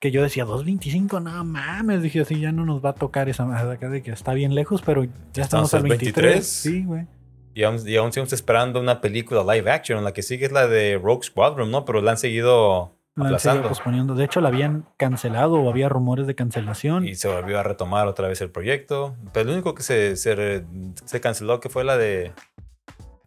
Que 0.00 0.10
yo 0.10 0.20
decía 0.20 0.44
225 0.46 1.20
no 1.20 1.44
mames 1.44 2.02
dije 2.02 2.22
así 2.22 2.40
ya 2.40 2.50
no 2.50 2.64
nos 2.64 2.84
va 2.84 2.90
a 2.90 2.94
tocar 2.94 3.28
esa 3.28 3.44
madre 3.44 3.74
acá 3.74 3.88
de 3.88 4.02
que 4.02 4.10
está 4.10 4.32
bien 4.34 4.56
lejos 4.56 4.82
pero 4.84 5.04
ya 5.04 5.42
estamos 5.44 5.68
Estamos 5.72 5.74
al 5.74 5.82
al 5.82 5.88
23 5.90 6.24
23. 6.24 6.46
sí 6.48 6.82
güey 6.84 7.06
Y 7.54 7.64
aún, 7.64 7.80
y 7.86 7.96
aún 7.96 8.12
seguimos 8.12 8.32
esperando 8.32 8.80
una 8.80 9.00
película 9.00 9.42
live 9.42 9.70
action, 9.70 10.02
la 10.04 10.12
que 10.12 10.22
sigue 10.22 10.46
es 10.46 10.52
la 10.52 10.66
de 10.66 11.00
Rogue 11.02 11.24
Squadron, 11.24 11.70
¿no? 11.70 11.84
Pero 11.84 12.00
la 12.00 12.12
han 12.12 12.18
seguido 12.18 12.94
la 13.16 13.24
han 13.24 13.28
seguido 13.28 13.36
aplazando. 13.36 13.68
posponiendo 13.68 14.14
de 14.14 14.24
hecho 14.24 14.40
la 14.40 14.48
habían 14.48 14.86
cancelado 14.96 15.54
o 15.54 15.68
había 15.68 15.88
rumores 15.88 16.26
de 16.26 16.34
cancelación 16.34 17.06
Y 17.06 17.16
se 17.16 17.28
volvió 17.28 17.58
a 17.58 17.62
retomar 17.62 18.06
otra 18.06 18.28
vez 18.28 18.40
el 18.40 18.50
proyecto. 18.50 19.16
Pero 19.32 19.46
lo 19.46 19.52
único 19.54 19.74
que 19.74 19.82
se, 19.82 20.16
se, 20.16 20.64
se 21.04 21.20
canceló 21.20 21.60
que 21.60 21.68
fue 21.68 21.84
la 21.84 21.96
de 21.96 22.32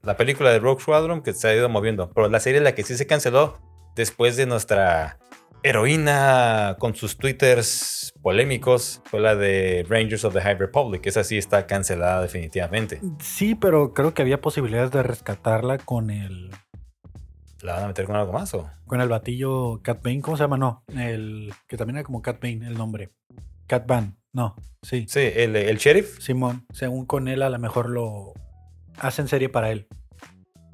la 0.02 0.18
película 0.18 0.52
de 0.52 0.60
Rogue 0.60 0.82
Squadron 0.82 1.22
que 1.22 1.34
se 1.34 1.48
ha 1.48 1.56
ido 1.56 1.68
moviendo. 1.70 2.10
Pero 2.14 2.30
la 2.30 2.40
serie 2.40 2.62
la 2.62 2.76
que 2.76 2.84
sí 2.84 2.96
se 2.96 3.08
canceló 3.08 3.58
después 3.96 4.38
de 4.38 4.46
nuestra 4.46 5.18
heroína 5.64 6.76
con 6.80 6.96
sus 6.96 7.18
twitters 7.18 8.14
polémicos 8.22 9.02
fue 9.06 9.20
la 9.20 9.36
de 9.36 9.86
Rangers 9.90 10.26
of 10.26 10.34
the 10.34 10.42
High 10.42 10.58
Republic. 10.58 11.06
Esa 11.06 11.24
sí 11.24 11.38
está 11.38 11.66
cancelada 11.66 12.22
definitivamente. 12.22 13.02
Sí, 13.20 13.56
pero 13.56 13.94
creo 13.94 14.14
que 14.14 14.22
había 14.22 14.42
posibilidades 14.42 14.92
de 14.92 15.04
rescatarla 15.04 15.78
con 15.78 16.10
el 16.10 16.52
¿La 17.62 17.76
van 17.76 17.86
a 17.86 17.88
meter 17.88 18.06
con 18.06 18.16
algo 18.18 18.34
más 18.34 18.54
o? 18.54 18.70
con 18.86 19.00
el 19.02 19.10
batillo 19.10 19.82
Cat 19.82 20.04
Bane, 20.04 20.22
¿cómo 20.22 20.38
se 20.38 20.44
llama? 20.44 20.58
No, 20.58 20.84
el 20.96 21.52
que 21.68 21.78
también 21.78 21.98
era 21.98 22.04
como 22.04 22.22
Cat 22.22 22.40
Bane 22.42 22.68
el 22.68 22.78
nombre. 22.78 23.12
Cat 23.68 23.88
Van, 23.88 24.18
no, 24.34 24.56
sí. 24.82 25.06
Sí, 25.08 25.22
el, 25.34 25.56
el 25.56 25.78
sheriff. 25.78 26.20
Simón, 26.20 26.66
según 26.74 27.06
con 27.06 27.28
él 27.28 27.42
a 27.42 27.50
lo 27.50 27.58
mejor 27.58 27.90
lo 27.90 28.34
hacen 29.00 29.28
serie 29.28 29.50
para 29.50 29.72
él. 29.72 29.88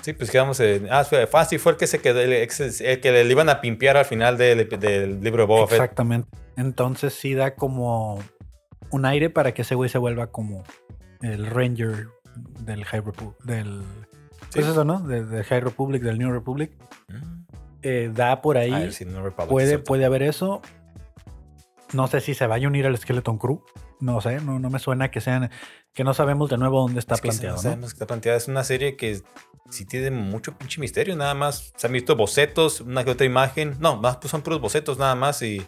Sí, 0.02 0.14
pues 0.14 0.32
quedamos 0.32 0.60
en. 0.60 0.88
Ah, 0.92 1.04
fue, 1.04 1.28
fácil 1.28 1.60
fue 1.60 1.74
el 1.74 1.78
que 1.78 1.88
se 1.88 2.00
quedó, 2.00 2.20
el, 2.22 2.48
que 2.48 3.12
le 3.12 3.32
iban 3.32 3.50
a 3.50 3.62
pimpear 3.62 3.98
al 3.98 4.06
final 4.06 4.38
del, 4.38 4.68
del 4.70 5.22
libro 5.22 5.44
de 5.44 5.48
Boba 5.48 5.68
Fett. 5.68 5.80
Exactamente. 5.80 6.30
Entonces 6.56 7.14
sí 7.14 7.34
da 7.34 7.56
como 7.56 8.20
un 8.92 9.06
aire 9.06 9.30
para 9.30 9.54
que 9.54 9.62
ese 9.64 9.76
güey 9.76 9.90
se 9.90 9.98
vuelva 9.98 10.28
como 10.28 10.64
el 11.22 11.46
Ranger 11.46 12.08
del 12.62 12.86
High 12.86 13.02
Republic. 13.02 13.38
Del, 13.44 13.82
Sí. 14.50 14.62
pues 14.62 14.68
eso, 14.68 14.84
¿no? 14.84 15.00
De- 15.02 15.26
Del 15.26 15.44
High 15.44 15.60
Republic, 15.62 16.02
del 16.02 16.18
New 16.18 16.32
Republic. 16.32 16.72
Mm. 17.08 17.44
Eh, 17.84 18.12
da 18.14 18.42
por 18.42 18.58
ahí. 18.58 18.72
Ah, 18.74 18.82
el 18.84 18.94
Sin 18.94 19.14
Republic, 19.16 19.50
puede, 19.50 19.78
puede 19.80 20.06
haber 20.06 20.24
eso. 20.24 20.62
No 21.94 22.08
sé 22.08 22.20
si 22.22 22.34
se 22.34 22.48
vaya 22.48 22.66
a 22.68 22.70
unir 22.70 22.86
al 22.86 22.98
Skeleton 22.98 23.38
Crew. 23.38 23.62
No 24.00 24.22
sé, 24.22 24.40
no, 24.42 24.60
no 24.60 24.70
me 24.70 24.80
suena 24.80 25.12
que 25.12 25.22
sean. 25.22 25.50
Que 25.94 26.04
no 26.04 26.14
sabemos 26.14 26.50
de 26.50 26.58
nuevo 26.58 26.82
dónde 26.82 27.00
está 27.00 27.16
Es 27.16 27.22
planteado. 27.22 27.56
no 27.56 27.58
¿no? 27.58 27.62
sabemos 27.64 27.90
que 27.92 27.96
está 27.96 28.08
planteada. 28.08 28.38
Es 28.38 28.48
una 28.48 28.64
serie 28.64 28.96
que 28.96 29.22
sí 29.70 29.86
tiene 29.86 30.12
mucho 30.12 30.58
pinche 30.58 30.80
misterio, 30.80 31.16
nada 31.16 31.34
más. 31.34 31.74
Se 31.76 31.88
han 31.88 31.94
visto 31.94 32.16
bocetos, 32.16 32.82
una 32.82 33.04
que 33.04 33.12
otra 33.12 33.26
imagen. 33.26 33.76
No, 33.80 33.98
más 33.98 34.18
pues 34.18 34.32
son 34.32 34.42
puros 34.42 34.62
bocetos 34.62 34.98
nada 34.98 35.16
más. 35.16 35.42
Y 35.42 35.66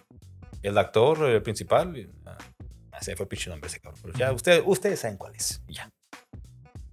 el 0.64 0.78
actor 0.78 1.24
el 1.24 1.42
principal. 1.42 1.98
y- 1.98 2.10
ah, 2.26 2.38
se 3.02 3.16
fue 3.16 3.26
pinche 3.26 3.50
nombre 3.50 3.68
ese 3.68 3.80
cabrón. 3.80 4.00
Pero 4.04 4.18
ya, 4.18 4.28
Ujú. 4.28 4.36
usted- 4.36 4.64
ustedes 4.66 5.00
saben 5.00 5.18
cuál 5.18 5.36
es. 5.36 5.62
Ya. 5.68 5.90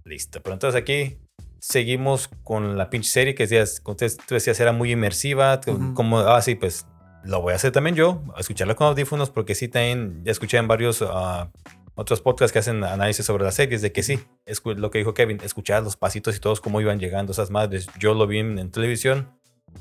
Listo. 0.03 0.41
Pero 0.41 0.53
entonces 0.55 0.81
aquí 0.81 1.19
seguimos 1.59 2.29
con 2.43 2.77
la 2.77 2.89
pinche 2.89 3.09
serie 3.11 3.35
que 3.35 3.43
decías, 3.43 3.79
como 3.79 3.93
ustedes- 3.93 4.17
tú 4.17 4.33
decías, 4.33 4.59
era 4.59 4.71
muy 4.73 4.91
inmersiva. 4.91 5.61
que- 5.61 5.71
Ujú. 5.71 5.93
Como, 5.93 6.19
ah, 6.19 6.41
sí, 6.41 6.55
pues 6.55 6.87
lo 7.23 7.41
voy 7.41 7.53
a 7.53 7.57
hacer 7.57 7.71
también 7.71 7.95
yo, 7.95 8.23
a 8.35 8.39
escucharla 8.39 8.75
con 8.75 8.87
audífonos, 8.87 9.29
porque 9.29 9.53
sí 9.55 9.67
también 9.67 10.23
ya 10.23 10.31
escuché 10.31 10.57
en 10.57 10.67
varios 10.67 11.01
ah, 11.05 11.51
otros 11.99 12.21
podcasts 12.21 12.51
que 12.53 12.59
hacen 12.59 12.83
análisis 12.83 13.25
sobre 13.25 13.43
las 13.43 13.55
series, 13.55 13.81
de 13.81 13.91
que 13.91 14.03
sí, 14.03 14.19
escu- 14.45 14.75
lo 14.75 14.89
que 14.91 14.99
dijo 14.99 15.13
Kevin, 15.13 15.39
escuchar 15.43 15.83
los 15.83 15.97
pasitos 15.97 16.35
y 16.35 16.39
todos 16.39 16.61
cómo 16.61 16.81
iban 16.81 16.99
llegando 16.99 17.31
esas 17.31 17.51
madres. 17.51 17.87
Yo 17.99 18.13
lo 18.13 18.25
vi 18.27 18.39
en, 18.39 18.57
en 18.59 18.71
televisión, 18.71 19.29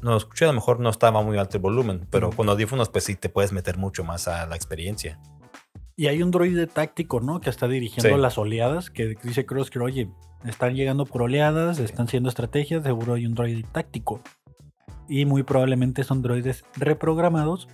no 0.03 0.11
lo 0.11 0.17
escuché, 0.17 0.45
a 0.45 0.49
lo 0.49 0.55
mejor 0.55 0.81
no 0.81 0.91
estaba 0.91 1.23
muy 1.23 1.39
alto 1.39 1.57
el 1.57 1.63
volumen, 1.63 2.07
pero 2.11 2.31
con 2.31 2.49
audífonos 2.49 2.89
pues 2.91 3.05
sí 3.05 3.15
te 3.17 3.29
puedes 3.29 3.53
meter 3.53 3.79
mucho 3.79 4.05
más 4.05 4.29
a 4.29 4.47
la 4.47 4.57
experiencia. 4.57 5.19
Y 5.97 6.07
hay 6.07 6.23
un 6.23 6.31
droide 6.31 6.67
táctico, 6.69 7.21
¿no? 7.21 7.41
Que 7.41 7.51
está 7.51 7.67
dirigiendo 7.67 8.15
Sí. 8.17 8.21
las 8.23 8.39
oleadas. 8.39 8.89
Que 8.91 9.17
dice 9.23 9.45
Crosshair, 9.47 9.83
oye, 9.83 10.09
están 10.45 10.77
llegando 10.77 11.05
por 11.07 11.23
oleadas, 11.23 11.81
están 11.81 12.07
haciendo 12.07 12.29
estrategias, 12.29 12.85
seguro 12.85 13.15
hay 13.15 13.27
un 13.27 13.35
droide 13.35 13.65
táctico. 13.73 14.21
Y 15.09 15.25
muy 15.25 15.43
probablemente 15.43 16.05
son 16.05 16.23
droides 16.23 16.65
reprogramados 16.77 17.67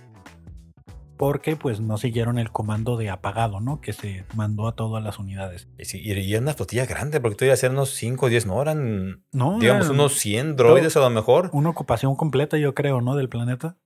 porque 1.17 1.55
pues 1.55 1.79
no 1.79 1.97
siguieron 1.97 2.37
el 2.39 2.51
comando 2.51 2.97
de 2.97 3.09
apagado, 3.09 3.59
¿no? 3.61 3.79
Que 3.81 3.93
se 3.93 4.25
mandó 4.35 4.67
a 4.67 4.75
todas 4.75 5.03
las 5.03 5.17
unidades. 5.19 5.67
Y, 5.77 5.85
sí, 5.85 5.99
y 6.03 6.13
y 6.13 6.33
era 6.33 6.41
una 6.41 6.53
flotilla 6.53 6.85
grande, 6.85 7.19
porque 7.19 7.35
tú 7.37 7.45
ibas 7.45 7.53
a 7.53 7.59
hacer 7.59 7.71
unos 7.71 7.91
5 7.91 8.25
o 8.25 8.29
10, 8.29 8.45
no 8.47 8.61
eran, 8.61 9.23
No, 9.31 9.59
digamos, 9.59 9.89
unos 9.89 10.13
100 10.13 10.55
droides 10.55 10.95
a 10.97 10.99
lo 11.01 11.09
mejor. 11.09 11.49
una 11.53 11.69
ocupación 11.69 12.15
completa, 12.15 12.57
yo 12.57 12.73
creo, 12.73 13.01
¿no? 13.01 13.15
Del 13.15 13.29
planeta. 13.29 13.77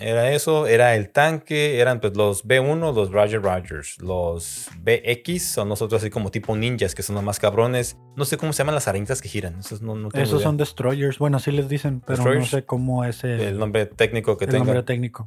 Era 0.00 0.30
eso, 0.32 0.66
era 0.66 0.94
el 0.96 1.10
tanque, 1.10 1.80
eran 1.80 2.00
pues 2.00 2.16
los 2.16 2.44
B1, 2.46 2.94
los 2.94 3.10
Roger 3.10 3.42
Rogers, 3.42 3.98
los 4.00 4.68
BX 4.80 5.42
son 5.42 5.68
nosotros 5.68 6.00
así 6.02 6.10
como 6.10 6.30
tipo 6.30 6.56
ninjas, 6.56 6.94
que 6.94 7.02
son 7.02 7.14
los 7.16 7.24
más 7.24 7.38
cabrones. 7.38 7.96
No 8.16 8.24
sé 8.24 8.36
cómo 8.36 8.52
se 8.52 8.58
llaman 8.58 8.74
las 8.74 8.88
arañitas 8.88 9.20
que 9.22 9.28
giran, 9.28 9.58
esos 9.58 9.82
no, 9.82 9.94
no 9.94 10.08
tengo 10.10 10.24
Esos 10.24 10.42
son 10.42 10.56
destroyers. 10.56 11.18
Bueno, 11.18 11.36
así 11.38 11.50
les 11.52 11.68
dicen, 11.68 12.00
pero 12.00 12.16
Destroyers. 12.18 12.52
no 12.52 12.58
sé 12.58 12.64
cómo 12.64 13.04
es 13.04 13.24
el, 13.24 13.40
el 13.40 13.58
nombre 13.58 13.86
técnico 13.86 14.36
que 14.36 14.44
el 14.46 14.50
tengan. 14.50 14.66
nombre 14.66 14.82
técnico. 14.82 15.26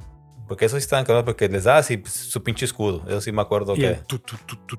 Porque 0.52 0.66
esos 0.66 0.80
sí 0.80 0.84
estaban 0.84 1.06
cabrones 1.06 1.24
porque 1.24 1.48
les 1.48 1.64
da 1.64 1.78
así 1.78 1.96
pues, 1.96 2.12
su 2.14 2.44
pinche 2.44 2.66
escudo. 2.66 3.04
Eso 3.08 3.22
sí 3.22 3.32
me 3.32 3.42
acuerdo 3.42 3.74
Y 3.74 3.80
que... 3.80 3.94
tu, 4.06 4.20
tu, 4.20 4.36
tu, 4.46 4.58
tu. 4.66 4.78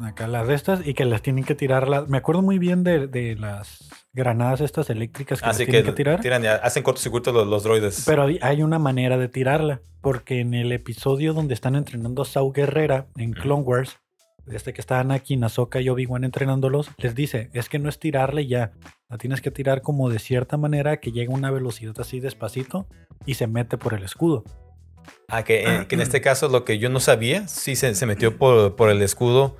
Acá 0.00 0.28
las 0.28 0.46
de 0.46 0.54
estas 0.54 0.86
y 0.86 0.94
que 0.94 1.04
las 1.04 1.20
tienen 1.20 1.42
que 1.42 1.56
tirar. 1.56 1.88
las- 1.88 2.08
Me 2.08 2.18
acuerdo 2.18 2.42
muy 2.42 2.60
bien 2.60 2.84
de, 2.84 3.08
de 3.08 3.34
las 3.34 3.88
granadas 4.12 4.60
estas 4.60 4.88
eléctricas 4.88 5.40
que 5.40 5.46
las 5.48 5.56
Así 5.56 5.64
tienen 5.64 5.82
que, 5.82 5.90
que, 5.90 5.96
tirar. 5.96 6.20
tiran 6.20 6.44
y 6.44 6.46
hacen 6.46 6.84
cortocircuito 6.84 7.32
los, 7.32 7.44
los 7.48 7.64
droides. 7.64 8.04
Pero 8.06 8.28
hay, 8.40 8.62
una 8.62 8.78
manera 8.78 9.18
de 9.18 9.26
tirarla. 9.26 9.80
Porque 10.00 10.38
en 10.38 10.54
el 10.54 10.70
episodio 10.70 11.34
donde 11.34 11.54
están 11.54 11.74
entrenando 11.74 12.22
a 12.22 12.24
Sau 12.24 12.52
Guerrera 12.52 13.08
en. 13.16 13.32
Clone 13.32 13.62
Wars, 13.64 13.98
desde 14.46 14.72
que 14.72 14.80
está 14.80 15.00
Anakin, 15.00 15.42
Ahsoka 15.42 15.80
y 15.80 15.88
Obi-Wan 15.88 16.22
entrenándolos, 16.22 16.88
les 16.98 17.16
dice: 17.16 17.50
Es 17.52 17.68
que 17.68 17.80
no 17.80 17.88
es 17.88 17.98
tirarle 17.98 18.46
ya. 18.46 18.70
La 19.08 19.18
tienes 19.18 19.40
que 19.40 19.50
tirar 19.50 19.82
como 19.82 20.08
de 20.08 20.20
cierta 20.20 20.56
manera 20.56 20.98
que 20.98 21.10
llega 21.10 21.32
a 21.32 21.36
una 21.36 21.50
velocidad 21.50 21.96
así 21.98 22.20
despacito 22.20 22.86
y 23.26 23.34
se 23.34 23.48
mete 23.48 23.76
por 23.76 23.92
el 23.92 24.04
escudo. 24.04 24.44
Ah, 25.28 25.44
que, 25.44 25.62
en- 25.62 25.84
que 25.86 25.94
en 25.94 26.00
este 26.00 26.20
caso 26.20 26.48
lo 26.48 26.64
que 26.64 26.78
yo 26.78 26.88
no 26.90 26.98
sabía, 27.00 27.46
sí 27.48 27.76
se, 27.76 27.94
se 27.94 28.06
metió 28.06 28.36
por, 28.36 28.74
por 28.76 28.90
el 28.90 29.00
escudo, 29.02 29.56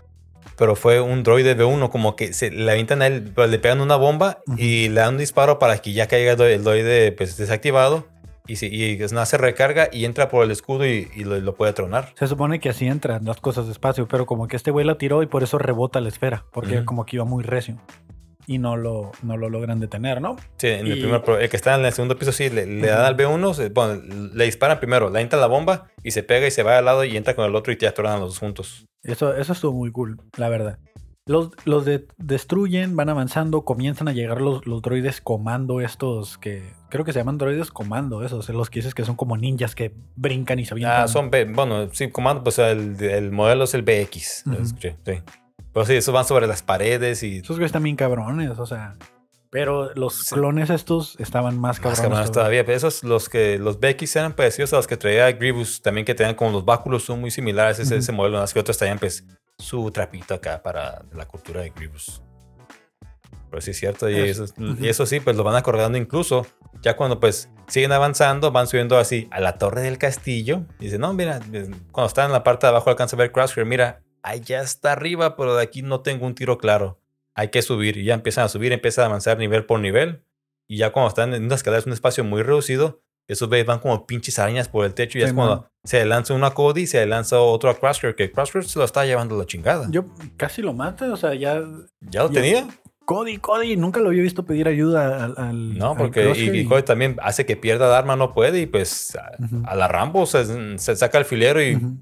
pero 0.57 0.75
fue 0.77 1.01
un 1.01 1.23
droide 1.23 1.57
B1, 1.57 1.91
como 1.91 2.17
que 2.17 2.33
se 2.33 2.51
le 2.51 2.71
avientan 2.71 3.03
a 3.03 3.07
él, 3.07 3.31
pues, 3.35 3.49
le 3.51 3.59
pegan 3.59 3.81
una 3.81 3.97
bomba 3.97 4.41
y 4.57 4.89
le 4.89 5.01
dan 5.01 5.15
un 5.15 5.19
disparo 5.19 5.59
para 5.59 5.79
que 5.79 5.93
ya 5.93 6.07
caiga 6.09 6.33
el 6.33 6.65
droide, 6.65 7.13
pues, 7.13 7.37
desactivado 7.37 8.07
y, 8.47 8.57
se, 8.57 8.67
y 8.67 9.01
es 9.01 9.13
nada, 9.13 9.27
se 9.27 9.39
recarga 9.39 9.89
y 9.93 10.05
entra 10.07 10.29
por 10.29 10.45
el 10.45 10.51
escudo 10.51 10.85
y, 10.87 11.09
y 11.15 11.23
lo, 11.25 11.39
lo 11.39 11.55
puede 11.55 11.73
tronar. 11.73 12.13
Se 12.19 12.27
supone 12.27 12.59
que 12.59 12.69
así 12.69 12.87
entran 12.87 13.25
las 13.25 13.41
cosas 13.41 13.69
despacio, 13.69 14.09
pero 14.09 14.27
como 14.27 14.49
que 14.49 14.57
este 14.57 14.71
güey 14.73 14.85
la 14.85 14.99
tiró 14.99 15.23
y 15.23 15.27
por 15.27 15.43
eso 15.45 15.57
rebota 15.59 16.01
la 16.01 16.09
esfera, 16.09 16.45
porque 16.53 16.79
Ujú. 16.79 16.85
como 16.85 17.07
que 17.07 17.17
iba 17.17 17.25
muy 17.25 17.45
recio. 17.45 17.77
Y 18.47 18.59
no 18.59 18.77
lo, 18.77 19.13
no 19.23 19.37
lo 19.37 19.49
logran 19.49 19.79
detener, 19.81 20.21
¿no? 20.21 20.37
Sí, 20.57 20.69
en 20.69 20.87
el 20.87 20.99
Y- 20.99 21.01
primer, 21.03 21.23
pro- 21.23 21.39
el 21.39 21.49
que 21.49 21.57
está 21.57 21.75
en 21.77 21.85
el 21.85 21.93
segundo 21.93 22.17
piso, 22.19 22.33
sí, 22.33 22.51
le, 22.51 22.67
le 22.67 22.87
dan 22.89 23.05
al 23.05 23.17
B1, 23.17 23.55
se- 23.55 23.69
bueno, 23.69 24.01
le 24.35 24.45
disparan 24.45 24.81
primero, 24.81 25.09
le 25.11 25.21
entra 25.21 25.39
la 25.39 25.47
bomba 25.47 25.87
y 26.03 26.11
se 26.11 26.23
pega 26.23 26.47
y 26.47 26.51
se 26.51 26.63
va 26.63 26.79
al 26.79 26.85
lado 26.85 27.05
y 27.05 27.17
entra 27.17 27.35
con 27.37 27.45
el 27.45 27.55
otro 27.55 27.73
y 27.73 27.77
ya 27.79 27.93
tronan 27.93 28.21
los 28.21 28.31
dos 28.31 28.39
juntos. 28.39 28.87
Eso, 29.03 29.35
eso 29.37 29.53
estuvo 29.53 29.73
muy 29.73 29.93
cool, 29.93 30.21
la 30.37 30.49
verdad. 30.49 30.79
Los, 31.27 31.51
los 31.65 31.85
de- 31.85 32.07
destruyen, 32.17 32.97
van 32.97 33.09
avanzando, 33.09 33.63
comienzan 33.65 34.09
a 34.09 34.13
llegar 34.13 34.41
los, 34.41 34.67
los 34.67 34.83
droides 34.83 35.21
comando 35.21 35.81
estos 35.81 36.39
que... 36.39 36.73
Creo 36.89 37.05
que 37.05 37.13
se 37.13 37.21
llaman 37.21 37.39
droides 37.39 37.71
comando, 37.71 38.25
esos, 38.25 38.49
los 38.49 38.69
que 38.69 38.81
dices 38.81 38.95
que 38.95 39.05
son 39.05 39.15
como 39.15 39.37
ninjas 39.37 39.77
que 39.77 39.95
brincan 40.17 40.59
y 40.59 40.65
se 40.65 40.75
avientan. 40.75 41.03
Ah, 41.03 41.07
son 41.09 41.31
B, 41.31 41.45
bueno, 41.45 41.89
sí, 41.93 42.11
comando, 42.11 42.43
pues 42.43 42.59
el, 42.59 43.01
el 43.01 43.31
modelo 43.31 43.63
es 43.65 43.75
el 43.75 43.83
BX. 43.83 44.43
lo 44.47 44.55
Ujú. 44.55 44.63
escuché, 44.63 44.97
sí. 45.07 45.13
Pero 45.73 45.87
sí, 45.87 45.95
esos 45.95 46.13
van 46.15 46.25
sobre 46.25 46.47
las 46.47 46.63
paredes 46.63 47.23
y 47.23 47.39
Esos 47.39 47.57
güeyes 47.57 47.73
también 47.73 47.97
cabrones, 47.97 48.59
o 48.59 48.67
sea... 48.67 48.97
Pero 49.53 49.93
los 49.97 50.15
Sí. 50.27 50.35
clones 50.37 50.71
estos 50.71 51.17
estaban 51.19 51.55
más 51.59 51.79
más 51.79 51.81
cabrones. 51.81 52.01
cabrones 52.03 52.31
todavía. 52.31 52.65
Pero 52.65 52.77
esos, 52.77 53.03
los 53.03 53.29
que 53.29 53.59
los 53.59 53.81
BX 53.81 54.15
eran 54.15 54.33
parecidos 54.35 54.73
a 54.73 54.77
los 54.77 54.87
que 54.87 54.97
traía 54.97 55.31
Grievous, 55.33 55.83
también 55.83 56.05
que 56.05 56.15
tenían 56.15 56.37
como 56.37 56.53
los 56.53 56.65
báculos, 56.65 57.03
son 57.03 57.21
muy 57.21 57.33
similares 57.33 57.81
a 57.81 57.83
ese, 57.83 57.95
Ujú. 57.95 58.01
ese 58.01 58.13
modelo, 58.13 58.35
nada 58.35 58.45
más 58.45 58.55
que 58.55 58.61
otros 58.61 58.79
traían 58.79 59.01
pues 59.01 59.25
su 59.59 59.91
trapito 59.91 60.35
acá 60.35 60.63
para 60.63 61.03
la 61.13 61.27
cultura 61.27 61.63
de 61.63 61.71
Grievous. 61.71 62.23
Pero 63.51 63.61
sí 63.61 63.73
es 63.73 63.79
cierto, 63.81 64.09
y 64.09 64.15
Es- 64.15 64.39
eso, 64.39 64.55
ujú. 64.57 64.77
y 64.85 64.89
eso 64.89 65.05
sí, 65.05 65.19
pues 65.19 65.37
lo 65.37 65.43
van 65.43 65.57
acordando 65.57 65.99
incluso. 65.99 66.47
Ya 66.83 66.95
cuando 66.95 67.19
pues 67.19 67.49
siguen 67.67 67.91
avanzando, 67.91 68.53
van 68.53 68.69
subiendo 68.69 68.99
así 68.99 69.27
a 69.33 69.41
la 69.41 69.59
torre 69.59 69.81
del 69.83 69.99
castillo. 69.99 70.63
Y 70.79 70.85
dicen, 70.85 71.01
no, 71.01 71.13
mira, 71.13 71.41
cuando 71.91 72.07
están 72.07 72.27
en 72.27 72.33
la 72.33 72.45
parte 72.45 72.67
de 72.67 72.71
abajo 72.71 72.89
alcanza 72.91 73.17
a 73.17 73.19
ver 73.19 73.33
Crosshair, 73.33 73.67
mira, 73.67 74.01
allá 74.23 74.61
está 74.63 74.93
arriba, 74.93 75.37
pero 75.37 75.55
de 75.57 75.63
aquí 75.63 75.83
no 75.83 76.01
tengo 76.01 76.27
un 76.27 76.35
tiro 76.35 76.59
claro. 76.59 76.99
Hay 77.35 77.49
que 77.49 77.63
subir. 77.63 77.97
Y 77.97 78.05
ya 78.05 78.15
empiezan 78.15 78.45
a 78.45 78.49
subir, 78.49 78.73
empiezan 78.73 79.05
a 79.05 79.07
avanzar 79.07 79.39
nivel 79.39 79.65
por 79.65 79.81
nivel. 79.81 80.23
Y 80.69 80.77
ya 80.79 80.93
cuando 80.93 81.09
están 81.09 81.35
en 81.35 81.45
una 81.45 81.55
escalera, 81.55 81.81
es 81.81 81.87
un 81.87 81.93
espacio 81.93 82.23
muy 82.25 82.43
reducido. 82.43 83.01
Esos 83.29 83.49
veis 83.49 83.65
van 83.65 83.79
como 83.79 84.07
pinches 84.07 84.39
arañas 84.39 84.69
por 84.69 84.85
el 84.85 84.93
techo. 84.95 85.19
Y 85.19 85.23
es 85.23 85.31
Sí, 85.31 85.35
cuando 85.37 85.57
man. 85.57 85.65
se 85.85 86.05
lanza 86.05 86.35
uno 86.35 86.47
a 86.47 86.55
Cody, 86.55 86.87
se 86.87 87.05
lanza 87.07 87.39
otro 87.41 87.71
a 87.71 87.79
Crosshair, 87.79 88.15
que 88.17 88.31
Crosshair 88.33 88.65
se 88.65 88.79
lo 88.79 88.85
está 88.85 89.05
llevando 89.05 89.37
la 89.39 89.47
chingada. 89.47 89.87
Yo 89.91 90.05
casi 90.37 90.63
lo 90.63 90.73
mata, 90.73 91.13
o 91.13 91.17
sea, 91.17 91.35
ya... 91.35 91.63
¿Ya 92.01 92.23
lo 92.25 92.29
yo- 92.29 92.35
tenía? 92.41 92.69
Cody, 93.05 93.39
Cody, 93.39 93.77
nunca 93.77 93.99
lo 93.99 94.09
había 94.11 94.23
visto 94.23 94.45
pedir 94.45 94.69
ayuda 94.69 95.25
al... 95.25 95.35
al- 95.37 95.79
No, 95.79 95.93
al 95.93 95.97
porque 95.97 96.23
Crosshair 96.23 96.55
y, 96.55 96.59
y 96.61 96.65
Cody 96.65 96.83
también 96.83 97.17
hace 97.23 97.45
que 97.47 97.57
pierda 97.57 97.87
el 97.89 97.95
arma, 97.95 98.15
no 98.17 98.33
puede. 98.35 98.61
Y 98.61 98.67
pues 98.67 99.17
a, 99.17 99.33
Ujú. 99.43 99.63
a 99.65 99.75
la 99.75 99.89
Rambo 99.89 100.27
se, 100.27 100.79
se 100.79 100.95
saca 100.97 101.19
el 101.19 101.25
filero 101.25 101.61
y 101.63 101.75
Ujú. 101.77 101.97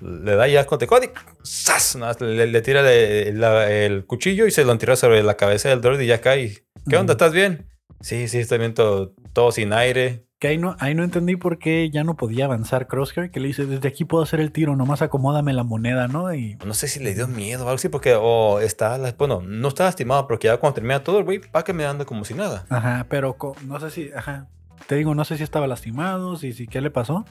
Le 0.00 0.34
da 0.36 0.46
ya 0.48 0.64
con 0.66 0.78
Cody. 0.78 1.08
¡zas! 1.44 1.96
Le, 2.20 2.46
le 2.46 2.62
tira 2.62 2.82
la- 2.82 3.70
el 3.72 4.04
cuchillo 4.06 4.46
y 4.46 4.50
se 4.50 4.64
lo 4.64 4.72
entierra 4.72 4.96
sobre 4.96 5.22
la 5.22 5.36
cabeza 5.36 5.68
del 5.68 5.80
droid 5.80 6.00
y 6.00 6.06
ya 6.06 6.20
cae. 6.20 6.64
¿Qué 6.88 6.96
onda? 6.96 7.12
¿Estás 7.12 7.32
bien? 7.32 7.66
Sí, 8.00 8.28
sí, 8.28 8.38
estoy 8.38 8.58
bien, 8.58 8.74
todo, 8.74 9.14
todo 9.32 9.52
sin 9.52 9.72
aire. 9.72 10.24
Que 10.38 10.48
ahí 10.48 10.58
no, 10.58 10.76
ahí 10.80 10.94
no 10.94 11.02
entendí 11.02 11.34
por 11.36 11.58
qué 11.58 11.88
ya 11.90 12.04
no 12.04 12.14
podía 12.14 12.44
avanzar 12.44 12.86
Crosshair, 12.88 13.30
que 13.30 13.40
le 13.40 13.48
dice, 13.48 13.64
desde 13.64 13.88
aquí 13.88 14.04
puedo 14.04 14.22
hacer 14.22 14.38
el 14.38 14.52
tiro, 14.52 14.76
nomás 14.76 15.00
acomódame 15.00 15.54
la 15.54 15.62
moneda, 15.64 16.08
¿no? 16.08 16.34
Y 16.34 16.56
No 16.66 16.74
sé 16.74 16.88
si 16.88 17.00
le 17.00 17.14
dio 17.14 17.26
miedo 17.26 17.60
o 17.64 17.68
algo 17.68 17.76
así, 17.76 17.88
porque 17.88 18.14
o 18.20 18.60
está, 18.60 18.98
la- 18.98 19.12
bueno, 19.16 19.40
no 19.42 19.68
está 19.68 19.84
lastimado, 19.84 20.28
porque 20.28 20.48
ya 20.48 20.58
cuando 20.58 20.74
termina 20.74 21.02
todo, 21.02 21.18
el 21.20 21.24
güey 21.24 21.40
va 21.56 21.64
caminando 21.64 22.04
como 22.04 22.26
si 22.26 22.34
nada. 22.34 22.66
Ajá, 22.68 23.06
pero 23.08 23.34
no 23.64 23.80
sé 23.80 23.90
si, 23.90 24.10
ajá. 24.14 24.46
Te 24.86 24.96
digo, 24.96 25.14
no 25.14 25.24
sé 25.24 25.38
si 25.38 25.42
estaba 25.42 25.66
lastimado, 25.66 26.36
si, 26.36 26.52
si 26.52 26.66
qué 26.66 26.82
le 26.82 26.90
pasó. 26.90 27.24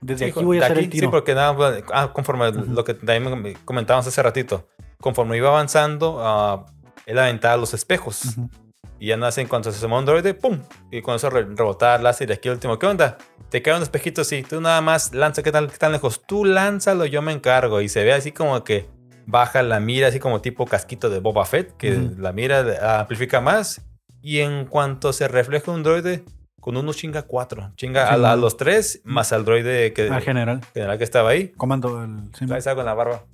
Desde 0.00 0.26
Sí, 0.26 0.30
aquí 0.30 0.44
voy 0.44 0.58
a 0.58 0.64
hacer 0.64 0.78
el 0.78 0.84
aquí, 0.84 0.88
tiro. 0.92 1.06
Sí, 1.08 1.10
porque 1.10 1.34
nada, 1.34 1.56
ah, 1.92 2.12
conforme 2.12 2.48
Ujú. 2.50 2.72
lo 2.72 2.84
que 2.84 2.94
también 2.94 3.42
me 3.42 3.54
comentábamos 3.64 4.06
hace 4.06 4.22
ratito, 4.22 4.68
conforme 5.00 5.36
iba 5.36 5.48
avanzando, 5.48 6.18
ah, 6.20 6.66
él 7.06 7.18
aventaba 7.18 7.56
los 7.56 7.74
espejos. 7.74 8.24
Ujú. 8.36 8.50
Y 8.98 9.08
ya 9.08 9.16
nace 9.18 9.42
en 9.42 9.48
cuanto 9.48 9.70
se 9.70 9.76
asoma 9.78 9.98
un 9.98 10.06
droide, 10.06 10.32
¡pum! 10.32 10.58
Y 10.90 11.02
con 11.02 11.16
eso 11.16 11.28
re- 11.28 11.44
rebotar 11.54 12.00
láser 12.02 12.30
y 12.30 12.32
aquí 12.32 12.48
el 12.48 12.54
último, 12.54 12.78
¿qué 12.78 12.86
onda? 12.86 13.18
Te 13.50 13.60
cae 13.60 13.76
un 13.76 13.82
espejito 13.82 14.22
así, 14.22 14.42
tú 14.42 14.60
nada 14.60 14.80
más 14.80 15.12
lanza, 15.14 15.42
¿qué 15.42 15.52
tal, 15.52 15.70
qué 15.70 15.76
tan 15.76 15.92
lejos? 15.92 16.22
Tú 16.26 16.44
lánzalo, 16.46 17.04
yo 17.04 17.20
me 17.20 17.32
encargo. 17.32 17.80
Y 17.82 17.88
se 17.90 18.02
ve 18.04 18.14
así 18.14 18.32
como 18.32 18.64
que 18.64 18.88
baja 19.26 19.62
la 19.62 19.80
mira 19.80 20.08
así 20.08 20.18
como 20.18 20.40
tipo 20.40 20.64
casquito 20.66 21.10
de 21.10 21.20
Boba 21.20 21.44
Fett, 21.44 21.76
que 21.76 21.92
Ujú. 21.96 22.14
la 22.20 22.32
mira 22.32 23.00
amplifica 23.00 23.40
más. 23.42 23.82
Y 24.22 24.40
en 24.40 24.64
cuanto 24.64 25.12
se 25.12 25.28
refleja 25.28 25.70
un 25.70 25.82
droide, 25.82 26.24
con 26.66 26.76
uno 26.76 26.92
chinga 26.92 27.22
cuatro. 27.22 27.70
Chinga 27.76 28.08
Sí, 28.08 28.14
a, 28.14 28.16
la- 28.16 28.28
a 28.30 28.32
man. 28.32 28.40
los 28.40 28.56
tres, 28.56 29.00
más 29.04 29.32
al 29.32 29.44
droide 29.44 29.92
que, 29.92 30.08
Al 30.08 30.20
general. 30.20 30.60
general 30.74 30.98
que 30.98 31.04
estaba 31.04 31.30
ahí. 31.30 31.50
Comando 31.56 32.02
el. 32.02 32.28
sí, 32.36 32.44
Ahí 32.50 32.58
estaba 32.58 32.74
con 32.74 32.86
la 32.86 32.92
barba. 32.94 33.24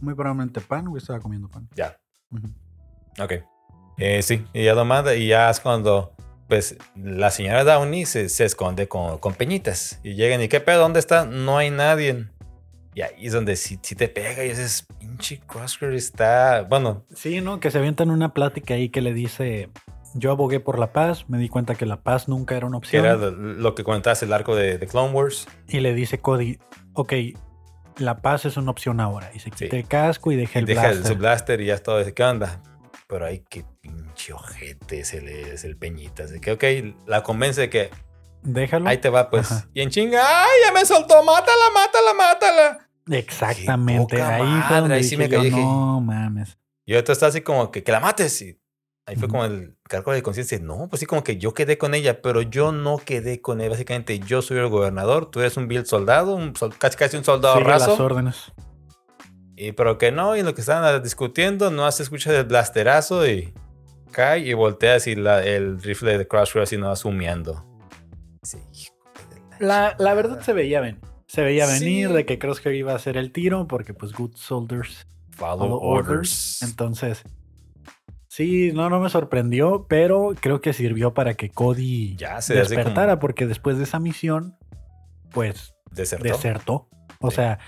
muy 0.00 0.14
probablemente 0.14 0.62
pan, 0.62 0.86
güey. 0.86 1.02
Estaba 1.02 1.20
comiendo 1.20 1.48
pan. 1.50 1.68
Ya. 1.76 1.98
Ujú. 2.30 2.48
Ok. 3.22 3.32
Eh, 3.98 4.22
sí, 4.22 4.42
y 4.54 4.64
ya 4.64 4.72
lo 4.74 4.86
manda 4.86 5.14
y 5.14 5.28
ya 5.28 5.50
es 5.50 5.60
cuando 5.60 6.14
pues 6.48 6.78
la 6.96 7.30
señora 7.30 7.62
Downey 7.62 8.06
se, 8.06 8.30
se 8.30 8.46
esconde 8.46 8.88
con, 8.88 9.18
con 9.18 9.34
peñitas 9.34 10.00
y 10.02 10.14
llegan 10.14 10.40
y 10.40 10.48
qué 10.48 10.60
pedo, 10.60 10.80
¿dónde 10.80 10.98
está? 10.98 11.26
No 11.26 11.58
hay 11.58 11.70
nadie. 11.70 12.24
Y 12.94 13.02
ahí 13.02 13.26
es 13.26 13.34
donde 13.34 13.54
sí, 13.56 13.78
sí 13.82 13.94
te 13.94 14.08
pega 14.08 14.42
y 14.44 14.48
dices, 14.48 14.86
pinche 14.98 15.40
Crosshair 15.46 15.92
está, 15.92 16.62
bueno, 16.62 17.04
Sí, 17.14 17.42
¿no? 17.42 17.60
Que 17.60 17.70
se 17.70 17.76
avientan 17.76 18.08
una 18.10 18.32
plática 18.32 18.72
ahí 18.74 18.88
que 18.88 19.02
le 19.02 19.12
dice. 19.12 19.68
Yo 20.18 20.30
abogué 20.30 20.60
por 20.60 20.78
la 20.78 20.92
paz, 20.92 21.28
me 21.28 21.38
di 21.38 21.48
cuenta 21.48 21.74
que 21.74 21.86
la 21.86 22.02
paz 22.02 22.28
nunca 22.28 22.56
era 22.56 22.66
una 22.66 22.78
opción. 22.78 23.04
era 23.04 23.16
lo- 23.16 23.74
que 23.74 23.84
comentabas 23.84 24.22
el 24.22 24.32
arco 24.32 24.54
de, 24.56 24.78
de 24.78 24.86
Clone 24.86 25.12
Wars. 25.12 25.46
Y 25.68 25.80
le 25.80 25.94
dice 25.94 26.18
Cody, 26.20 26.58
ok, 26.94 27.12
la 27.98 28.18
paz 28.18 28.44
es 28.44 28.56
una 28.56 28.70
opción 28.70 29.00
ahora. 29.00 29.30
Y 29.34 29.38
se 29.40 29.50
quita 29.50 29.70
Sí. 29.70 29.76
el 29.76 29.86
casco 29.88 30.32
y 30.32 30.36
deja 30.36 30.58
Y 30.58 30.62
el 30.62 30.66
deja 30.66 30.86
el, 30.88 30.92
blaster. 30.98 31.12
su 31.12 31.18
blaster 31.18 31.60
y 31.60 31.66
ya 31.66 31.74
es 31.74 31.82
todo, 31.82 31.98
dice, 31.98 32.14
¿qué 32.14 32.22
onda? 32.24 32.62
Pero 33.08 33.24
ay, 33.26 33.42
qué 33.48 33.64
pinche 33.80 34.32
ojete 34.32 35.00
es 35.00 35.14
el, 35.14 35.28
es 35.28 35.64
el 35.64 35.76
peñita. 35.76 36.24
Así 36.24 36.40
que, 36.40 36.52
ok, 36.52 36.64
la 37.06 37.22
convence 37.22 37.60
de 37.62 37.70
que 37.70 37.90
Déjalo. 38.42 38.88
ahí 38.88 38.98
te 38.98 39.08
va, 39.08 39.30
pues. 39.30 39.50
Ajá. 39.50 39.66
Y 39.74 39.80
en 39.80 39.90
chinga, 39.90 40.20
¡ay, 40.22 40.48
ya 40.66 40.72
me 40.72 40.84
soltó! 40.84 41.22
¡Mátala, 41.24 41.64
mátala, 41.74 42.14
mátala! 42.14 42.88
Exactamente. 43.10 44.20
Ahí 44.22 44.38
fue 44.42 44.46
madre, 44.50 44.80
donde 44.80 44.94
ahí 44.96 45.04
sí 45.04 45.16
dije 45.16 45.28
me 45.28 45.28
yo, 45.34 45.38
caí, 45.40 45.50
dije- 45.50 45.60
no 45.62 46.00
mames. 46.00 46.58
Y 46.84 46.94
otro 46.94 47.12
está 47.12 47.26
así 47.26 47.40
como 47.40 47.70
que, 47.70 47.82
que 47.82 47.92
la 47.92 48.00
mates. 48.00 48.40
Y 48.42 48.58
ahí 49.08 49.16
fue 49.16 49.26
como 49.28 49.44
el 49.44 49.74
cargo 49.88 50.12
de 50.12 50.22
conciencia. 50.22 50.58
No, 50.60 50.86
pues 50.88 51.00
sí, 51.00 51.06
como 51.06 51.24
que 51.24 51.38
yo 51.38 51.54
quedé 51.54 51.78
con 51.78 51.94
ella, 51.94 52.20
pero 52.22 52.42
yo 52.42 52.72
no 52.72 52.98
quedé 52.98 53.40
con 53.40 53.60
ella. 53.60 53.70
Básicamente, 53.70 54.18
yo 54.20 54.42
soy 54.42 54.58
el 54.58 54.68
gobernador, 54.68 55.30
tú 55.30 55.40
eres 55.40 55.56
un 55.56 55.66
vil 55.66 55.86
soldado, 55.86 56.34
un 56.36 56.54
sol- 56.54 56.74
casi 56.78 56.96
casi 56.96 57.16
un 57.16 57.24
soldado 57.24 57.56
Sigue 57.58 57.68
las 57.68 57.86
raso. 57.88 58.04
órdenes. 58.04 58.52
Y 59.56 59.72
pero 59.72 59.98
que 59.98 60.12
no, 60.12 60.36
y 60.36 60.40
en 60.40 60.46
lo 60.46 60.54
que 60.54 60.60
estaban 60.60 61.02
discutiendo, 61.02 61.70
no 61.70 61.90
se 61.90 62.04
escucha 62.04 62.32
el 62.38 62.44
blasterazo 62.44 63.26
y 63.26 63.52
cae 64.12 64.40
y 64.40 64.52
voltea 64.54 64.94
así 64.96 65.14
la- 65.16 65.44
el 65.44 65.82
rifle 65.82 66.16
de 66.16 66.28
Crosshair 66.28 66.62
así 66.62 66.76
no 66.76 66.90
asumiendo. 66.90 67.64
Sí, 68.42 68.58
La, 69.58 69.96
la 69.98 70.14
verdad 70.14 70.40
se 70.42 70.52
veía 70.52 70.80
venir. 70.80 71.00
Se 71.26 71.42
veía 71.42 71.66
Sí. 71.66 71.84
venir 71.84 72.10
de 72.12 72.24
que 72.24 72.38
Crosshair 72.38 72.74
iba 72.76 72.92
a 72.92 72.96
hacer 72.96 73.16
el 73.16 73.32
tiro 73.32 73.66
porque 73.66 73.92
pues 73.94 74.12
good 74.12 74.34
soldiers 74.36 75.06
Follow 75.32 75.58
follow 75.58 75.78
orders. 75.80 76.08
orders. 76.10 76.62
Entonces, 76.62 77.22
sí, 78.38 78.70
no, 78.72 78.88
no 78.88 79.00
me 79.00 79.10
sorprendió, 79.10 79.84
pero 79.88 80.34
creo 80.40 80.60
que 80.60 80.72
sirvió 80.72 81.12
para 81.12 81.34
que 81.34 81.50
Cody 81.50 82.14
Ya 82.16 82.40
se 82.40 82.54
despertara 82.54 83.14
como 83.14 83.20
porque 83.20 83.46
después 83.46 83.76
de 83.78 83.84
esa 83.84 83.98
misión, 83.98 84.56
pues 85.32 85.74
desertó. 85.90 86.24
desertó. 86.24 86.88
O 87.20 87.30
Sí. 87.30 87.36
sea, 87.36 87.58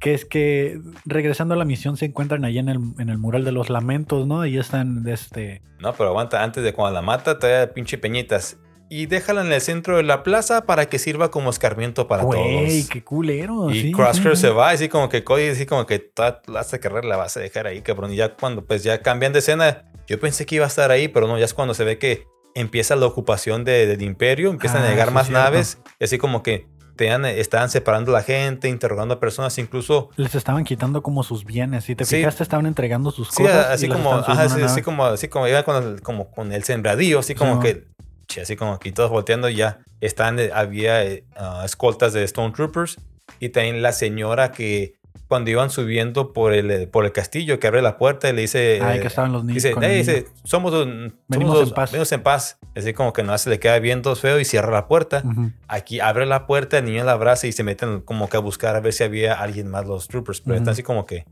que 0.00 0.12
es 0.12 0.24
que 0.24 0.78
regresando 1.04 1.54
a 1.54 1.56
la 1.56 1.64
misión 1.64 1.96
se 1.96 2.06
encuentran 2.06 2.44
allá 2.44 2.60
en 2.60 2.68
el, 2.68 2.78
en 2.98 3.08
el 3.08 3.18
mural 3.18 3.44
de 3.44 3.52
los 3.52 3.70
lamentos, 3.70 4.26
¿no? 4.26 4.40
Ahí 4.42 4.58
están, 4.58 5.06
este... 5.08 5.62
No, 5.78 5.92
pero 5.94 6.10
aguanta, 6.10 6.42
antes 6.42 6.62
de 6.64 6.72
cuando 6.72 6.92
la 6.94 7.02
mata, 7.02 7.38
trae 7.38 7.66
pinche 7.68 7.96
peñitas. 7.96 8.58
Y 8.88 9.06
déjala 9.06 9.40
en 9.40 9.52
el 9.52 9.60
centro 9.60 9.96
de 9.96 10.02
la 10.04 10.22
plaza 10.22 10.64
para 10.66 10.86
que 10.86 10.98
sirva 10.98 11.30
como 11.30 11.50
escarmiento 11.50 12.06
para 12.06 12.22
todos. 12.22 12.88
qué 12.90 13.02
culero. 13.02 13.70
Y 13.70 13.80
sí, 13.82 13.92
Crosshair 13.92 14.36
sí, 14.36 14.42
se 14.42 14.50
va, 14.50 14.70
así 14.70 14.88
como 14.88 15.08
que 15.08 15.24
Cody, 15.24 15.48
así 15.48 15.66
como 15.66 15.86
que 15.86 15.98
toda 15.98 16.40
la 16.46 16.60
hace 16.60 16.78
carrera 16.78 17.06
la 17.08 17.16
vas 17.16 17.36
a 17.36 17.40
dejar 17.40 17.66
ahí, 17.66 17.80
cabrón. 17.82 18.12
Y 18.12 18.16
ya 18.16 18.34
cuando 18.36 18.64
pues 18.64 18.84
ya 18.84 19.02
cambian 19.02 19.32
de 19.32 19.40
escena, 19.40 19.84
yo 20.06 20.18
pensé 20.20 20.46
que 20.46 20.56
iba 20.56 20.64
a 20.64 20.68
estar 20.68 20.90
ahí, 20.90 21.08
pero 21.08 21.26
no, 21.26 21.38
ya 21.38 21.44
es 21.44 21.54
cuando 21.54 21.74
se 21.74 21.84
ve 21.84 21.98
que 21.98 22.26
empieza 22.54 22.96
la 22.96 23.06
ocupación 23.06 23.64
de- 23.64 23.86
del 23.86 24.02
imperio, 24.02 24.50
empiezan 24.50 24.82
Ah, 24.82 24.86
a 24.86 24.90
llegar 24.90 25.08
sí, 25.08 25.14
más 25.14 25.26
cierto. 25.26 25.42
naves, 25.44 25.78
y 26.00 26.04
así 26.04 26.16
como 26.18 26.42
que 26.42 26.66
tenían, 26.96 27.26
estaban 27.26 27.68
separando 27.68 28.12
a 28.12 28.20
la 28.20 28.22
gente, 28.22 28.68
interrogando 28.70 29.12
a 29.14 29.20
personas, 29.20 29.58
incluso 29.58 30.08
Les 30.16 30.34
estaban 30.34 30.64
quitando 30.64 31.02
como 31.02 31.22
sus 31.22 31.44
bienes. 31.44 31.84
Si 31.84 31.94
te 31.94 32.06
Sí. 32.06 32.16
fijaste, 32.16 32.42
estaban 32.42 32.64
entregando 32.64 33.10
sus 33.10 33.28
Sí, 33.28 33.42
cosas. 33.42 33.66
así 33.66 33.84
y 33.84 33.88
como, 33.90 34.14
ajá, 34.14 34.42
así 34.44 34.60
nave. 34.60 34.82
como, 34.82 35.04
así 35.04 35.28
como 35.28 35.46
iba 35.48 35.62
con 35.64 35.82
el, 35.84 36.00
como 36.00 36.30
con 36.30 36.52
el 36.52 36.64
sembradío, 36.64 37.18
así 37.18 37.34
como 37.34 37.60
que, 37.60 37.84
che, 38.26 38.40
así 38.40 38.56
como 38.56 38.72
aquí 38.72 38.92
todos 38.92 39.10
volteando 39.10 39.50
ya 39.50 39.80
están, 40.00 40.38
eh, 40.38 40.50
había 40.54 41.04
eh, 41.04 41.24
ah, 41.36 41.60
escoltas 41.66 42.14
de 42.14 42.24
Stone 42.24 42.54
Troopers 42.54 42.96
y 43.40 43.50
también 43.50 43.82
la 43.82 43.92
señora 43.92 44.50
que 44.52 44.94
cuando 45.28 45.50
iban 45.50 45.70
subiendo 45.70 46.32
por 46.32 46.52
el, 46.52 46.70
eh, 46.70 46.86
por 46.86 47.04
el 47.04 47.12
castillo, 47.12 47.58
que 47.58 47.66
abre 47.66 47.82
la 47.82 47.98
puerta 47.98 48.28
y 48.28 48.32
le 48.32 48.42
dice, 48.42 48.80
Ay, 48.82 48.98
eh, 48.98 49.00
que 49.00 49.06
estaban 49.08 49.32
los 49.32 49.44
niños. 49.44 49.62
dice, 49.62 49.74
dice, 49.88 50.26
somos, 50.44 50.72
un- 50.72 51.18
Venimos 51.28 51.54
somos 51.56 51.68
en 51.70 51.74
paz. 51.74 51.90
venimos 51.92 52.12
en 52.12 52.22
paz. 52.22 52.58
Así 52.76 52.92
como 52.92 53.12
que 53.12 53.22
no 53.22 53.36
se 53.38 53.50
le 53.50 53.58
queda 53.58 53.78
viendo 53.78 54.14
feo 54.16 54.38
y 54.38 54.44
cierra 54.44 54.70
la 54.72 54.86
puerta. 54.88 55.22
Ujú. 55.24 55.50
Aquí 55.68 56.00
abre 56.00 56.26
la 56.26 56.46
puerta, 56.46 56.78
el 56.78 56.84
niño 56.84 57.04
la 57.04 57.12
abraza 57.12 57.46
y 57.46 57.52
se 57.52 57.62
meten 57.64 58.00
como 58.00 58.28
que 58.28 58.36
a 58.36 58.40
buscar 58.40 58.76
a 58.76 58.80
ver 58.80 58.92
si 58.92 59.02
había 59.04 59.34
alguien 59.34 59.68
más 59.68 59.86
los 59.86 60.08
troopers. 60.08 60.40
Pero 60.40 60.54
Ujú. 60.54 60.62
están 60.62 60.72
así 60.72 60.82
como 60.82 61.06
que 61.06 61.24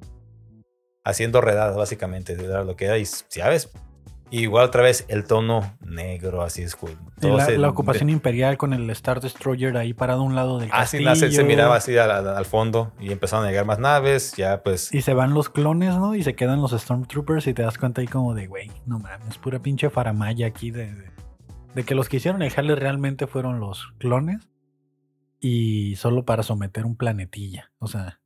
haciendo 1.05 1.41
redadas, 1.41 1.77
básicamente. 1.77 2.33
Era 2.33 2.65
lo 2.65 2.77
que 2.77 2.87
era. 2.87 2.99
Y 2.99 3.05
sabes, 3.07 3.71
igual 4.43 4.65
otra 4.67 4.83
vez 4.83 5.05
el 5.09 5.25
tono 5.25 5.77
negro, 5.87 6.43
así 6.43 6.63
es. 6.63 6.75
cool. 6.77 6.97
La, 7.21 7.45
se- 7.45 7.59
la 7.59 7.69
ocupación 7.69 8.11
imperial 8.11 8.57
con 8.57 8.73
el 8.73 8.89
Star 8.91 9.21
Destroyer 9.21 9.77
ahí 9.77 9.95
parado 9.95 10.21
a 10.21 10.25
un 10.25 10.35
lado 10.35 10.59
del 10.59 10.71
Así 10.73 11.03
castillo. 11.05 11.15
se, 11.31 11.37
se 11.37 11.45
miraba 11.45 11.77
así 11.77 11.97
al, 11.99 12.11
al- 12.11 12.29
al 12.29 12.45
fondo 12.45 12.93
y 13.01 13.13
empezaron 13.13 13.45
a 13.47 13.49
llegar 13.49 13.65
más 13.67 13.79
naves. 13.79 14.33
Ya 14.37 14.63
pues. 14.63 14.93
Y 14.95 15.03
se 15.03 15.15
van 15.15 15.35
los 15.35 15.49
clones, 15.49 15.95
¿no? 15.97 16.15
Y 16.15 16.23
se 16.23 16.35
quedan 16.35 16.61
los 16.61 16.73
Stormtroopers 16.73 17.47
y 17.47 17.55
te 17.55 17.63
das 17.63 17.79
cuenta 17.79 18.01
ahí 18.01 18.07
como 18.07 18.35
de, 18.35 18.47
güey, 18.47 18.71
no 18.87 18.99
mames, 18.99 19.39
pura 19.39 19.59
pinche 19.61 19.91
faramaya 19.91 20.47
aquí 20.47 20.71
de, 20.71 20.93
de, 20.95 21.11
de 21.75 21.83
que 21.85 21.95
los 21.95 22.09
que 22.09 22.17
hicieron 22.19 22.43
el 22.43 22.51
jale 22.51 22.75
realmente 22.75 23.27
fueron 23.27 23.61
los 23.61 23.93
clones 23.99 24.49
y 25.41 25.97
solo 25.97 26.25
para 26.25 26.43
someter 26.43 26.87
un 26.87 26.97
planetilla. 26.97 27.71
O 27.79 27.87
sea, 27.87 28.21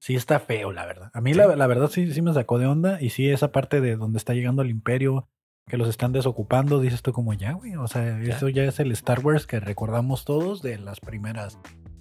sí 0.00 0.16
está 0.16 0.40
feo, 0.40 0.72
la 0.72 0.84
verdad. 0.86 1.10
A 1.14 1.20
mí 1.20 1.32
Sí. 1.32 1.38
la, 1.38 1.54
la 1.54 1.66
verdad 1.68 1.88
sí, 1.88 2.12
sí 2.12 2.20
me 2.22 2.34
sacó 2.34 2.58
de 2.58 2.66
onda 2.66 3.00
y 3.00 3.10
sí 3.10 3.30
esa 3.30 3.52
parte 3.52 3.80
de 3.80 3.94
donde 3.96 4.16
está 4.18 4.34
llegando 4.34 4.62
el 4.62 4.70
imperio, 4.70 5.28
que 5.68 5.76
los 5.76 5.88
están 5.88 6.10
desocupando, 6.12 6.80
dices 6.80 7.02
tú 7.02 7.12
como 7.12 7.32
ya, 7.34 7.52
güey. 7.52 7.76
O 7.76 7.86
sea, 7.86 8.18
Ya. 8.20 8.34
eso 8.36 8.48
ya 8.48 8.64
es 8.64 8.80
el 8.80 8.90
Star 8.90 9.20
Wars 9.24 9.46
que 9.46 9.60
recordamos 9.60 10.24
todos 10.24 10.62
de 10.62 10.78
las 10.78 10.98
primeras 10.98 11.58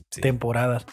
sí, 0.09 0.21
temporadas. 0.21 0.87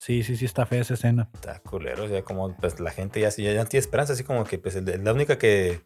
Sí, 0.00 0.22
sí, 0.22 0.36
sí 0.36 0.44
está 0.44 0.66
fea 0.66 0.82
esa 0.82 0.94
escena. 0.94 1.30
está 1.32 1.58
culero. 1.60 2.06
Ya 2.06 2.22
como 2.22 2.54
pues 2.56 2.78
la 2.80 2.90
gente 2.90 3.20
ya, 3.20 3.30
ya, 3.30 3.52
ya 3.52 3.64
tiene 3.64 3.80
esperanza. 3.80 4.12
Así 4.12 4.24
como 4.24 4.44
que 4.44 4.58
pues 4.58 4.76
el- 4.76 5.02
la 5.04 5.12
única 5.12 5.38
que 5.38 5.80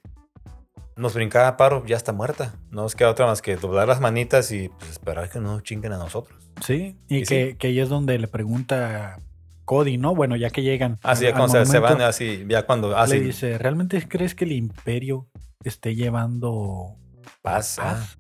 nos 0.96 1.14
brincaba 1.14 1.48
a 1.48 1.56
paro 1.56 1.84
ya 1.86 1.96
está 1.96 2.12
muerta. 2.12 2.54
No 2.70 2.82
nos 2.82 2.94
queda 2.96 3.10
otra 3.10 3.24
más 3.26 3.40
que 3.40 3.56
doblar 3.56 3.88
las 3.88 4.00
manitas 4.00 4.52
y 4.52 4.68
pues, 4.68 4.90
esperar 4.90 5.30
que 5.30 5.38
no 5.40 5.52
nos 5.52 5.62
chinguen 5.62 5.92
a 5.92 5.98
nosotros. 5.98 6.38
Sí, 6.60 6.98
y, 7.08 7.18
Y 7.18 7.22
que, 7.24 7.56
que 7.56 7.68
ahí 7.68 7.80
es 7.80 7.88
donde 7.88 8.18
le 8.18 8.28
pregunta 8.28 9.16
Cody, 9.72 9.96
¿no? 9.98 10.14
Bueno, 10.14 10.36
ya 10.36 10.50
que 10.50 10.62
llegan. 10.62 10.98
Así 11.02 11.24
al- 11.26 11.32
ya 11.32 11.38
cuando 11.38 11.64
se, 11.64 11.78
van 11.78 12.00
así, 12.02 12.44
ya 12.48 12.66
cuando 12.66 12.90
Le 12.90 12.96
así 12.96 13.18
dice, 13.18 13.58
¿realmente 13.58 14.06
crees 14.06 14.34
que 14.34 14.44
el 14.44 14.52
imperio 14.52 15.28
esté 15.64 15.94
llevando 15.94 16.96
paz, 17.42 17.78
ah, 17.78 17.82
paz? 17.94 18.18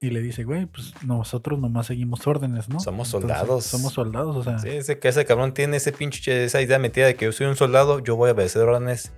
Y 0.00 0.10
le 0.10 0.20
dice, 0.20 0.42
güey, 0.44 0.66
pues 0.66 0.94
nosotros 1.04 1.60
nomás 1.60 1.86
seguimos 1.86 2.26
órdenes, 2.26 2.68
¿no? 2.68 2.80
Somos 2.80 3.08
Entonces, 3.14 3.36
soldados. 3.38 3.64
somos 3.64 3.92
soldados, 3.92 4.36
o 4.36 4.42
sea. 4.42 4.58
Sí, 4.58 4.68
ese, 4.68 4.98
que 4.98 5.08
ese 5.08 5.24
cabrón 5.24 5.54
tiene 5.54 5.76
ese 5.76 5.92
pinche, 5.92 6.44
esa 6.44 6.60
idea 6.60 6.78
metida 6.80 7.06
de 7.06 7.14
que 7.14 7.26
yo 7.26 7.32
soy 7.32 7.46
un 7.46 7.54
soldado, 7.56 8.00
yo 8.00 8.16
voy 8.16 8.30
a 8.30 8.32
obedecer 8.32 8.62
órdenes. 8.62 9.12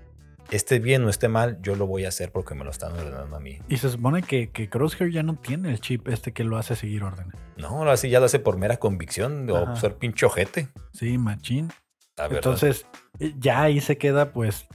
Esté 0.51 0.79
bien 0.79 1.05
o 1.05 1.09
esté 1.09 1.29
mal, 1.29 1.59
yo 1.63 1.75
lo 1.75 1.87
voy 1.87 2.05
a 2.05 2.09
hacer 2.09 2.31
porque 2.31 2.55
me 2.55 2.65
lo 2.65 2.71
están 2.71 2.93
ordenando 2.93 3.37
a 3.37 3.41
mí. 3.41 3.59
Y 3.69 3.79
se 3.79 3.91
supone 3.91 4.23
que, 4.23 4.51
que 4.51 4.69
Crosshair 4.69 5.11
ya 5.11 5.23
no 5.23 5.37
tiene 5.37 5.71
el 5.71 5.81
chip 5.81 6.09
este 6.09 6.33
que 6.33 6.45
lo 6.45 6.59
hace 6.59 6.77
seguir 6.77 7.03
órdenes. 7.03 7.35
No, 7.57 7.69
ahora 7.69 7.97
sí 7.97 8.11
ya 8.11 8.21
lo 8.21 8.27
hace 8.27 8.39
por 8.39 8.57
mera 8.59 8.77
convicción 8.77 9.49
o 9.51 9.77
ser 9.77 9.97
pinche 9.97 10.27
ojete. 10.27 10.69
Sí, 10.93 11.19
machín. 11.19 11.73
Entonces, 12.17 12.87
eh, 13.19 13.35
ya 13.39 13.63
ahí 13.63 13.81
se 13.81 13.99
queda, 13.99 14.33
pues, 14.33 14.67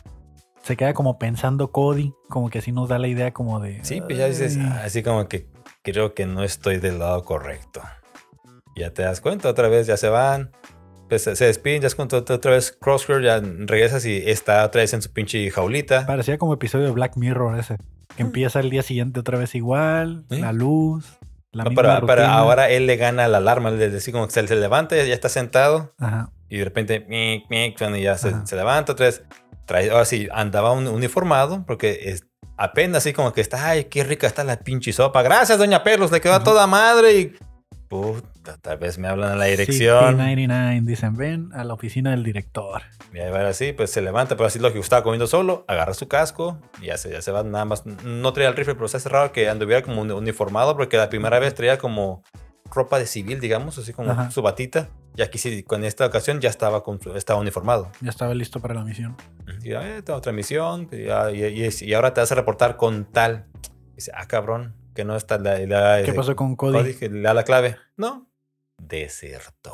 se 0.62 0.76
queda 0.76 0.94
como 0.94 1.18
pensando 1.18 1.72
Cody, 1.72 2.14
como 2.28 2.50
que 2.50 2.60
así 2.60 2.72
nos 2.72 2.90
da 2.90 3.00
la 3.00 3.08
idea 3.08 3.32
como 3.32 3.60
de... 3.60 3.84
sí, 3.84 4.02
pues 4.02 4.18
ya 4.18 4.28
dices, 4.28 4.58
ah, 4.60 4.82
así 4.84 5.04
como 5.04 5.28
que 5.28 5.48
creo 5.84 6.14
que 6.14 6.26
no 6.26 6.44
estoy 6.44 6.78
del 6.78 7.00
lado 7.00 7.24
correcto. 7.24 7.82
Ya 8.76 8.92
te 8.94 9.04
das 9.04 9.22
cuenta, 9.22 9.50
otra 9.50 9.68
vez 9.68 9.88
ya 9.88 9.98
se 9.98 10.10
van. 10.10 10.52
Pues 11.10 11.24
se 11.24 11.46
despiden, 11.46 11.82
ya 11.82 11.88
es 11.88 11.96
cuando 11.96 12.18
otra 12.18 12.52
vez 12.52 12.72
Crosshair 12.80 13.22
ya 13.24 13.40
regresas 13.42 14.06
y 14.06 14.18
está 14.30 14.64
otra 14.66 14.82
vez 14.82 14.94
en 14.94 15.02
su 15.02 15.12
pinche 15.12 15.50
jaulita. 15.52 16.06
Parecía 16.06 16.38
como 16.38 16.54
episodio 16.54 16.86
de 16.86 16.92
Black 16.92 17.18
Mirror 17.18 17.58
ese. 17.60 17.78
Que 18.16 18.22
empieza 18.24 18.60
el 18.60 18.70
día 18.70 18.84
siguiente 18.84 19.20
otra 19.20 19.38
vez 19.38 19.56
igual, 19.56 20.24
Sí. 20.30 20.40
la 20.40 20.54
luz, 20.54 21.18
la 21.52 21.64
No, 21.64 21.70
misma 21.72 21.82
pero, 21.96 22.06
pero 22.06 22.22
rutina. 22.22 22.38
ahora 22.38 22.70
él 22.70 22.86
le 22.86 22.96
gana 22.98 23.28
la 23.28 23.38
alarma, 23.38 23.70
él 23.70 23.96
así 23.96 24.12
como 24.12 24.28
que 24.28 24.34
se, 24.34 24.48
se 24.48 24.56
levanta, 24.56 24.96
ya 24.96 25.14
está 25.14 25.30
sentado 25.30 25.94
Ajá. 26.00 26.32
y 26.50 26.58
de 26.58 26.64
repente 26.66 27.00
mic, 27.08 27.46
mic, 27.50 27.80
y 27.98 28.02
ya 28.02 28.18
se, 28.18 28.34
se 28.46 28.56
levanta 28.56 28.92
otra 28.94 29.08
vez. 29.08 29.24
Trae, 29.66 29.90
ahora 29.92 30.06
sí, 30.06 30.28
andaba 30.32 30.72
un, 30.72 30.88
uniformado 30.88 31.64
porque 31.68 32.00
es, 32.06 32.26
apenas 32.58 33.00
así 33.04 33.14
como 33.14 33.34
que 33.34 33.42
está, 33.42 33.68
ay, 33.70 33.86
qué 33.86 34.04
rica 34.04 34.26
está 34.28 34.44
la 34.44 34.58
pinche 34.60 34.92
sopa. 34.92 35.22
Gracias, 35.22 35.58
doña 35.60 35.84
Perlos, 35.84 36.12
le 36.12 36.22
quedó 36.22 36.34
a 36.34 36.44
toda 36.44 36.66
madre 36.68 37.20
y 37.20 37.34
Puta, 37.90 38.58
tal 38.62 38.78
vez 38.78 38.98
me 39.00 39.08
hablan 39.08 39.32
a 39.32 39.36
la 39.36 39.46
dirección. 39.46 40.16
99, 40.18 40.82
dicen, 40.84 41.18
ven 41.18 41.50
a 41.54 41.64
la 41.64 41.74
oficina 41.74 42.12
del 42.12 42.24
director. 42.24 42.84
Y 43.14 43.18
ahí 43.20 43.32
va 43.32 43.48
así, 43.50 43.74
pues 43.74 43.90
se 43.92 44.02
levanta, 44.02 44.36
pero 44.38 44.46
así 44.48 44.60
lo 44.60 44.72
que 44.72 44.78
estaba 44.80 45.02
comiendo 45.04 45.26
solo, 45.26 45.66
agarra 45.68 45.96
su 45.96 46.08
casco 46.08 46.60
y 46.82 46.86
ya 46.86 46.98
se, 46.98 47.12
ya 47.12 47.22
se 47.24 47.32
va 47.32 47.42
nada 47.44 47.66
más. 47.66 47.86
No 47.86 48.32
traía 48.32 48.50
el 48.50 48.56
rifle, 48.56 48.76
pero 48.76 48.88
se 48.88 48.98
hace 48.98 49.10
raro 49.10 49.32
que 49.32 49.50
anduviera 49.50 49.82
como 49.82 50.02
un- 50.04 50.12
uniformado, 50.12 50.78
porque 50.78 50.98
la 50.98 51.10
primera 51.10 51.40
vez 51.40 51.56
traía 51.56 51.80
como 51.80 52.24
ropa 52.72 53.00
de 53.00 53.08
civil, 53.08 53.40
digamos, 53.40 53.80
así 53.80 53.92
como 53.92 54.12
Ajá. 54.12 54.30
su 54.30 54.44
batita. 54.44 54.90
Y 55.16 55.24
aquí 55.24 55.40
sí, 55.40 55.64
con 55.64 55.84
esta 55.84 56.06
ocasión 56.06 56.40
ya 56.40 56.50
estaba, 56.50 56.84
con 56.84 57.02
su- 57.02 57.16
estaba 57.16 57.40
uniformado. 57.40 57.92
Ya 58.02 58.12
estaba 58.12 58.36
listo 58.36 58.60
para 58.60 58.76
la 58.76 58.84
misión. 58.84 59.18
Y 59.64 59.70
ya, 59.72 59.98
eh, 59.98 60.04
tengo 60.04 60.20
otra 60.20 60.32
misión, 60.32 60.88
y, 60.92 61.06
ya- 61.06 61.32
y- 61.32 61.44
y- 61.66 61.70
y 61.86 61.94
ahora 61.96 62.14
te 62.14 62.22
vas 62.22 62.32
a 62.32 62.36
reportar 62.36 62.78
con 62.78 63.06
tal. 63.06 63.46
Dice, 63.96 64.12
ah, 64.16 64.28
cabrón, 64.28 64.76
que 65.00 65.06
no 65.06 65.16
está 65.16 65.38
la. 65.38 65.58
la- 65.60 65.98
¿Qué 65.98 66.04
ese- 66.10 66.14
pasó 66.14 66.36
con 66.36 66.58
Cody, 66.58 66.78
Cody? 66.78 66.94
que 66.96 67.08
le 67.10 67.22
da 67.22 67.34
la 67.34 67.44
clave. 67.44 67.78
No, 67.96 68.28
desertó. 68.78 69.72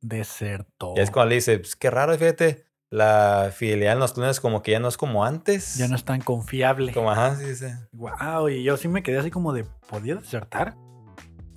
Desertó. 0.00 0.94
Y 0.96 1.00
es 1.00 1.10
cuando 1.10 1.30
le 1.30 1.34
dice, 1.36 1.58
pues 1.58 1.74
qué 1.74 1.90
raro, 1.90 2.16
fíjate, 2.16 2.64
la 2.90 3.50
fidelidad 3.52 3.94
en 3.94 3.98
los 3.98 4.12
clones 4.12 4.38
como 4.40 4.62
que 4.62 4.70
ya 4.72 4.78
no 4.80 4.86
es 4.88 4.96
como 4.96 5.24
antes. 5.24 5.76
Ya 5.76 5.88
no 5.88 5.96
es 5.96 6.04
tan 6.04 6.20
confiable. 6.20 6.92
Como, 6.92 7.10
ajá, 7.10 7.34
sí, 7.36 7.56
sí. 7.56 7.66
Wow, 7.92 8.48
y 8.50 8.62
yo 8.62 8.76
sí 8.76 8.86
me 8.86 9.02
quedé 9.02 9.18
así 9.18 9.30
como 9.32 9.52
de, 9.52 9.64
¿podía 9.88 10.14
desertar? 10.14 10.76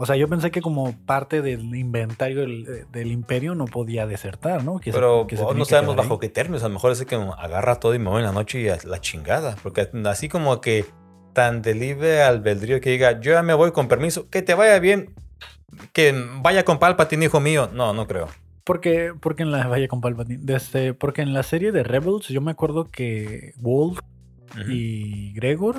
O 0.01 0.05
sea, 0.05 0.15
yo 0.15 0.27
pensé 0.29 0.49
que 0.49 0.61
como 0.61 0.97
parte 1.05 1.41
del 1.41 1.75
inventario 1.75 2.39
del, 2.41 2.65
eh, 2.67 2.85
del 2.89 3.11
imperio 3.11 3.53
no 3.53 3.65
podía 3.65 4.07
desertar, 4.07 4.63
¿no? 4.63 4.79
Que 4.79 4.91
se- 4.91 4.97
Pero 4.97 5.27
que 5.27 5.35
se 5.35 5.43
tenía 5.43 5.59
no 5.59 5.65
sabemos 5.65 5.95
bajo 5.97 6.19
qué 6.19 6.29
términos. 6.29 6.63
A 6.63 6.69
lo 6.69 6.73
mejor 6.73 6.93
es 6.93 7.03
que 7.05 7.15
agarra 7.15 7.75
todo 7.81 7.93
y 7.93 7.99
me 7.99 8.09
voy 8.09 8.19
en 8.19 8.25
la 8.25 8.31
noche 8.31 8.61
y 8.61 8.69
a 8.69 8.77
la 8.85 9.01
chingada. 9.01 9.57
Porque 9.61 9.89
así 10.05 10.29
como 10.29 10.61
que 10.61 10.85
tan 11.39 11.61
de 11.61 11.73
libre 11.73 12.21
albedrío 12.21 12.81
que 12.81 12.89
diga, 12.89 13.21
yo 13.21 13.31
ya 13.31 13.43
me 13.43 13.53
voy 13.53 13.71
con 13.71 13.87
permiso, 13.87 14.29
que 14.29 14.41
te 14.41 14.55
vaya 14.55 14.77
bien, 14.79 15.15
que 15.93 16.13
vaya 16.41 16.65
con 16.65 16.79
Palpatine, 16.79 17.27
hijo 17.27 17.39
mío. 17.39 17.69
No, 17.73 17.93
no 17.93 18.07
creo. 18.07 18.27
Porque, 18.65 19.13
porque 19.17 19.43
en 19.43 19.51
la 19.51 19.65
vaya 19.67 19.87
con 19.87 20.01
Palpatine. 20.01 20.41
Desde, 20.43 20.93
porque 20.93 21.21
en 21.21 21.33
la 21.33 21.43
serie 21.43 21.71
de 21.71 21.83
Rebels, 21.83 22.27
yo 22.27 22.41
me 22.41 22.51
acuerdo 22.51 22.91
que 22.91 23.53
Wolf 23.55 24.01
y 24.67 25.31
Gregor 25.31 25.77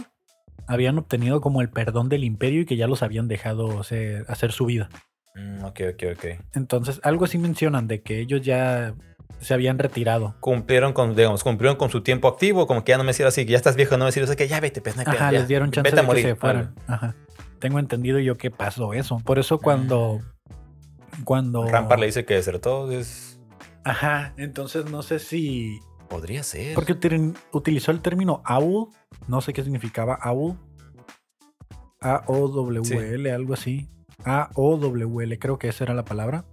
habían 0.67 0.97
obtenido 0.97 1.43
como 1.43 1.61
el 1.61 1.69
perdón 1.69 2.09
del 2.09 2.25
imperio 2.25 2.63
y 2.63 2.65
que 2.65 2.79
ya 2.79 2.87
los 2.87 3.03
habían 3.03 3.29
dejado 3.29 3.81
hacer, 3.81 4.25
hacer 4.29 4.53
su 4.53 4.65
vida. 4.65 4.89
Mm, 5.35 5.63
ok, 5.63 5.81
ok, 5.93 6.03
ok. 6.17 6.25
Entonces, 6.55 7.01
algo 7.03 7.27
así 7.27 7.37
mencionan 7.37 7.87
de 7.87 8.01
que 8.01 8.19
ellos 8.19 8.41
ya 8.41 8.95
se 9.39 9.55
habían 9.55 9.79
retirado. 9.79 10.35
Cumplieron 10.41 10.93
con, 10.93 11.15
digamos, 11.15 11.43
cumplieron 11.45 11.77
con 11.77 11.91
su 11.91 12.03
tiempo 12.03 12.29
activo, 12.29 12.67
como 12.67 12.85
que 12.85 12.91
ya 12.93 12.99
no 12.99 13.05
me 13.05 13.13
sirve 13.13 13.29
así, 13.29 13.45
que 13.47 13.53
ya 13.53 13.57
estás 13.57 13.77
viejo, 13.77 13.97
no 13.97 14.05
me 14.05 14.13
sirve, 14.13 14.27
sea 14.27 14.37
que 14.37 14.49
ya 14.49 14.61
vete, 14.61 14.81
pues 14.81 14.97
no 14.97 15.01
hay 15.01 15.07
pedo, 15.07 15.17
Ajá, 15.17 15.33
ya. 15.33 15.39
les 15.39 15.49
dieron 15.49 15.71
chance 15.71 15.89
Vete 15.91 15.97
de 15.97 16.03
a 16.03 16.05
morir. 16.07 16.25
que 16.25 16.31
se 16.31 16.37
fueran. 16.37 16.75
Ajá. 16.87 17.15
Tengo 17.59 17.79
entendido 17.79 18.19
yo 18.19 18.37
que 18.37 18.51
pasó 18.51 18.93
eso. 18.95 19.19
Por 19.25 19.39
eso 19.39 19.59
cuando... 19.59 20.21
Cuando... 21.25 21.67
Rampart 21.69 22.01
le 22.01 22.07
dice 22.07 22.25
que 22.25 22.35
desertó, 22.35 22.91
es... 22.91 23.39
Ajá, 23.85 24.33
entonces 24.37 24.91
no 24.91 25.03
sé 25.03 25.19
si... 25.19 25.79
Podría 26.09 26.43
ser. 26.43 26.75
Porque 26.75 26.95
util- 26.99 27.37
utilizó 27.53 27.93
el 27.93 28.01
término 28.01 28.43
owl. 28.49 28.89
No 29.29 29.41
sé 29.41 29.53
qué 29.53 29.63
significaba 29.63 30.19
owl. 30.25 30.57
A-O-W-L, 32.01 33.31
algo 33.33 33.55
así. 33.55 33.89
A-O-W-L, 34.25 35.39
creo 35.39 35.59
que 35.59 35.69
esa 35.69 35.85
era 35.85 35.95
la 35.95 36.05
palabra. 36.05 36.45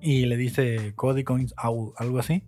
Y 0.00 0.26
le 0.26 0.36
dice 0.36 0.92
Cody 0.96 1.24
Coins 1.24 1.54
owl, 1.62 1.92
algo 1.96 2.18
así. 2.18 2.42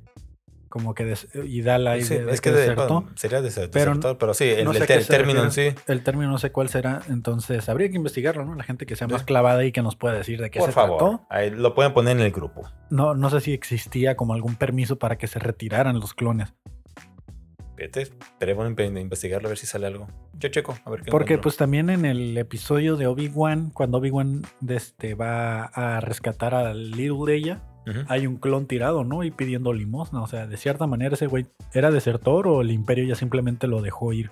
Como 0.69 0.93
que... 0.93 1.05
des- 1.05 1.29
y 1.45 1.63
da 1.63 1.79
la 1.79 2.01
Sí, 2.01 2.15
idea 2.15 2.27
de 2.27 2.33
es 2.33 2.41
que 2.41 2.51
que 2.51 2.57
de- 2.57 2.61
desertó. 2.63 2.89
bueno, 3.03 3.11
sería 3.15 3.41
deser- 3.41 3.71
Pero 3.71 3.93
desertor, 3.93 4.19
pero, 4.19 4.35
sí, 4.35 4.45
el, 4.45 4.65
no 4.65 4.75
sé 4.75 4.87
término 4.87 5.45
en 5.45 5.53
sí. 5.53 5.69
El 5.87 6.03
término 6.03 6.31
no 6.33 6.39
sé 6.39 6.51
cuál 6.51 6.69
será, 6.69 7.01
entonces 7.09 7.69
habría 7.69 7.89
que 7.91 7.97
investigarlo, 7.97 8.45
¿no? 8.45 8.57
La 8.57 8.65
gente 8.65 8.85
que 8.85 8.97
sea 8.97 9.07
más 9.07 9.23
clavada 9.23 9.65
y 9.65 9.71
que 9.71 9.83
nos 9.83 9.95
pueda 9.95 10.15
decir 10.15 10.41
de 10.43 10.51
qué 10.51 10.59
Por 10.59 10.71
se 10.71 10.73
favor, 10.75 10.99
trató. 10.99 11.27
ahí 11.31 11.51
lo 11.51 11.77
pueden 11.77 11.93
poner 11.95 12.17
en 12.17 12.25
el 12.25 12.33
grupo. 12.33 12.69
No, 12.91 13.15
no 13.15 13.31
sé 13.31 13.41
si 13.41 13.53
existía 13.53 14.17
como 14.17 14.35
algún 14.35 14.57
permiso 14.57 14.99
para 14.99 15.17
que 15.17 15.29
se 15.29 15.39
retiraran 15.39 16.01
los 16.01 16.13
clones. 16.13 16.53
Fíjate, 17.77 18.03
esperemos 18.03 18.71
investigarlo 18.79 19.49
a 19.49 19.51
ver 19.51 19.59
si 19.59 19.67
sale 19.67 19.87
algo. 19.87 20.07
Yo 20.39 20.49
checo, 20.49 20.77
a 20.85 20.91
ver 20.91 21.03
qué 21.03 21.11
Porque 21.11 21.35
encuentro. 21.35 21.43
pues 21.43 21.57
también 21.57 21.91
en 21.91 22.05
el 22.05 22.37
episodio 22.39 22.97
de 22.97 23.07
Obi-Wan, 23.07 23.71
cuando 23.71 23.99
Obi-Wan 23.99 24.43
este, 24.69 25.15
va 25.15 25.65
a 25.65 26.01
rescatar 26.01 26.55
a 26.55 26.73
Little 26.75 27.27
Leia, 27.27 27.63
Ujú. 27.87 28.01
hay 28.09 28.27
un 28.27 28.37
clon 28.37 28.67
tirado, 28.67 29.05
¿no? 29.05 29.25
Y 29.25 29.31
pidiendo 29.31 29.73
limosna. 29.73 30.23
O 30.23 30.27
sea, 30.27 30.47
de 30.47 30.57
cierta 30.57 30.87
manera 30.87 31.15
ese 31.15 31.27
güey 31.27 31.47
era 31.73 31.91
desertor 31.91 32.47
o 32.49 32.61
el 32.63 32.71
imperio 32.71 33.05
ya 33.05 33.15
simplemente 33.17 33.67
lo 33.67 33.83
dejó 33.83 34.13
ir. 34.13 34.31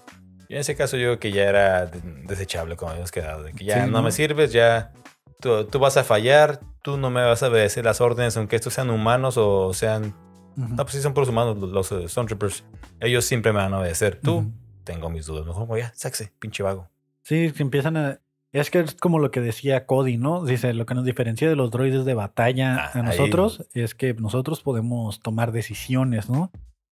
Y 0.49 0.55
en 0.55 0.61
ese 0.61 0.77
caso 0.77 0.97
yo 0.97 1.05
creo 1.09 1.19
que 1.19 1.33
ya 1.33 1.45
era 1.49 1.87
de- 1.87 2.01
desechable 2.27 2.77
como 2.77 2.91
habíamos 2.93 3.11
quedado. 3.11 3.43
De 3.43 3.53
que 3.53 3.65
ya 3.65 3.85
Sí, 3.85 3.91
no, 3.91 3.99
¿no? 3.99 4.03
me 4.05 4.13
sirves, 4.13 4.53
ya 4.53 4.93
tú, 5.41 5.65
tú 5.65 5.79
vas 5.79 5.97
a 5.97 6.05
fallar, 6.05 6.61
tú 6.83 6.97
no 6.97 7.11
me 7.11 7.23
vas 7.25 7.43
a 7.43 7.49
obedecer 7.49 7.85
las 7.85 8.01
órdenes, 8.01 8.37
aunque 8.37 8.57
estos 8.57 8.75
sean 8.75 8.91
humanos 8.91 9.37
o 9.37 9.75
sean... 9.75 10.15
Ujú. 10.57 10.69
No, 10.75 10.77
pues 10.77 10.93
sí 10.93 11.01
son 11.03 11.15
puros 11.15 11.29
humanos 11.29 11.57
los, 11.59 11.71
los 11.71 11.93
eh, 11.93 12.09
Stormtroopers. 12.09 12.65
Ellos 13.01 13.25
siempre 13.25 13.53
me 13.53 13.59
van 13.59 13.73
a 13.75 13.79
obedecer. 13.81 14.21
Tú, 14.23 14.39
Ujú. 14.39 14.53
tengo 14.85 15.11
mis 15.11 15.27
dudas. 15.27 15.47
Mejor 15.47 15.67
voy 15.67 15.81
a, 15.83 15.93
saxe, 15.95 16.33
pinche 16.39 16.63
vago. 16.63 16.89
Sí, 17.23 17.53
empiezan 17.59 17.97
a... 17.97 18.21
Es 18.53 18.71
que 18.71 18.81
es 18.81 18.95
como 18.97 19.19
lo 19.19 19.31
que 19.31 19.41
decía 19.41 19.87
Cody, 19.87 20.19
¿no? 20.19 20.45
Dice, 20.45 20.75
lo 20.75 20.85
que 20.85 20.95
nos 20.95 21.05
diferencia 21.07 21.49
de 21.49 21.57
los 21.57 21.71
droides 21.71 22.05
de 22.05 22.13
batalla 22.15 22.77
Ah, 22.77 22.91
a 22.93 22.99
ahí. 22.99 23.05
nosotros 23.05 23.65
es 23.73 23.95
que 23.95 24.13
nosotros 24.13 24.61
podemos 24.61 25.21
tomar 25.21 25.53
decisiones, 25.53 26.29
¿no? 26.29 26.51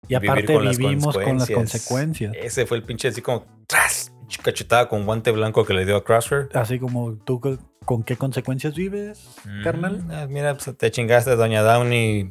Y 0.09 0.15
aparte 0.15 0.55
con 0.55 0.67
vivimos 0.71 1.19
con 1.19 1.39
las 1.39 1.51
consecuencias. 1.51 2.35
Ese 2.35 2.65
fue 2.65 2.79
el 2.79 2.83
pinche 2.85 3.09
así 3.09 3.21
como... 3.21 3.45
¡Tras! 3.67 4.13
Cachetada 4.43 4.89
con 4.89 5.05
guante 5.05 5.33
blanco 5.33 5.65
que 5.67 5.75
le 5.75 5.85
dio 5.85 5.97
a 5.97 6.05
Crosshair. 6.05 6.49
Así 6.55 6.79
como 6.79 7.15
tú 7.17 7.41
co- 7.41 7.59
con 7.85 8.05
qué 8.05 8.17
consecuencias 8.17 8.75
vives, 8.77 9.29
carnal. 9.65 10.05
Mm, 10.05 10.11
ah, 10.13 10.27
mira, 10.31 10.57
pues 10.57 10.77
te 10.79 10.91
chingaste, 10.93 11.35
Doña 11.35 11.63
Downey. 11.63 12.31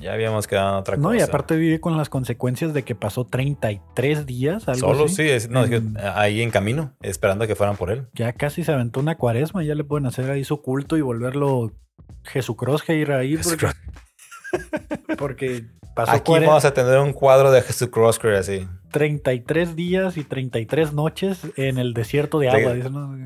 Ya 0.00 0.12
habíamos 0.12 0.46
quedado 0.46 0.70
en 0.70 0.74
otra 0.76 0.96
No, 0.96 1.04
cosa. 1.08 1.16
y 1.16 1.20
aparte 1.20 1.56
vive 1.56 1.80
con 1.80 1.96
las 1.96 2.08
consecuencias 2.08 2.74
de 2.74 2.82
que 2.84 2.94
pasó 2.94 3.24
33 3.24 4.26
días, 4.26 4.68
algo 4.68 4.80
Solo 4.92 5.04
así. 5.06 5.14
sí, 5.16 5.22
es- 5.30 5.48
no, 5.48 5.64
en- 5.64 5.96
ahí 6.14 6.42
en 6.42 6.50
camino, 6.50 6.92
esperando 7.02 7.44
a 7.44 7.46
que 7.46 7.54
fueran 7.54 7.76
por 7.76 7.90
él. 7.90 8.06
Ya 8.14 8.32
casi 8.32 8.64
se 8.64 8.72
aventó 8.72 9.00
una 9.00 9.16
cuaresma, 9.16 9.62
ya 9.64 9.74
le 9.74 9.84
pueden 9.84 10.06
hacer 10.06 10.30
ahí 10.30 10.44
su 10.44 10.60
culto 10.62 10.96
y 10.96 11.00
volverlo 11.00 11.72
Jesucross 12.24 12.88
ir 12.88 13.12
ahí 13.12 13.36
porque, 13.38 13.66
porque 15.18 15.64
pasó 15.94 16.12
Aquí 16.12 16.32
vamos 16.32 16.64
a 16.64 16.74
tener 16.74 16.98
un 16.98 17.12
cuadro 17.12 17.50
de 17.50 17.62
Jesús 17.62 17.88
Crosshair 17.88 18.34
así. 18.34 18.66
33 18.92 19.76
días 19.76 20.16
y 20.16 20.24
33 20.24 20.92
noches 20.92 21.40
en 21.56 21.78
el 21.78 21.94
desierto 21.94 22.38
de 22.38 22.50
Sí. 22.50 22.56
agua, 22.56 22.74
dicen, 22.74 22.92
¿no? 22.92 23.16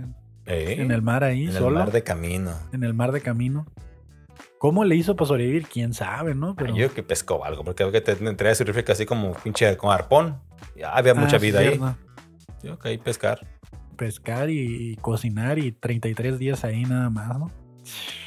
Eh, 0.47 0.77
en 0.81 0.91
el 0.91 1.03
mar 1.03 1.23
ahí, 1.23 1.43
en 1.45 1.49
el 1.51 1.55
solo, 1.57 1.79
mar 1.79 1.93
de 1.93 2.03
camino. 2.03 2.53
en 2.73 2.83
el 2.85 2.95
mar 2.95 3.12
de 3.12 3.21
camino. 3.21 3.66
¿Cómo 4.61 4.85
le 4.85 4.95
hizo 4.95 5.17
para 5.17 5.29
sobrevivir? 5.29 5.67
¿Quién 5.67 5.95
sabe, 5.95 6.35
no? 6.35 6.55
Pero, 6.55 6.69
Yo 6.69 6.75
creo 6.75 6.95
que 6.95 7.03
pescó 7.03 7.47
algo, 7.47 7.65
porque 7.65 7.83
veo 7.83 7.93
que 7.93 8.03
te 8.03 8.15
traía 8.35 8.55
su 8.55 8.63
rifle 8.65 8.85
así 8.93 9.07
como 9.07 9.33
pinche 9.33 9.75
con 9.79 9.91
arpón. 9.91 10.39
Ya 10.77 10.91
había 10.91 11.13
Ah, 11.13 11.15
mucha 11.15 11.39
sí, 11.39 11.47
vida 11.47 11.61
ahí. 11.61 11.81
Yo 12.63 12.79
que 12.79 12.89
ahí 12.91 12.99
pescar. 12.99 13.47
Pescar 13.97 14.51
y, 14.51 14.91
y 14.91 14.97
cocinar 14.97 15.59
y 15.59 15.73
33 15.73 16.39
días 16.39 16.63
ahí 16.65 16.83
nada 16.83 17.09
más, 17.09 17.39
¿no? 17.39 17.51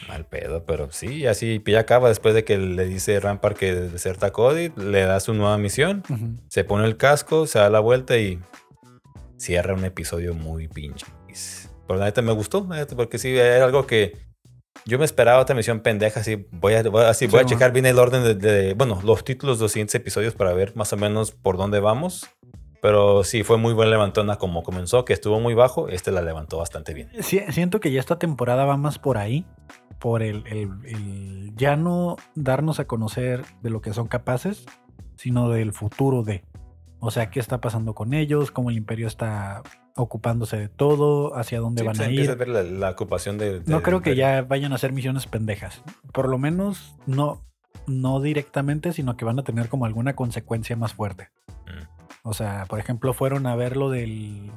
Mal 0.07 0.25
pedo, 0.25 0.65
pero 0.65 0.91
sí, 0.91 1.27
así 1.27 1.61
ya 1.67 1.81
acaba 1.81 2.09
después 2.09 2.33
de 2.33 2.43
que 2.43 2.57
le 2.57 2.85
dice 2.85 3.19
Rampart 3.19 3.55
que 3.55 3.75
deserta 3.75 4.25
a 4.27 4.31
Cody, 4.31 4.71
le 4.75 5.03
da 5.03 5.19
su 5.19 5.35
nueva 5.35 5.59
misión, 5.59 6.01
se 6.47 6.63
pone 6.63 6.87
el 6.87 6.97
casco, 6.97 7.45
se 7.45 7.59
da 7.59 7.69
la 7.69 7.79
vuelta 7.79 8.17
y 8.17 8.39
cierra 9.37 9.75
un 9.75 9.85
episodio 9.85 10.33
muy 10.33 10.67
pinche. 10.67 11.05
Pero 11.87 11.99
la 11.99 12.05
neta 12.05 12.23
me 12.23 12.31
gustó, 12.31 12.67
porque 12.95 13.19
sí, 13.19 13.37
era 13.37 13.63
algo 13.63 13.85
que 13.85 14.32
yo 14.85 14.99
me 14.99 15.05
esperaba 15.05 15.39
otra 15.39 15.55
misión 15.55 15.79
pendeja, 15.81 16.19
así 16.19 16.47
voy 16.51 16.73
a, 16.73 16.83
voy 16.83 17.03
a- 17.03 17.09
así, 17.09 17.27
voy 17.27 17.39
a 17.39 17.43
Sí, 17.43 17.49
checar 17.49 17.71
bien 17.71 17.85
el 17.85 17.99
orden 17.99 18.23
de, 18.23 18.35
de- 18.35 18.73
bueno, 18.73 18.99
los 19.03 19.23
títulos 19.23 19.59
de 19.59 19.63
los 19.65 19.71
siguientes 19.71 19.95
episodios 19.95 20.35
para 20.35 20.53
ver 20.53 20.75
más 20.75 20.91
o 20.93 20.97
menos 20.97 21.31
por 21.31 21.57
dónde 21.57 21.79
vamos. 21.79 22.27
Pero 22.81 23.23
sí, 23.23 23.43
fue 23.43 23.57
muy 23.57 23.73
buen 23.73 23.89
levantona 23.89 24.35
como 24.35 24.61
comenzó, 24.61 25.05
que 25.05 25.13
estuvo 25.13 25.39
muy 25.39 25.53
bajo, 25.53 25.87
este 25.87 26.11
la 26.11 26.21
levantó 26.21 26.57
bastante 26.57 26.93
bien. 26.93 27.09
Sí, 27.21 27.39
siento 27.49 27.79
que 27.79 27.91
ya 27.93 28.01
esta 28.01 28.19
temporada 28.19 28.65
va 28.65 28.75
más 28.75 28.99
por 28.99 29.17
ahí, 29.17 29.45
por 29.99 30.21
el, 30.21 30.43
el- 30.47 30.85
el 30.85 31.51
ya 31.55 31.77
no 31.77 32.17
darnos 32.35 32.81
a 32.81 32.85
conocer 32.85 33.45
de 33.61 33.69
lo 33.69 33.79
que 33.81 33.93
son 33.93 34.07
capaces, 34.07 34.65
sino 35.15 35.47
del 35.49 35.71
futuro 35.71 36.23
de. 36.23 36.43
O 36.99 37.09
sea, 37.09 37.29
qué 37.29 37.39
está 37.39 37.61
pasando 37.61 37.95
con 37.95 38.13
ellos, 38.13 38.51
cómo 38.51 38.69
el 38.69 38.75
imperio 38.75 39.07
está 39.07 39.61
ocupándose 39.95 40.57
de 40.57 40.69
todo, 40.69 41.35
hacia 41.37 41.59
dónde 41.59 41.81
Sí, 41.81 41.87
van 41.87 41.95
pues, 41.97 42.07
a 42.07 42.11
ir. 42.11 42.29
a 42.31 42.35
ver 42.35 42.47
la, 42.49 42.63
la 42.63 42.89
ocupación 42.91 43.37
de, 43.37 43.59
de- 43.59 43.71
No 43.71 43.81
creo 43.83 44.01
que 44.01 44.15
ya 44.15 44.41
vayan 44.41 44.71
a 44.71 44.75
hacer 44.75 44.91
misiones 44.91 45.27
pendejas. 45.27 45.81
Por 46.11 46.29
lo 46.29 46.37
menos 46.37 46.95
no, 47.05 47.41
no 47.87 48.19
directamente, 48.21 48.91
sino 48.93 49.15
que 49.17 49.25
van 49.25 49.39
a 49.39 49.43
tener 49.43 49.69
como 49.69 49.85
alguna 49.85 50.15
consecuencia 50.15 50.75
más 50.75 50.93
fuerte. 50.93 51.29
Mm. 51.67 52.27
O 52.29 52.33
sea, 52.33 52.65
por 52.67 52.79
ejemplo, 52.79 53.13
fueron 53.13 53.45
a 53.47 53.55
ver 53.55 53.77
lo 53.77 53.89
del... 53.89 54.51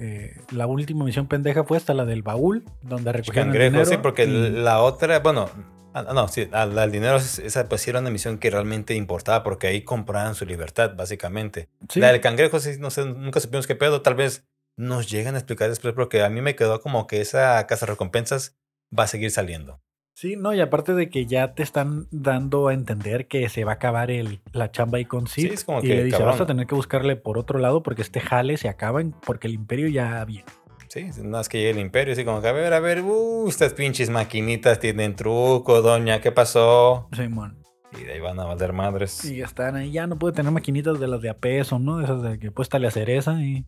eh, 0.00 0.40
la 0.50 0.66
última 0.66 1.04
misión 1.04 1.26
pendeja 1.26 1.64
fue 1.64 1.76
hasta 1.76 1.94
la 1.94 2.04
del 2.04 2.22
baúl, 2.22 2.64
donde 2.82 3.12
recogieron 3.12 3.48
el 3.48 3.52
Cangrejo, 3.54 3.70
dinero. 3.72 3.90
sí, 3.90 3.96
porque 4.02 4.24
y- 4.24 4.50
la 4.50 4.80
otra, 4.80 5.20
bueno, 5.20 5.48
ah, 5.94 6.02
no, 6.14 6.28
sí, 6.28 6.46
la- 6.50 6.84
el 6.84 6.92
dinero, 6.92 7.16
es- 7.16 7.38
esa 7.38 7.68
pues 7.68 7.82
sí 7.82 7.90
era 7.90 8.00
una 8.00 8.10
misión 8.10 8.38
que 8.38 8.50
realmente 8.50 8.94
importaba 8.94 9.42
porque 9.42 9.66
ahí 9.68 9.82
compraban 9.82 10.34
su 10.34 10.44
libertad, 10.46 10.94
básicamente. 10.96 11.68
sí, 11.88 12.00
La 12.00 12.12
del 12.12 12.20
cangrejo, 12.20 12.60
sí, 12.60 12.72
no 12.78 12.90
sé, 12.90 13.04
nunca 13.04 13.40
supimos 13.40 13.66
qué 13.66 13.74
pedo, 13.74 14.02
tal 14.02 14.14
vez 14.14 14.46
nos 14.76 15.10
llegan 15.10 15.34
a 15.34 15.38
explicar 15.38 15.68
después 15.68 15.94
porque 15.94 16.22
a 16.22 16.28
mí 16.30 16.40
me 16.40 16.54
quedó 16.54 16.80
como 16.80 17.06
que 17.06 17.20
esa 17.20 17.66
casa 17.66 17.86
de 17.86 17.92
recompensas 17.92 18.56
va 18.96 19.04
a 19.04 19.08
seguir 19.08 19.30
saliendo. 19.30 19.80
Sí, 20.14 20.34
no, 20.36 20.52
y 20.52 20.60
aparte 20.60 20.94
de 20.94 21.10
que 21.10 21.26
ya 21.26 21.54
te 21.54 21.62
están 21.62 22.08
dando 22.10 22.66
a 22.66 22.74
entender 22.74 23.28
que 23.28 23.48
se 23.48 23.62
va 23.64 23.72
a 23.72 23.74
acabar 23.76 24.10
el, 24.10 24.40
la 24.52 24.72
chamba 24.72 24.98
ahí 24.98 25.04
con 25.04 25.28
Sid. 25.28 25.46
Sí, 25.48 25.54
es 25.54 25.64
como 25.64 25.78
y 25.78 25.82
que, 25.82 25.94
le 25.94 26.04
dice, 26.04 26.16
cabrón. 26.16 26.32
vas 26.32 26.40
a 26.40 26.46
tener 26.46 26.66
que 26.66 26.74
buscarle 26.74 27.14
por 27.14 27.38
otro 27.38 27.60
lado 27.60 27.84
porque 27.84 28.02
este 28.02 28.18
jale 28.18 28.56
se 28.56 28.68
acaba 28.68 29.00
porque 29.24 29.46
el 29.46 29.54
imperio 29.54 29.86
ya 29.88 30.24
viene. 30.24 30.44
Sí, 30.88 31.04
nada 31.18 31.28
más 31.28 31.48
que 31.48 31.58
llegue 31.58 31.70
el 31.70 31.78
imperio, 31.78 32.12
así 32.12 32.24
como 32.24 32.40
que, 32.40 32.48
a 32.48 32.52
ver, 32.52 32.72
a 32.72 32.80
ver, 32.80 33.02
uh, 33.02 33.48
estas 33.48 33.74
pinches 33.74 34.10
maquinitas 34.10 34.80
tienen 34.80 35.14
truco, 35.16 35.82
doña, 35.82 36.20
¿qué 36.20 36.32
pasó? 36.32 37.08
Simón. 37.14 37.62
Y 37.92 38.04
de 38.04 38.14
ahí 38.14 38.20
van 38.20 38.38
a 38.40 38.44
valer 38.44 38.72
madres. 38.72 39.24
Y 39.24 39.40
están 39.40 39.76
ahí, 39.76 39.90
ya 39.92 40.06
no 40.06 40.18
puede 40.18 40.34
tener 40.34 40.52
maquinitas 40.52 40.98
de 41.00 41.08
las 41.08 41.20
de 41.22 41.30
a 41.30 41.34
peso, 41.34 41.78
¿no? 41.78 42.02
Esas 42.02 42.22
de 42.22 42.38
que 42.38 42.50
puéstale 42.50 42.86
a 42.86 42.90
cereza 42.90 43.40
y 43.42 43.64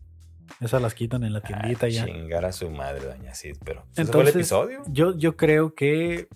esas 0.59 0.81
las 0.81 0.93
quitan 0.93 1.23
en 1.23 1.33
la 1.33 1.41
tiendita 1.41 1.85
Ah, 1.85 1.89
ya. 1.89 2.05
Chingar 2.05 2.45
a 2.45 2.51
su 2.51 2.69
madre, 2.69 3.05
doña 3.05 3.33
Sid, 3.33 3.57
pero. 3.63 3.81
¿ese 3.91 3.93
fue 3.93 4.01
el 4.03 4.07
Entonces, 4.07 4.35
episodio? 4.35 4.83
Yo, 4.87 5.17
yo 5.17 5.37
creo 5.37 5.73
que 5.73 6.27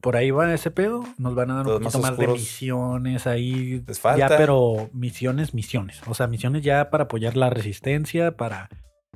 por 0.00 0.16
ahí 0.16 0.30
va 0.30 0.52
ese 0.52 0.70
pedo. 0.70 1.04
Nos 1.18 1.34
van 1.34 1.50
a 1.50 1.56
dar 1.56 1.66
un 1.66 1.82
más 1.82 1.92
poquito 1.92 1.98
más, 1.98 2.18
de 2.18 2.28
misiones 2.28 3.26
ahí. 3.26 3.82
Les 3.86 4.00
falta. 4.00 4.28
Ya, 4.28 4.36
pero 4.36 4.90
misiones, 4.92 5.54
misiones. 5.54 6.00
O 6.06 6.14
sea, 6.14 6.26
misiones 6.26 6.62
ya 6.62 6.90
para 6.90 7.04
apoyar 7.04 7.36
la 7.36 7.50
resistencia, 7.50 8.36
para, 8.36 8.68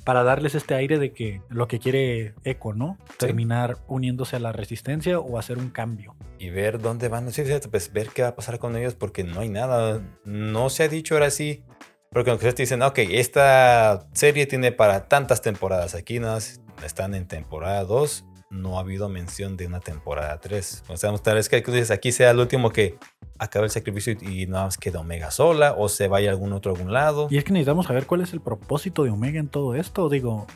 para 0.03 0.23
darles 0.23 0.55
este 0.55 0.75
aire 0.75 0.99
de 0.99 1.13
que 1.13 1.41
lo 1.49 1.67
que 1.67 1.79
quiere 1.79 2.33
Echo, 2.43 2.73
¿no? 2.73 2.97
Terminar 3.17 3.77
uniéndose 3.87 4.35
a 4.35 4.39
la 4.39 4.51
resistencia 4.51 5.19
o 5.19 5.37
hacer 5.37 5.57
un 5.57 5.69
cambio. 5.69 6.15
Y 6.39 6.49
ver 6.49 6.81
dónde 6.81 7.07
van. 7.07 7.31
Sí, 7.31 7.43
pues 7.71 7.93
ver 7.93 8.09
qué 8.09 8.21
va 8.23 8.29
a 8.29 8.35
pasar 8.35 8.59
con 8.59 8.75
ellos 8.75 8.95
porque 8.95 9.23
no 9.23 9.39
hay 9.39 9.49
nada. 9.49 10.01
No 10.25 10.69
se 10.69 10.83
ha 10.83 10.87
dicho 10.87 11.15
ahora 11.15 11.29
sí. 11.29 11.63
Porque 12.11 12.29
aunque 12.29 12.47
ustedes 12.47 12.69
dicen, 12.69 12.83
ok, 12.83 12.99
esta 13.09 14.07
serie 14.13 14.45
tiene 14.45 14.71
para 14.71 15.07
tantas 15.07 15.41
temporadas. 15.41 15.95
Aquí 15.95 16.19
nada 16.19 16.35
más 16.35 16.61
están 16.85 17.15
en 17.15 17.27
temporada 17.27 17.83
2. 17.85 18.25
No 18.51 18.77
ha 18.77 18.81
habido 18.81 19.09
mención 19.09 19.57
de 19.57 19.65
una 19.65 19.79
temporada 19.79 20.39
3. 20.39 20.83
O 20.89 20.97
sea, 20.97 21.11
tal 21.17 21.35
vez 21.35 21.49
que 21.49 21.63
aquí 21.91 22.11
sea 22.11 22.29
el 22.31 22.39
último 22.39 22.69
que 22.69 22.97
acabe 23.43 23.65
el 23.65 23.71
sacrificio 23.71 24.15
y 24.21 24.47
nada 24.47 24.65
más 24.65 24.77
queda 24.77 24.99
Omega 24.99 25.31
sola. 25.31 25.73
O 25.77 25.89
se 25.89 26.07
vaya 26.07 26.31
algún 26.31 26.53
otro 26.53 26.71
a 26.71 26.75
algún 26.75 26.91
lado. 26.93 27.27
Y 27.29 27.37
es 27.37 27.43
que 27.43 27.53
necesitamos 27.53 27.85
saber 27.87 28.05
cuál 28.07 28.21
es 28.21 28.33
el 28.33 28.41
propósito 28.41 29.03
de 29.03 29.09
Omega 29.11 29.39
en 29.39 29.47
todo 29.49 29.75
esto. 29.75 30.09
Digo, 30.09 30.47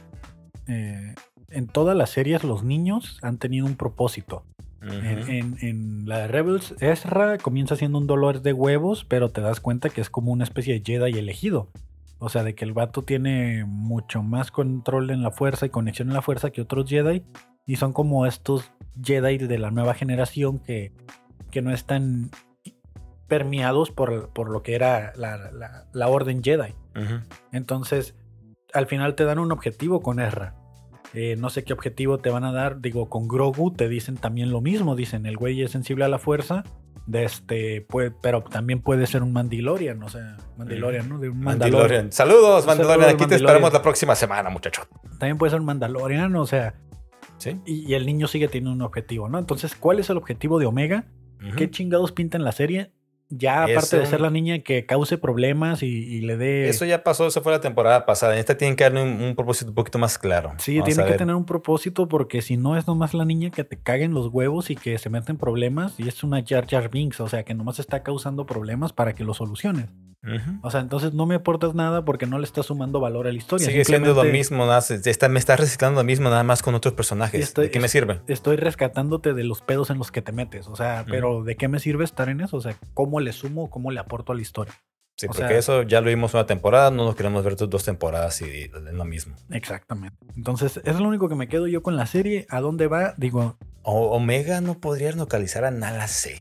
eh, 0.68 1.16
en 1.50 1.68
todas 1.68 1.96
las 1.96 2.10
series 2.10 2.44
los 2.44 2.64
niños 2.64 3.20
han 3.22 3.38
tenido 3.38 3.66
un 3.66 3.76
propósito. 3.76 4.44
Ujú. 4.82 4.94
En, 4.94 5.30
en- 5.30 5.58
en 5.62 6.08
la 6.08 6.20
de 6.20 6.28
Rebels, 6.28 6.76
Ezra 6.80 7.38
comienza 7.40 7.76
siendo 7.76 7.98
un 7.98 8.06
dolor 8.08 8.42
de 8.42 8.54
huevos, 8.54 9.06
pero 9.06 9.30
te 9.30 9.42
das 9.42 9.60
cuenta 9.60 9.90
que 9.90 10.02
es 10.02 10.10
como 10.10 10.32
una 10.32 10.44
especie 10.44 10.74
de 10.80 10.84
Jedi 10.86 11.18
elegido. 11.18 11.70
O 12.20 12.30
sea, 12.30 12.44
de 12.44 12.56
que 12.56 12.66
el 12.66 12.74
vato 12.74 13.04
tiene 13.04 13.64
mucho 13.66 14.24
más 14.24 14.50
control 14.52 15.10
en 15.12 15.22
la 15.24 15.32
fuerza 15.32 15.66
y 15.66 15.70
conexión 15.70 16.08
en 16.10 16.16
la 16.16 16.22
fuerza 16.22 16.50
que 16.50 16.62
otros 16.62 16.90
Jedi. 16.90 17.24
Y 17.66 17.76
son 17.76 17.92
como 17.94 18.26
estos 18.26 18.72
Jedi 19.04 19.38
de 19.38 19.58
la 19.60 19.72
nueva 19.72 19.94
generación 19.94 20.58
que, 20.60 20.94
que 21.52 21.62
no 21.62 21.72
están 21.72 22.32
permeados 23.28 23.92
por, 23.92 24.30
por 24.30 24.50
lo 24.50 24.64
que 24.64 24.76
era 24.76 25.14
la, 25.16 25.38
la- 25.52 25.86
la 25.94 26.08
orden 26.08 26.44
Jedi. 26.44 26.74
Entonces, 27.52 28.16
al 28.74 28.88
final 28.88 29.16
te 29.16 29.24
dan 29.26 29.40
un 29.40 29.52
objetivo 29.52 30.02
con 30.02 30.20
Ezra. 30.20 30.56
Eh, 31.14 31.36
no 31.38 31.50
sé 31.50 31.64
qué 31.64 31.74
objetivo 31.74 32.18
te 32.18 32.30
van 32.30 32.44
a 32.44 32.52
dar. 32.52 32.82
Digo, 32.82 33.10
con 33.10 33.28
Grogu 33.28 33.72
te 33.72 33.88
dicen 33.88 34.18
también 34.18 34.52
lo 34.52 34.62
mismo. 34.62 34.96
Dicen, 34.96 35.26
el 35.26 35.38
güey 35.38 35.62
es 35.62 35.72
sensible 35.72 36.06
a 36.06 36.10
la 36.10 36.20
fuerza. 36.20 36.64
De 37.06 37.24
este, 37.24 37.80
puede- 37.82 38.12
pero 38.12 38.44
también 38.44 38.82
puede 38.82 39.08
ser 39.08 39.24
un 39.24 39.32
Mandalorian. 39.32 40.04
O 40.04 40.10
sea, 40.10 40.36
Mandalorian, 40.58 41.08
¿no? 41.08 41.18
De 41.20 41.30
un 41.30 41.40
Mandalorian. 41.40 41.82
Mandalorian. 41.82 42.12
Saludos, 42.12 42.66
Mandalorian. 42.68 43.10
Aquí 43.12 43.26
te 43.26 43.36
esperamos 43.36 43.72
la 43.72 43.82
próxima 43.82 44.16
semana, 44.16 44.50
muchacho. 44.50 44.82
También 45.18 45.38
puede 45.38 45.52
ser 45.52 45.62
un 45.62 45.66
Mandalorian. 45.66 46.36
O 46.36 46.46
sea, 46.46 46.76
Sí. 47.38 47.62
y, 47.66 47.90
y 47.90 47.94
el 47.94 48.06
niño 48.06 48.28
sigue 48.28 48.48
teniendo 48.48 48.72
un 48.74 48.82
objetivo, 48.82 49.30
¿no? 49.30 49.40
Entonces, 49.40 49.76
¿cuál 49.76 50.00
es 50.00 50.10
el 50.10 50.18
objetivo 50.18 50.60
de 50.60 50.66
Omega? 50.66 51.06
¿Qué 51.56 51.70
chingados 51.70 52.12
pinta 52.12 52.36
en 52.36 52.44
la 52.44 52.52
serie? 52.52 52.92
Ya 53.30 53.64
aparte 53.64 54.00
de 54.00 54.06
ser 54.06 54.22
la 54.22 54.30
niña 54.30 54.60
que 54.60 54.86
cause 54.86 55.18
problemas 55.18 55.84
y, 55.84 55.88
y 55.88 56.22
le 56.22 56.38
dé... 56.38 56.70
Eso 56.70 56.86
ya 56.86 57.04
pasó, 57.04 57.28
eso 57.28 57.42
fue 57.42 57.52
la 57.52 57.60
temporada 57.60 58.06
pasada. 58.06 58.34
En 58.34 58.40
esta 58.40 58.58
tienen 58.58 58.78
que 58.78 58.86
darle 58.86 59.04
un, 59.04 59.22
un 59.22 59.36
propósito 59.36 59.72
un 59.72 59.76
poquito 59.76 60.00
más 60.00 60.18
claro. 60.18 60.54
Sí, 60.58 60.80
tiene 60.86 61.06
que 61.06 61.14
tener 61.14 61.36
un 61.36 61.46
propósito 61.46 62.08
porque 62.08 62.42
si 62.42 62.56
no 62.56 62.78
es 62.78 62.88
nomás 62.88 63.14
la 63.14 63.26
niña 63.26 63.50
que 63.50 63.64
te 63.64 63.78
caguen 63.78 64.14
los 64.14 64.28
huevos 64.28 64.70
y 64.70 64.76
que 64.76 64.98
se 64.98 65.10
mete 65.10 65.32
en 65.32 65.38
problemas 65.38 66.00
y 66.00 66.08
es 66.08 66.24
una 66.24 66.42
Jar 66.46 66.68
Jar 66.68 66.90
Binks, 66.90 67.20
o 67.20 67.28
sea, 67.28 67.44
que 67.44 67.54
nomás 67.54 67.80
está 67.80 68.02
causando 68.02 68.46
problemas 68.46 68.94
para 68.94 69.14
que 69.14 69.26
lo 69.26 69.34
soluciones. 69.34 69.88
O 70.62 70.72
sea, 70.72 70.82
entonces 70.82 71.14
no 71.14 71.26
me 71.26 71.36
aportas 71.36 71.74
nada 71.76 72.04
porque 72.06 72.26
no 72.26 72.38
le 72.40 72.46
estás 72.46 72.66
sumando 72.68 73.00
valor 73.00 73.28
a 73.28 73.32
la 73.32 73.38
historia. 73.38 73.66
Sigue 73.68 73.86
siendo 73.86 74.14
lo 74.14 74.24
mismo, 74.24 74.66
nada, 74.66 74.80
está- 74.80 75.30
me 75.30 75.40
está 75.40 75.56
reciclando 75.56 76.02
lo 76.02 76.06
mismo 76.06 76.30
nada 76.30 76.44
más 76.44 76.62
con 76.62 76.76
otros 76.76 76.94
personajes. 76.94 77.42
Estoy- 77.42 77.66
¿De 77.66 77.72
qué 77.72 77.80
me 77.80 77.88
sirve? 77.88 78.22
Estoy 78.28 78.56
rescatándote 78.58 79.34
de 79.34 79.44
los 79.44 79.62
pedos 79.62 79.90
en 79.90 79.98
los 79.98 80.12
que 80.12 80.22
te 80.22 80.32
metes. 80.32 80.68
O 80.68 80.76
sea, 80.76 81.06
pero 81.10 81.44
¿de 81.44 81.56
qué 81.56 81.68
me 81.68 81.80
sirve 81.80 82.04
estar 82.04 82.30
en 82.30 82.42
eso? 82.42 82.58
O 82.58 82.62
sea, 82.62 82.76
¿cómo 82.94 83.20
le 83.20 83.32
sumo, 83.34 83.70
cómo 83.70 83.92
le 83.92 84.00
aporto 84.00 84.32
a 84.32 84.36
la 84.36 84.42
historia? 84.42 84.74
Sí, 85.20 85.26
o 85.26 85.30
porque 85.30 85.48
sea- 85.48 85.58
eso 85.58 85.82
ya 85.82 86.00
lo 86.02 86.10
vimos 86.10 86.36
una 86.36 86.46
temporada, 86.46 86.92
no 86.92 87.04
nos 87.06 87.16
queremos 87.16 87.44
ver 87.44 87.56
dos 87.56 87.84
temporadas 87.84 88.40
y 88.44 88.68
lo 88.70 89.04
mismo. 89.04 89.36
Exactamente. 89.50 90.16
Entonces, 90.36 90.80
es 90.84 91.00
lo 91.00 91.08
único 91.08 91.28
que 91.28 91.34
me 91.34 91.48
quedo 91.48 91.66
yo 91.68 91.82
con 91.82 91.96
la 91.96 92.06
serie. 92.06 92.46
¿A 92.50 92.60
dónde 92.62 92.86
va? 92.88 93.16
Digo, 93.18 93.58
O- 93.82 94.12
Omega 94.16 94.62
no 94.62 94.80
podría 94.80 95.12
localizar 95.14 95.64
a 95.66 95.72
Nala 95.72 96.08
C. 96.08 96.40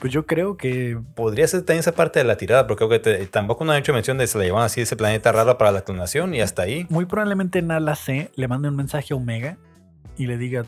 pues 0.00 0.12
yo 0.12 0.26
creo 0.26 0.56
que 0.56 0.98
Podría 1.14 1.46
ser 1.46 1.60
también 1.60 1.80
esa 1.80 1.92
parte 1.92 2.18
de 2.18 2.24
la 2.24 2.36
tirada, 2.36 2.66
porque 2.66 2.86
creo 2.86 2.88
que 2.88 2.98
te- 2.98 3.26
tampoco 3.26 3.64
no 3.64 3.72
han 3.72 3.78
hecho 3.78 3.92
mención 3.92 4.18
de 4.18 4.26
se 4.26 4.38
la 4.38 4.44
llevan 4.44 4.62
así 4.64 4.80
ese 4.80 4.96
planeta 4.96 5.30
raro 5.32 5.56
para 5.58 5.70
la 5.72 5.82
clonación 5.82 6.34
y 6.34 6.40
hasta 6.40 6.62
ahí. 6.62 6.86
muy 6.88 7.04
probablemente 7.06 7.62
Nala 7.62 7.94
C 7.96 8.30
le 8.34 8.48
mande 8.48 8.68
un 8.68 8.76
mensaje 8.76 9.12
a 9.14 9.16
Omega 9.16 9.58
y 10.16 10.26
le 10.26 10.36
diga, 10.38 10.64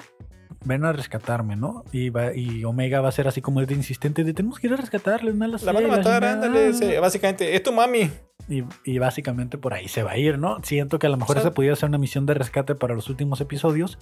ven 0.64 0.84
a 0.84 0.92
rescatarme, 0.92 1.56
¿no? 1.56 1.84
Y, 1.92 2.10
va, 2.10 2.34
y 2.34 2.64
Omega 2.64 3.00
va 3.00 3.08
a 3.08 3.12
ser 3.12 3.26
así 3.26 3.40
como 3.40 3.60
de 3.64 3.74
insistente 3.74 4.22
de 4.24 4.32
tenemos 4.34 4.58
que 4.60 4.66
ir 4.68 4.74
a 4.74 4.76
rescatarle, 4.76 5.32
Nala 5.34 5.58
C. 5.58 5.66
La 5.66 5.72
van 5.72 5.84
a 5.84 5.88
matar, 5.88 6.22
chingada". 6.22 6.32
ándale. 6.34 7.00
básicamente, 7.00 7.56
es 7.56 7.62
tu 7.62 7.72
mami. 7.72 8.10
Y, 8.48 8.64
y 8.84 8.98
básicamente 8.98 9.56
por 9.56 9.72
ahí 9.72 9.88
se 9.88 10.02
va 10.02 10.12
a 10.12 10.18
ir, 10.18 10.36
¿no? 10.38 10.58
Siento 10.62 10.98
que 10.98 11.06
a 11.06 11.10
lo 11.10 11.16
mejor 11.16 11.36
O 11.36 11.40
sea- 11.40 11.48
esa 11.48 11.54
pudiera 11.54 11.74
ser 11.76 11.88
una 11.88 11.98
misión 11.98 12.26
de 12.26 12.34
rescate 12.34 12.74
para 12.74 12.94
los 12.94 13.08
últimos 13.08 13.40
episodios 13.40 13.98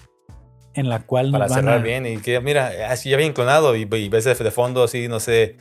en 0.74 0.88
la 0.88 1.00
cual 1.00 1.30
Para 1.32 1.44
nos 1.46 1.50
van 1.56 1.64
cerrar 1.64 1.80
a... 1.80 1.82
bien 1.82 2.06
y 2.06 2.18
que, 2.18 2.40
mira, 2.40 2.70
así 2.90 3.10
ya 3.10 3.16
bien 3.16 3.32
clonado 3.32 3.74
y, 3.76 3.82
y 3.92 4.08
ves 4.08 4.24
de, 4.24 4.34
fondo 4.50 4.84
así, 4.84 5.08
no 5.08 5.18
sé, 5.20 5.56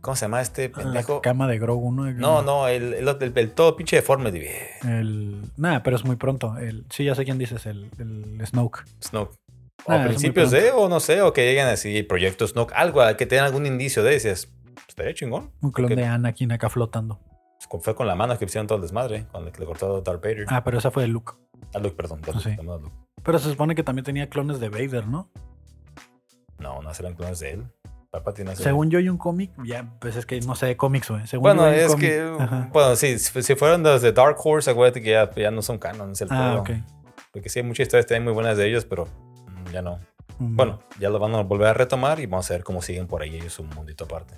¿cómo 0.00 0.16
se 0.16 0.24
llama 0.24 0.40
este 0.40 0.68
La 0.70 0.74
pendejo? 0.82 1.20
cama 1.22 1.46
de 1.48 1.58
Grogu, 1.58 1.92
¿no? 1.92 2.10
No, 2.12 2.42
no, 2.42 2.68
el, 2.68 2.94
el, 2.94 3.08
el- 3.08 3.32
el 3.38 3.50
todo 3.52 3.76
pinche 3.76 3.96
deforme 3.96 4.30
de 4.32 4.38
El... 4.84 5.42
Nada, 5.56 5.82
pero 5.82 5.96
es 5.96 6.04
muy 6.04 6.16
pronto. 6.16 6.56
El... 6.58 6.84
Sí, 6.90 7.04
ya 7.04 7.14
sé 7.14 7.24
quién 7.24 7.38
dices, 7.38 7.66
el, 7.66 7.90
el 7.98 8.46
Snoke. 8.46 8.84
Snoke. 9.02 9.34
O 9.86 9.92
Ah, 9.92 9.98
muy 9.98 10.06
principios 10.08 10.50
de, 10.50 10.70
o 10.70 10.88
no 10.88 10.98
sé, 11.00 11.20
o 11.20 11.32
que 11.34 11.44
lleguen 11.44 11.66
así, 11.66 12.02
Proyecto 12.04 12.46
Snoke, 12.46 12.72
algo, 12.74 13.02
que 13.18 13.26
tengan 13.26 13.44
algún 13.46 13.66
indicio 13.66 14.02
de, 14.02 14.12
"Pues, 14.18 14.48
estaría 14.88 15.12
chingón. 15.12 15.50
Un 15.60 15.72
clon 15.72 15.94
de 15.94 16.04
Anakin 16.06 16.52
acá 16.52 16.70
flotando. 16.70 17.20
Fue 17.80 17.94
con 17.94 18.06
la 18.06 18.14
mano 18.14 18.38
que 18.38 18.44
hicieron 18.46 18.66
todo 18.66 18.76
el 18.76 18.82
desmadre, 18.82 19.26
cuando 19.30 19.50
le 19.58 19.66
cortó 19.66 19.96
a 19.96 20.00
Darth 20.00 20.22
Vader. 20.22 20.46
Ah, 20.48 20.62
pero 20.64 20.78
esa 20.78 20.90
fue 20.90 21.02
de 21.02 21.08
Luke. 21.08 21.32
A 21.74 21.78
Luke, 21.80 21.96
perdón. 21.96 22.20
Darth- 22.22 22.40
Sí. 22.42 22.50
Luke. 22.62 22.90
Pero 23.24 23.38
se 23.38 23.50
supone 23.50 23.74
que 23.74 23.82
también 23.82 24.04
tenía 24.04 24.28
clones 24.28 24.60
de 24.60 24.68
Vader, 24.68 25.06
¿no? 25.08 25.28
No, 26.58 26.82
no 26.82 26.94
serán 26.94 27.14
clones 27.14 27.40
de 27.40 27.52
él. 27.52 27.64
Según 28.54 28.90
yo 28.90 28.98
hay 28.98 29.08
un 29.08 29.18
cómic, 29.18 29.50
ya, 29.64 29.92
pues 29.98 30.14
es 30.14 30.24
que 30.24 30.40
no 30.42 30.54
sé 30.54 30.66
de 30.66 30.76
cómics, 30.76 31.10
güey. 31.10 31.26
Según 31.26 31.42
Bueno, 31.42 31.62
yo 31.62 31.68
hay 31.68 31.80
es 31.80 31.96
que, 31.96 32.20
Ajá. 32.38 32.70
bueno, 32.72 32.94
sí, 32.94 33.18
si, 33.18 33.54
fueron 33.56 33.82
los 33.82 34.02
de 34.02 34.12
Dark 34.12 34.36
Horse, 34.42 34.70
acuérdate 34.70 35.02
que 35.02 35.10
ya, 35.10 35.28
ya 35.34 35.50
no 35.50 35.62
son 35.62 35.78
canon, 35.78 36.12
es 36.12 36.20
el 36.20 36.28
Ah, 36.30 36.62
pedo. 36.64 36.76
ok. 36.78 36.84
Porque 37.32 37.48
sí 37.48 37.58
hay 37.58 37.64
muchas 37.64 37.86
historias 37.86 38.06
también 38.06 38.22
muy 38.24 38.32
buenas 38.32 38.56
de 38.56 38.68
ellos, 38.68 38.84
pero 38.84 39.06
mm, 39.06 39.72
ya 39.72 39.82
no. 39.82 39.98
Mm. 40.38 40.56
Bueno, 40.56 40.78
ya 41.00 41.10
lo 41.10 41.18
van 41.18 41.34
a 41.34 41.42
volver 41.42 41.66
a 41.68 41.74
retomar 41.74 42.20
y 42.20 42.26
vamos 42.26 42.48
a 42.50 42.54
ver 42.54 42.62
cómo 42.62 42.82
siguen 42.82 43.08
por 43.08 43.22
ahí 43.22 43.34
ellos 43.34 43.58
un 43.58 43.68
mundito 43.70 44.04
aparte. 44.04 44.34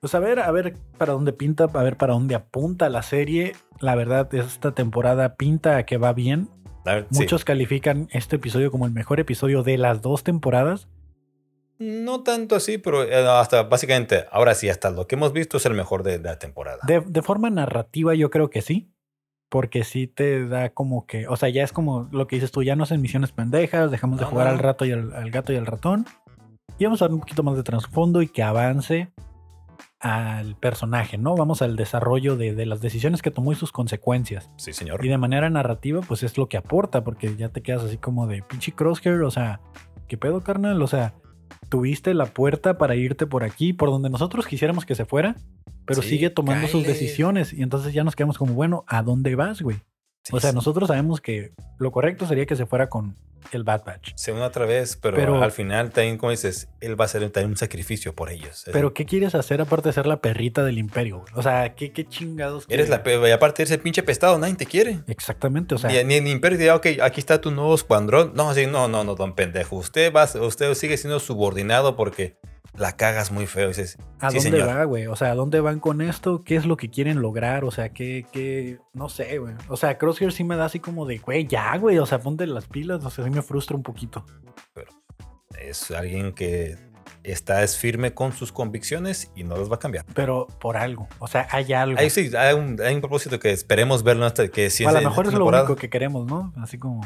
Pues 0.00 0.12
a 0.16 0.18
ver, 0.18 0.40
a 0.40 0.50
ver 0.50 0.76
para 0.98 1.12
dónde 1.12 1.32
pinta, 1.32 1.64
a 1.72 1.82
ver 1.84 1.96
para 1.96 2.14
dónde 2.14 2.34
apunta 2.34 2.88
la 2.88 3.02
serie. 3.02 3.54
La 3.78 3.94
verdad, 3.94 4.34
esta 4.34 4.72
temporada 4.72 5.36
pinta 5.36 5.76
a 5.76 5.84
que 5.84 5.98
va 5.98 6.12
bien. 6.12 6.48
Sí. 6.84 7.18
Muchos 7.20 7.44
califican 7.44 8.08
este 8.12 8.36
episodio 8.36 8.70
como 8.70 8.86
el 8.86 8.92
mejor 8.92 9.20
episodio 9.20 9.62
de 9.62 9.78
las 9.78 10.02
dos 10.02 10.24
temporadas. 10.24 10.88
No 11.78 12.22
tanto 12.22 12.56
así, 12.56 12.78
pero 12.78 13.04
eh, 13.04 13.26
hasta 13.26 13.62
básicamente, 13.62 14.26
ahora 14.30 14.54
sí, 14.54 14.68
hasta 14.68 14.90
lo 14.90 15.06
que 15.06 15.14
hemos 15.14 15.32
visto 15.32 15.56
es 15.56 15.66
el 15.66 15.74
mejor 15.74 16.02
de, 16.02 16.18
de 16.18 16.28
la 16.28 16.38
temporada. 16.38 16.78
De, 16.86 17.00
de 17.00 17.22
forma 17.22 17.48
narrativa, 17.50 18.14
yo 18.14 18.30
creo 18.30 18.50
que 18.50 18.62
sí. 18.62 18.90
Porque 19.48 19.82
sí 19.82 20.06
te 20.06 20.46
da 20.46 20.70
como 20.70 21.06
que, 21.06 21.26
o 21.26 21.36
sea, 21.36 21.48
ya 21.48 21.64
es 21.64 21.72
como 21.72 22.08
lo 22.12 22.28
que 22.28 22.36
dices 22.36 22.52
tú, 22.52 22.62
ya 22.62 22.76
no 22.76 22.84
hacen 22.84 23.00
misiones 23.00 23.32
pendejas, 23.32 23.90
dejamos 23.90 24.20
de 24.20 24.24
jugar 24.24 24.46
no. 24.46 24.52
al 24.52 24.58
rato 24.60 24.84
y 24.84 24.92
al, 24.92 25.12
al 25.12 25.30
gato 25.32 25.52
y 25.52 25.56
al 25.56 25.66
ratón. 25.66 26.06
Y 26.78 26.84
vamos 26.84 27.02
a 27.02 27.06
dar 27.06 27.14
un 27.14 27.20
poquito 27.20 27.42
más 27.42 27.56
de 27.56 27.64
trasfondo 27.64 28.22
y 28.22 28.28
que 28.28 28.44
avance 28.44 29.10
al 30.00 30.56
personaje, 30.56 31.18
¿no? 31.18 31.36
Vamos 31.36 31.60
al 31.60 31.76
desarrollo 31.76 32.36
de, 32.36 32.54
de 32.54 32.66
las 32.66 32.80
decisiones 32.80 33.20
que 33.20 33.30
tomó 33.30 33.52
y 33.52 33.54
sus 33.54 33.70
consecuencias. 33.70 34.50
Sí, 34.56 34.72
señor. 34.72 35.04
Y 35.04 35.08
de 35.08 35.18
manera 35.18 35.50
narrativa, 35.50 36.00
pues 36.00 36.22
es 36.22 36.38
lo 36.38 36.48
que 36.48 36.56
aporta, 36.56 37.04
porque 37.04 37.36
ya 37.36 37.50
te 37.50 37.62
quedas 37.62 37.84
así 37.84 37.98
como 37.98 38.26
de 38.26 38.42
pinche 38.42 38.72
crosshair, 38.72 39.22
o 39.22 39.30
sea, 39.30 39.60
¿qué 40.08 40.16
pedo, 40.16 40.42
carnal? 40.42 40.80
O 40.82 40.86
sea, 40.86 41.14
tuviste 41.68 42.14
la 42.14 42.26
puerta 42.26 42.78
para 42.78 42.96
irte 42.96 43.26
por 43.26 43.44
aquí, 43.44 43.72
por 43.72 43.90
donde 43.90 44.08
nosotros 44.08 44.46
quisiéramos 44.46 44.86
que 44.86 44.94
se 44.94 45.04
fuera, 45.04 45.36
pero 45.84 46.02
Sí, 46.02 46.10
sigue 46.10 46.30
tomando 46.30 46.66
sus 46.68 46.86
decisiones. 46.86 47.52
Y 47.52 47.62
entonces 47.62 47.92
ya 47.92 48.04
nos 48.04 48.16
quedamos 48.16 48.38
como, 48.38 48.54
bueno, 48.54 48.84
¿a 48.86 49.02
dónde 49.02 49.34
vas, 49.34 49.60
güey? 49.60 49.78
Sí, 50.22 50.36
o 50.36 50.40
sea, 50.40 50.50
sí. 50.50 50.56
nosotros 50.56 50.88
sabemos 50.88 51.20
que 51.20 51.52
lo 51.78 51.90
correcto 51.92 52.26
sería 52.26 52.46
que 52.46 52.56
se 52.56 52.66
fuera 52.66 52.88
con, 52.88 53.16
el 53.52 53.64
Bad 53.64 53.84
Batch. 53.84 54.12
Se 54.16 54.32
une 54.32 54.42
otra 54.42 54.66
vez, 54.66 54.96
pero, 54.96 55.16
Pero- 55.16 55.42
al 55.42 55.50
final 55.50 55.90
también, 55.90 56.18
como 56.18 56.30
dices, 56.30 56.68
él 56.80 56.98
va 57.00 57.04
a 57.04 57.06
hacer 57.06 57.22
también 57.30 57.50
un 57.52 57.56
sacrificio 57.56 58.14
por 58.14 58.30
ellos. 58.30 58.64
Pero 58.72 58.92
¿qué 58.94 59.06
quieres 59.06 59.34
hacer 59.34 59.60
aparte 59.60 59.88
de 59.88 59.92
ser 59.94 60.06
la 60.06 60.20
perrita 60.20 60.62
del 60.62 60.78
imperio? 60.78 61.24
O 61.34 61.42
sea, 61.42 61.74
¿qué, 61.74 61.90
qué 61.90 62.06
chingados? 62.06 62.64
Eres 62.68 62.86
quieres? 62.86 62.88
la 62.90 63.02
pe- 63.02 63.28
y 63.28 63.32
aparte 63.32 63.62
eres 63.62 63.72
el 63.72 63.80
pinche 63.80 64.02
pestado, 64.02 64.38
nadie 64.38 64.54
te 64.54 64.66
quiere. 64.66 65.00
Exactamente, 65.08 65.74
o 65.74 65.78
sea, 65.78 65.90
ni, 65.90 66.04
ni 66.04 66.14
el 66.16 66.26
imperio 66.28 66.58
diría, 66.58 66.76
ok, 66.76 66.86
aquí 67.02 67.18
está 67.18 67.40
tu 67.40 67.50
nuevo 67.50 67.74
escuadrón. 67.74 68.32
No, 68.34 68.52
sí, 68.54 68.66
no, 68.66 68.88
no, 68.88 69.04
no, 69.04 69.14
don 69.14 69.34
pendejo. 69.34 69.76
Usted 69.76 70.12
va, 70.12 70.24
usted 70.40 70.74
sigue 70.74 70.96
siendo 70.96 71.18
subordinado 71.18 71.96
porque 71.96 72.36
la 72.76 72.96
cagas 72.96 73.30
muy 73.30 73.46
feo. 73.46 73.68
Dices, 73.68 73.98
¿a 74.18 74.30
sí, 74.30 74.36
dónde 74.36 74.58
señor. 74.58 74.68
va, 74.68 74.84
güey? 74.84 75.06
O 75.06 75.16
sea, 75.16 75.32
¿a 75.32 75.34
dónde 75.34 75.60
van 75.60 75.80
con 75.80 76.00
esto? 76.00 76.42
¿Qué 76.44 76.56
es 76.56 76.66
lo 76.66 76.76
que 76.76 76.90
quieren 76.90 77.20
lograr? 77.20 77.64
O 77.64 77.70
sea, 77.70 77.90
¿qué, 77.90 78.26
qué? 78.32 78.78
No 78.92 79.08
sé, 79.08 79.38
güey. 79.38 79.54
O 79.68 79.76
sea, 79.76 79.98
Crosshair 79.98 80.32
sí 80.32 80.44
me 80.44 80.56
da 80.56 80.66
así 80.66 80.80
como 80.80 81.06
de, 81.06 81.18
güey, 81.18 81.46
ya, 81.46 81.76
güey. 81.76 81.98
O 81.98 82.06
sea, 82.06 82.20
ponte 82.20 82.46
las 82.46 82.66
pilas. 82.66 83.04
O 83.04 83.10
sea, 83.10 83.24
sí 83.24 83.30
me 83.30 83.42
frustra 83.42 83.76
un 83.76 83.82
poquito. 83.82 84.24
es 85.58 85.90
alguien 85.90 86.32
que 86.32 86.76
está 87.22 87.62
es 87.62 87.76
firme 87.76 88.14
con 88.14 88.32
sus 88.32 88.52
convicciones 88.52 89.30
y 89.34 89.44
no 89.44 89.56
las 89.56 89.70
va 89.70 89.76
a 89.76 89.78
cambiar. 89.78 90.04
Pero 90.14 90.46
por 90.60 90.76
algo. 90.76 91.08
O 91.18 91.28
sea, 91.28 91.48
hay 91.50 91.72
algo. 91.72 91.98
Ahí 91.98 92.10
sí, 92.10 92.30
hay 92.36 92.54
un, 92.54 92.80
hay 92.80 92.94
un 92.94 93.00
propósito 93.00 93.38
que 93.38 93.50
esperemos 93.50 94.02
verlo 94.02 94.24
hasta 94.24 94.48
que 94.48 94.70
si 94.70 94.84
a 94.84 94.92
lo 94.92 95.00
mejor 95.00 95.26
es 95.26 95.34
lo 95.34 95.46
único 95.46 95.76
que 95.76 95.90
queremos, 95.90 96.26
¿no? 96.26 96.52
Así 96.56 96.78
como 96.78 97.00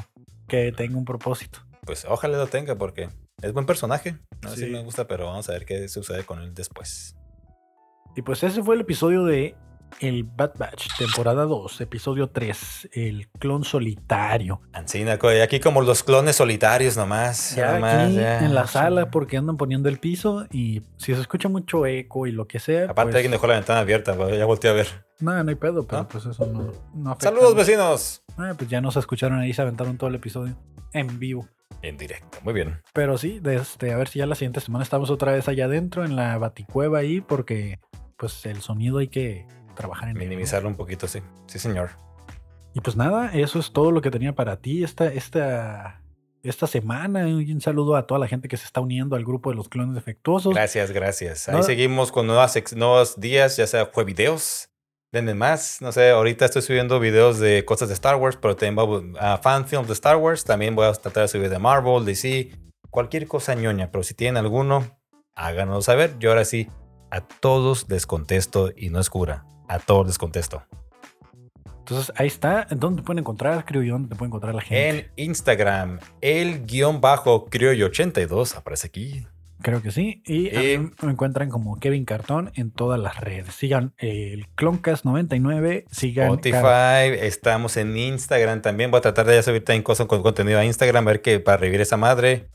que 0.49 0.73
tenga 0.73 0.97
un 0.97 1.05
propósito. 1.05 1.61
Pues 1.85 2.05
ojalá 2.09 2.39
lo 2.39 2.47
tenga 2.47 2.77
porque 2.77 3.09
es 3.43 3.53
buen 3.53 3.67
personaje. 3.67 4.17
A 4.43 4.49
mí 4.49 4.55
sí 4.57 4.65
Sí. 4.65 4.71
me 4.71 4.83
gusta, 4.83 5.07
pero 5.07 5.27
vamos 5.27 5.49
a 5.49 5.53
ver 5.53 5.65
qué 5.65 5.89
sucede 5.89 6.25
con 6.25 6.41
él 6.43 6.55
después. 6.55 7.17
Y 8.17 8.23
pues 8.23 8.43
ese 8.43 8.63
fue 8.63 8.77
el 8.77 8.83
episodio 8.83 9.25
de 9.25 9.57
El 10.01 10.25
Bad 10.25 10.53
Batch, 10.59 10.87
temporada 10.99 11.45
2, 11.45 11.81
episodio 11.81 12.29
3, 12.31 12.89
el 12.93 13.29
clon 13.39 13.65
solitario. 13.65 14.61
Ancina, 14.73 15.19
aquí 15.43 15.61
como 15.61 15.83
los 15.83 16.03
clones 16.03 16.37
solitarios 16.37 16.97
nomás. 16.97 17.55
Ya 17.57 17.75
nomás, 17.75 18.07
aquí 18.07 18.15
ya. 18.17 18.39
en 18.45 18.55
la 18.55 18.67
sala 18.67 19.11
porque 19.11 19.37
andan 19.37 19.57
poniendo 19.57 19.89
el 19.89 19.99
piso 19.99 20.47
y 20.51 20.83
si 20.97 21.15
se 21.15 21.21
escucha 21.21 21.49
mucho 21.49 21.87
eco 21.87 22.27
y 22.27 22.33
lo 22.33 22.47
que 22.49 22.59
sea. 22.61 22.85
Aparte 22.85 23.03
pues, 23.05 23.15
alguien 23.17 23.33
dejó 23.33 23.47
la 23.47 23.55
ventana 23.55 23.81
abierta, 23.81 24.17
ya 24.37 24.45
volteé 24.47 24.71
a 24.71 24.75
ver. 24.75 24.87
No, 25.21 25.43
no 25.45 25.49
hay 25.49 25.55
pedo, 25.57 25.87
pero 25.87 26.03
¿No? 26.03 26.09
pues 26.09 26.27
eso 26.27 26.47
no, 26.47 26.73
no 26.95 27.11
afecta. 27.11 27.29
Saludos 27.29 27.55
vecinos. 27.55 28.23
Ah, 28.37 28.53
pues 28.57 28.69
ya 28.71 28.81
nos 28.81 28.97
escucharon 28.97 29.39
ahí, 29.39 29.53
se 29.53 29.63
aventaron 29.63 29.97
todo 29.97 30.09
el 30.09 30.17
episodio 30.17 30.57
en 30.93 31.19
vivo. 31.21 31.49
En 31.83 31.97
directo, 31.99 32.39
muy 32.43 32.55
bien. 32.55 32.81
Pero 32.95 33.19
sí, 33.19 33.41
de 33.41 33.57
este, 33.57 33.93
a 33.93 33.97
ver 33.99 34.09
si 34.09 34.19
ya 34.19 34.27
la 34.27 34.35
siguiente 34.35 34.61
semana 34.61 34.83
estamos 34.83 35.11
otra 35.11 35.33
vez 35.33 35.49
allá 35.49 35.67
adentro 35.67 36.05
en 36.05 36.17
la 36.17 36.39
baticueva 36.39 36.99
ahí 37.01 37.21
porque 37.21 37.79
pues 38.17 38.47
el 38.47 38.63
sonido 38.63 38.99
hay 38.99 39.09
que 39.09 39.47
trabajar 39.75 40.09
en. 40.09 40.17
Minimizarlo 40.17 40.69
un 40.69 40.77
poquito, 40.77 41.07
sí. 41.09 41.21
Sí, 41.47 41.59
señor. 41.59 41.91
Y 42.73 42.81
pues 42.81 42.97
nada, 42.97 43.31
eso 43.35 43.59
es 43.59 43.73
todo 43.73 43.91
lo 43.93 44.01
que 44.01 44.11
tenía 44.11 44.35
para 44.35 44.57
ti 44.57 44.83
esta, 44.83 45.07
esta, 45.07 46.01
esta 46.43 46.67
semana. 46.67 47.27
Un 47.27 47.61
saludo 47.61 47.97
a 47.97 48.07
toda 48.07 48.19
la 48.19 48.29
gente 48.29 48.49
que 48.49 48.57
se 48.57 48.65
está 48.65 48.81
uniendo 48.81 49.15
al 49.15 49.25
grupo 49.25 49.51
de 49.51 49.57
los 49.57 49.69
clones 49.69 49.95
defectuosos. 49.95 50.55
Gracias, 50.55 50.91
gracias. 50.91 51.49
Ahí 51.49 51.57
No- 51.57 51.63
seguimos 51.63 52.11
con 52.11 52.27
nuevas, 52.27 52.57
nuevos 52.75 53.21
días, 53.21 53.57
ya 53.57 53.67
sea 53.67 53.87
fue 53.87 54.05
videos. 54.05 54.71
Denme 55.15 55.35
más. 55.35 55.81
No 55.81 55.93
sé, 55.93 56.11
ahorita 56.11 56.47
estoy 56.47 56.61
subiendo 56.61 56.99
videos 56.99 57.39
de 57.39 57.65
cosas 57.65 57.87
de 57.87 57.95
Star 57.95 58.17
Wars, 58.17 58.37
pero 58.37 58.57
también 58.57 58.75
voy 58.75 59.13
a 59.21 59.39
fan 59.39 59.65
films 59.65 59.87
de 59.87 59.93
Star 59.93 60.17
Wars. 60.17 60.43
También 60.43 60.75
voy 60.75 60.89
a 60.89 60.93
tratar 60.93 61.23
de 61.23 61.29
subir 61.29 61.49
de 61.49 61.59
Marvel, 61.61 62.05
DC, 62.05 62.51
cualquier 62.91 63.29
cosa 63.29 63.55
ñoña. 63.55 63.93
Pero 63.93 64.03
si 64.03 64.15
tienen 64.15 64.39
alguno, 64.39 64.99
háganos 65.37 65.85
saber. 65.85 66.19
Yo 66.19 66.31
ahora 66.31 66.45
sí, 66.45 66.69
a 67.13 67.21
todos 67.21 67.89
les 67.89 68.09
contesto 68.09 68.73
y 68.77 68.91
no 68.91 68.99
es 68.99 69.09
cura. 69.09 69.47
A 69.69 69.79
todos 69.79 70.05
les 70.05 70.19
contesto. 70.19 70.65
Entonces 71.79 72.13
ahí 72.17 72.27
está. 72.27 72.67
¿Dónde 72.71 73.03
te 73.03 73.07
pueden 73.07 73.21
encontrar, 73.21 73.65
creo 73.65 73.85
yo? 73.85 73.93
¿Dónde 73.93 74.09
te 74.09 74.17
puede 74.17 74.31
encontrar 74.31 74.53
la 74.53 74.63
gente? 74.63 75.13
En 75.15 75.29
Instagram, 75.29 76.01
el 76.23 76.67
guion 76.67 77.01
bajo 77.01 77.47
criollo82 77.49 78.57
aparece 78.57 78.89
aquí. 78.89 79.25
Creo 79.63 79.81
que 79.83 79.91
sí. 79.93 80.23
Y 80.27 80.51
mí 80.79 80.91
me 81.03 81.13
encuentran 81.13 81.49
como 81.49 81.79
Kevin 81.79 82.05
Cartón 82.05 82.51
en 82.55 82.71
todas 82.71 83.01
las 83.01 83.19
redes. 83.21 83.55
Sigan 83.55 83.95
el 83.99 84.47
Cloncast99. 84.57 85.85
Sigan 85.91 86.37
Car- 86.37 86.45
Spotify, 86.47 87.27
estamos 87.27 87.77
en 87.77 87.97
Instagram 87.97 88.63
también. 88.63 88.91
Voy 88.91 88.99
a 88.99 89.03
tratar 89.03 89.27
de 89.27 89.35
ya 89.37 89.43
subir 89.43 89.65
también 89.65 89.83
cosas 89.83 90.07
con 90.07 90.23
contenido 90.23 90.59
a 90.59 90.65
Instagram, 90.65 91.07
a 91.09 91.11
ver 91.13 91.23
que 91.23 91.41
para 91.41 91.57
revivir 91.59 91.81
esa 91.81 91.97
madre. 91.97 92.49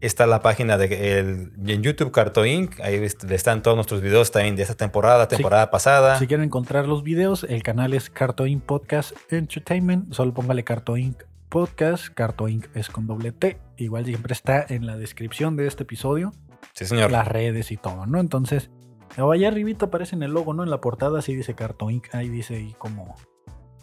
Está 0.00 0.26
la 0.26 0.42
página 0.42 0.76
de 0.76 1.18
el, 1.18 1.52
en 1.66 1.82
YouTube 1.82 2.10
Carto 2.12 2.44
Inc. 2.44 2.78
Ahí 2.80 2.96
est- 2.96 3.24
están 3.30 3.62
todos 3.62 3.76
nuestros 3.76 4.02
videos 4.02 4.30
también 4.32 4.54
de 4.54 4.62
esta 4.62 4.74
temporada, 4.74 5.24
Sí. 5.24 5.36
temporada 5.36 5.70
pasada. 5.70 6.18
Si 6.18 6.26
quieren 6.26 6.44
encontrar 6.44 6.86
los 6.86 7.02
videos, 7.02 7.44
el 7.44 7.62
canal 7.62 7.94
es 7.94 8.10
Cartoon 8.10 8.60
Podcast 8.60 9.12
Entertainment. 9.30 10.12
Solo 10.12 10.34
póngale 10.34 10.62
Cartoon 10.62 11.16
Podcast. 11.48 12.08
Cartoon 12.12 12.66
es 12.74 12.90
con 12.90 13.06
doble 13.06 13.32
T. 13.32 13.56
Igual 13.78 14.04
siempre 14.04 14.32
está 14.34 14.64
en 14.68 14.86
la 14.86 14.96
descripción 14.98 15.56
de 15.56 15.66
este 15.68 15.84
episodio. 15.84 16.32
Sí, 16.74 16.86
señor. 16.86 17.10
las 17.10 17.28
redes 17.28 17.70
y 17.70 17.76
todo, 17.76 18.06
¿no? 18.06 18.20
Entonces, 18.20 18.70
allá 19.16 19.48
arribita 19.48 19.86
aparece 19.86 20.16
en 20.16 20.22
el 20.22 20.32
logo, 20.32 20.54
¿no? 20.54 20.62
En 20.62 20.70
la 20.70 20.80
portada 20.80 21.20
así 21.20 21.34
dice 21.34 21.54
Cartoon. 21.54 22.02
Ahí 22.12 22.28
dice 22.28 22.56
ahí 22.56 22.74
como 22.78 23.14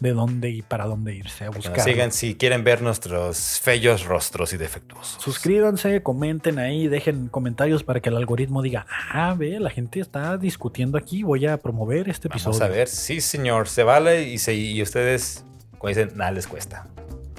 de 0.00 0.12
dónde 0.12 0.50
y 0.50 0.62
para 0.62 0.86
dónde 0.86 1.14
irse 1.14 1.44
a 1.44 1.50
buscar. 1.50 1.80
sigan 1.80 2.10
si 2.10 2.34
quieren 2.34 2.64
ver 2.64 2.82
nuestros 2.82 3.60
feos 3.60 4.04
rostros 4.04 4.52
y 4.52 4.56
defectuosos. 4.56 5.22
Suscríbanse, 5.22 6.02
comenten 6.02 6.58
ahí, 6.58 6.88
dejen 6.88 7.28
comentarios 7.28 7.84
para 7.84 8.00
que 8.00 8.08
el 8.08 8.16
algoritmo 8.16 8.62
diga, 8.62 8.84
ah, 9.12 9.34
ve, 9.38 9.60
la 9.60 9.70
gente 9.70 10.00
está 10.00 10.36
discutiendo 10.38 10.98
aquí, 10.98 11.22
voy 11.22 11.46
a 11.46 11.56
promover 11.58 12.08
este 12.08 12.26
episodio. 12.26 12.58
Vamos 12.58 12.74
a 12.74 12.76
ver. 12.76 12.88
Sí, 12.88 13.20
señor. 13.20 13.68
Se 13.68 13.84
vale 13.84 14.28
y, 14.28 14.38
se, 14.38 14.54
y 14.54 14.82
ustedes, 14.82 15.44
como 15.78 15.88
dicen, 15.88 16.10
nada 16.16 16.32
les 16.32 16.48
cuesta. 16.48 16.88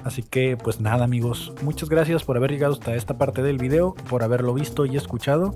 Así 0.04 0.22
que, 0.22 0.56
pues 0.56 0.80
nada, 0.80 1.04
amigos, 1.04 1.52
muchas 1.62 1.88
gracias 1.88 2.24
por 2.24 2.36
haber 2.36 2.50
llegado 2.50 2.74
hasta 2.74 2.94
esta 2.94 3.16
parte 3.16 3.42
del 3.42 3.58
video, 3.58 3.94
por 4.10 4.22
haberlo 4.22 4.52
visto 4.52 4.84
y 4.84 4.96
escuchado. 4.96 5.54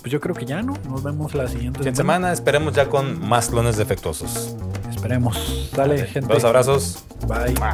Pues 0.00 0.12
yo 0.12 0.20
creo 0.20 0.34
que 0.34 0.44
ya 0.44 0.62
no, 0.62 0.74
nos 0.88 1.02
vemos 1.02 1.34
la 1.34 1.48
siguiente 1.48 1.86
En 1.86 1.96
semana 1.96 2.32
esperemos 2.32 2.74
ya 2.74 2.88
con 2.88 3.26
más 3.26 3.48
clones 3.48 3.76
defectuosos. 3.76 4.56
Esperemos. 4.90 5.70
Sale, 5.74 6.06
gente. 6.06 6.32
Dos 6.32 6.44
abrazos. 6.44 7.04
Bye. 7.26 7.54
Mua. 7.54 7.72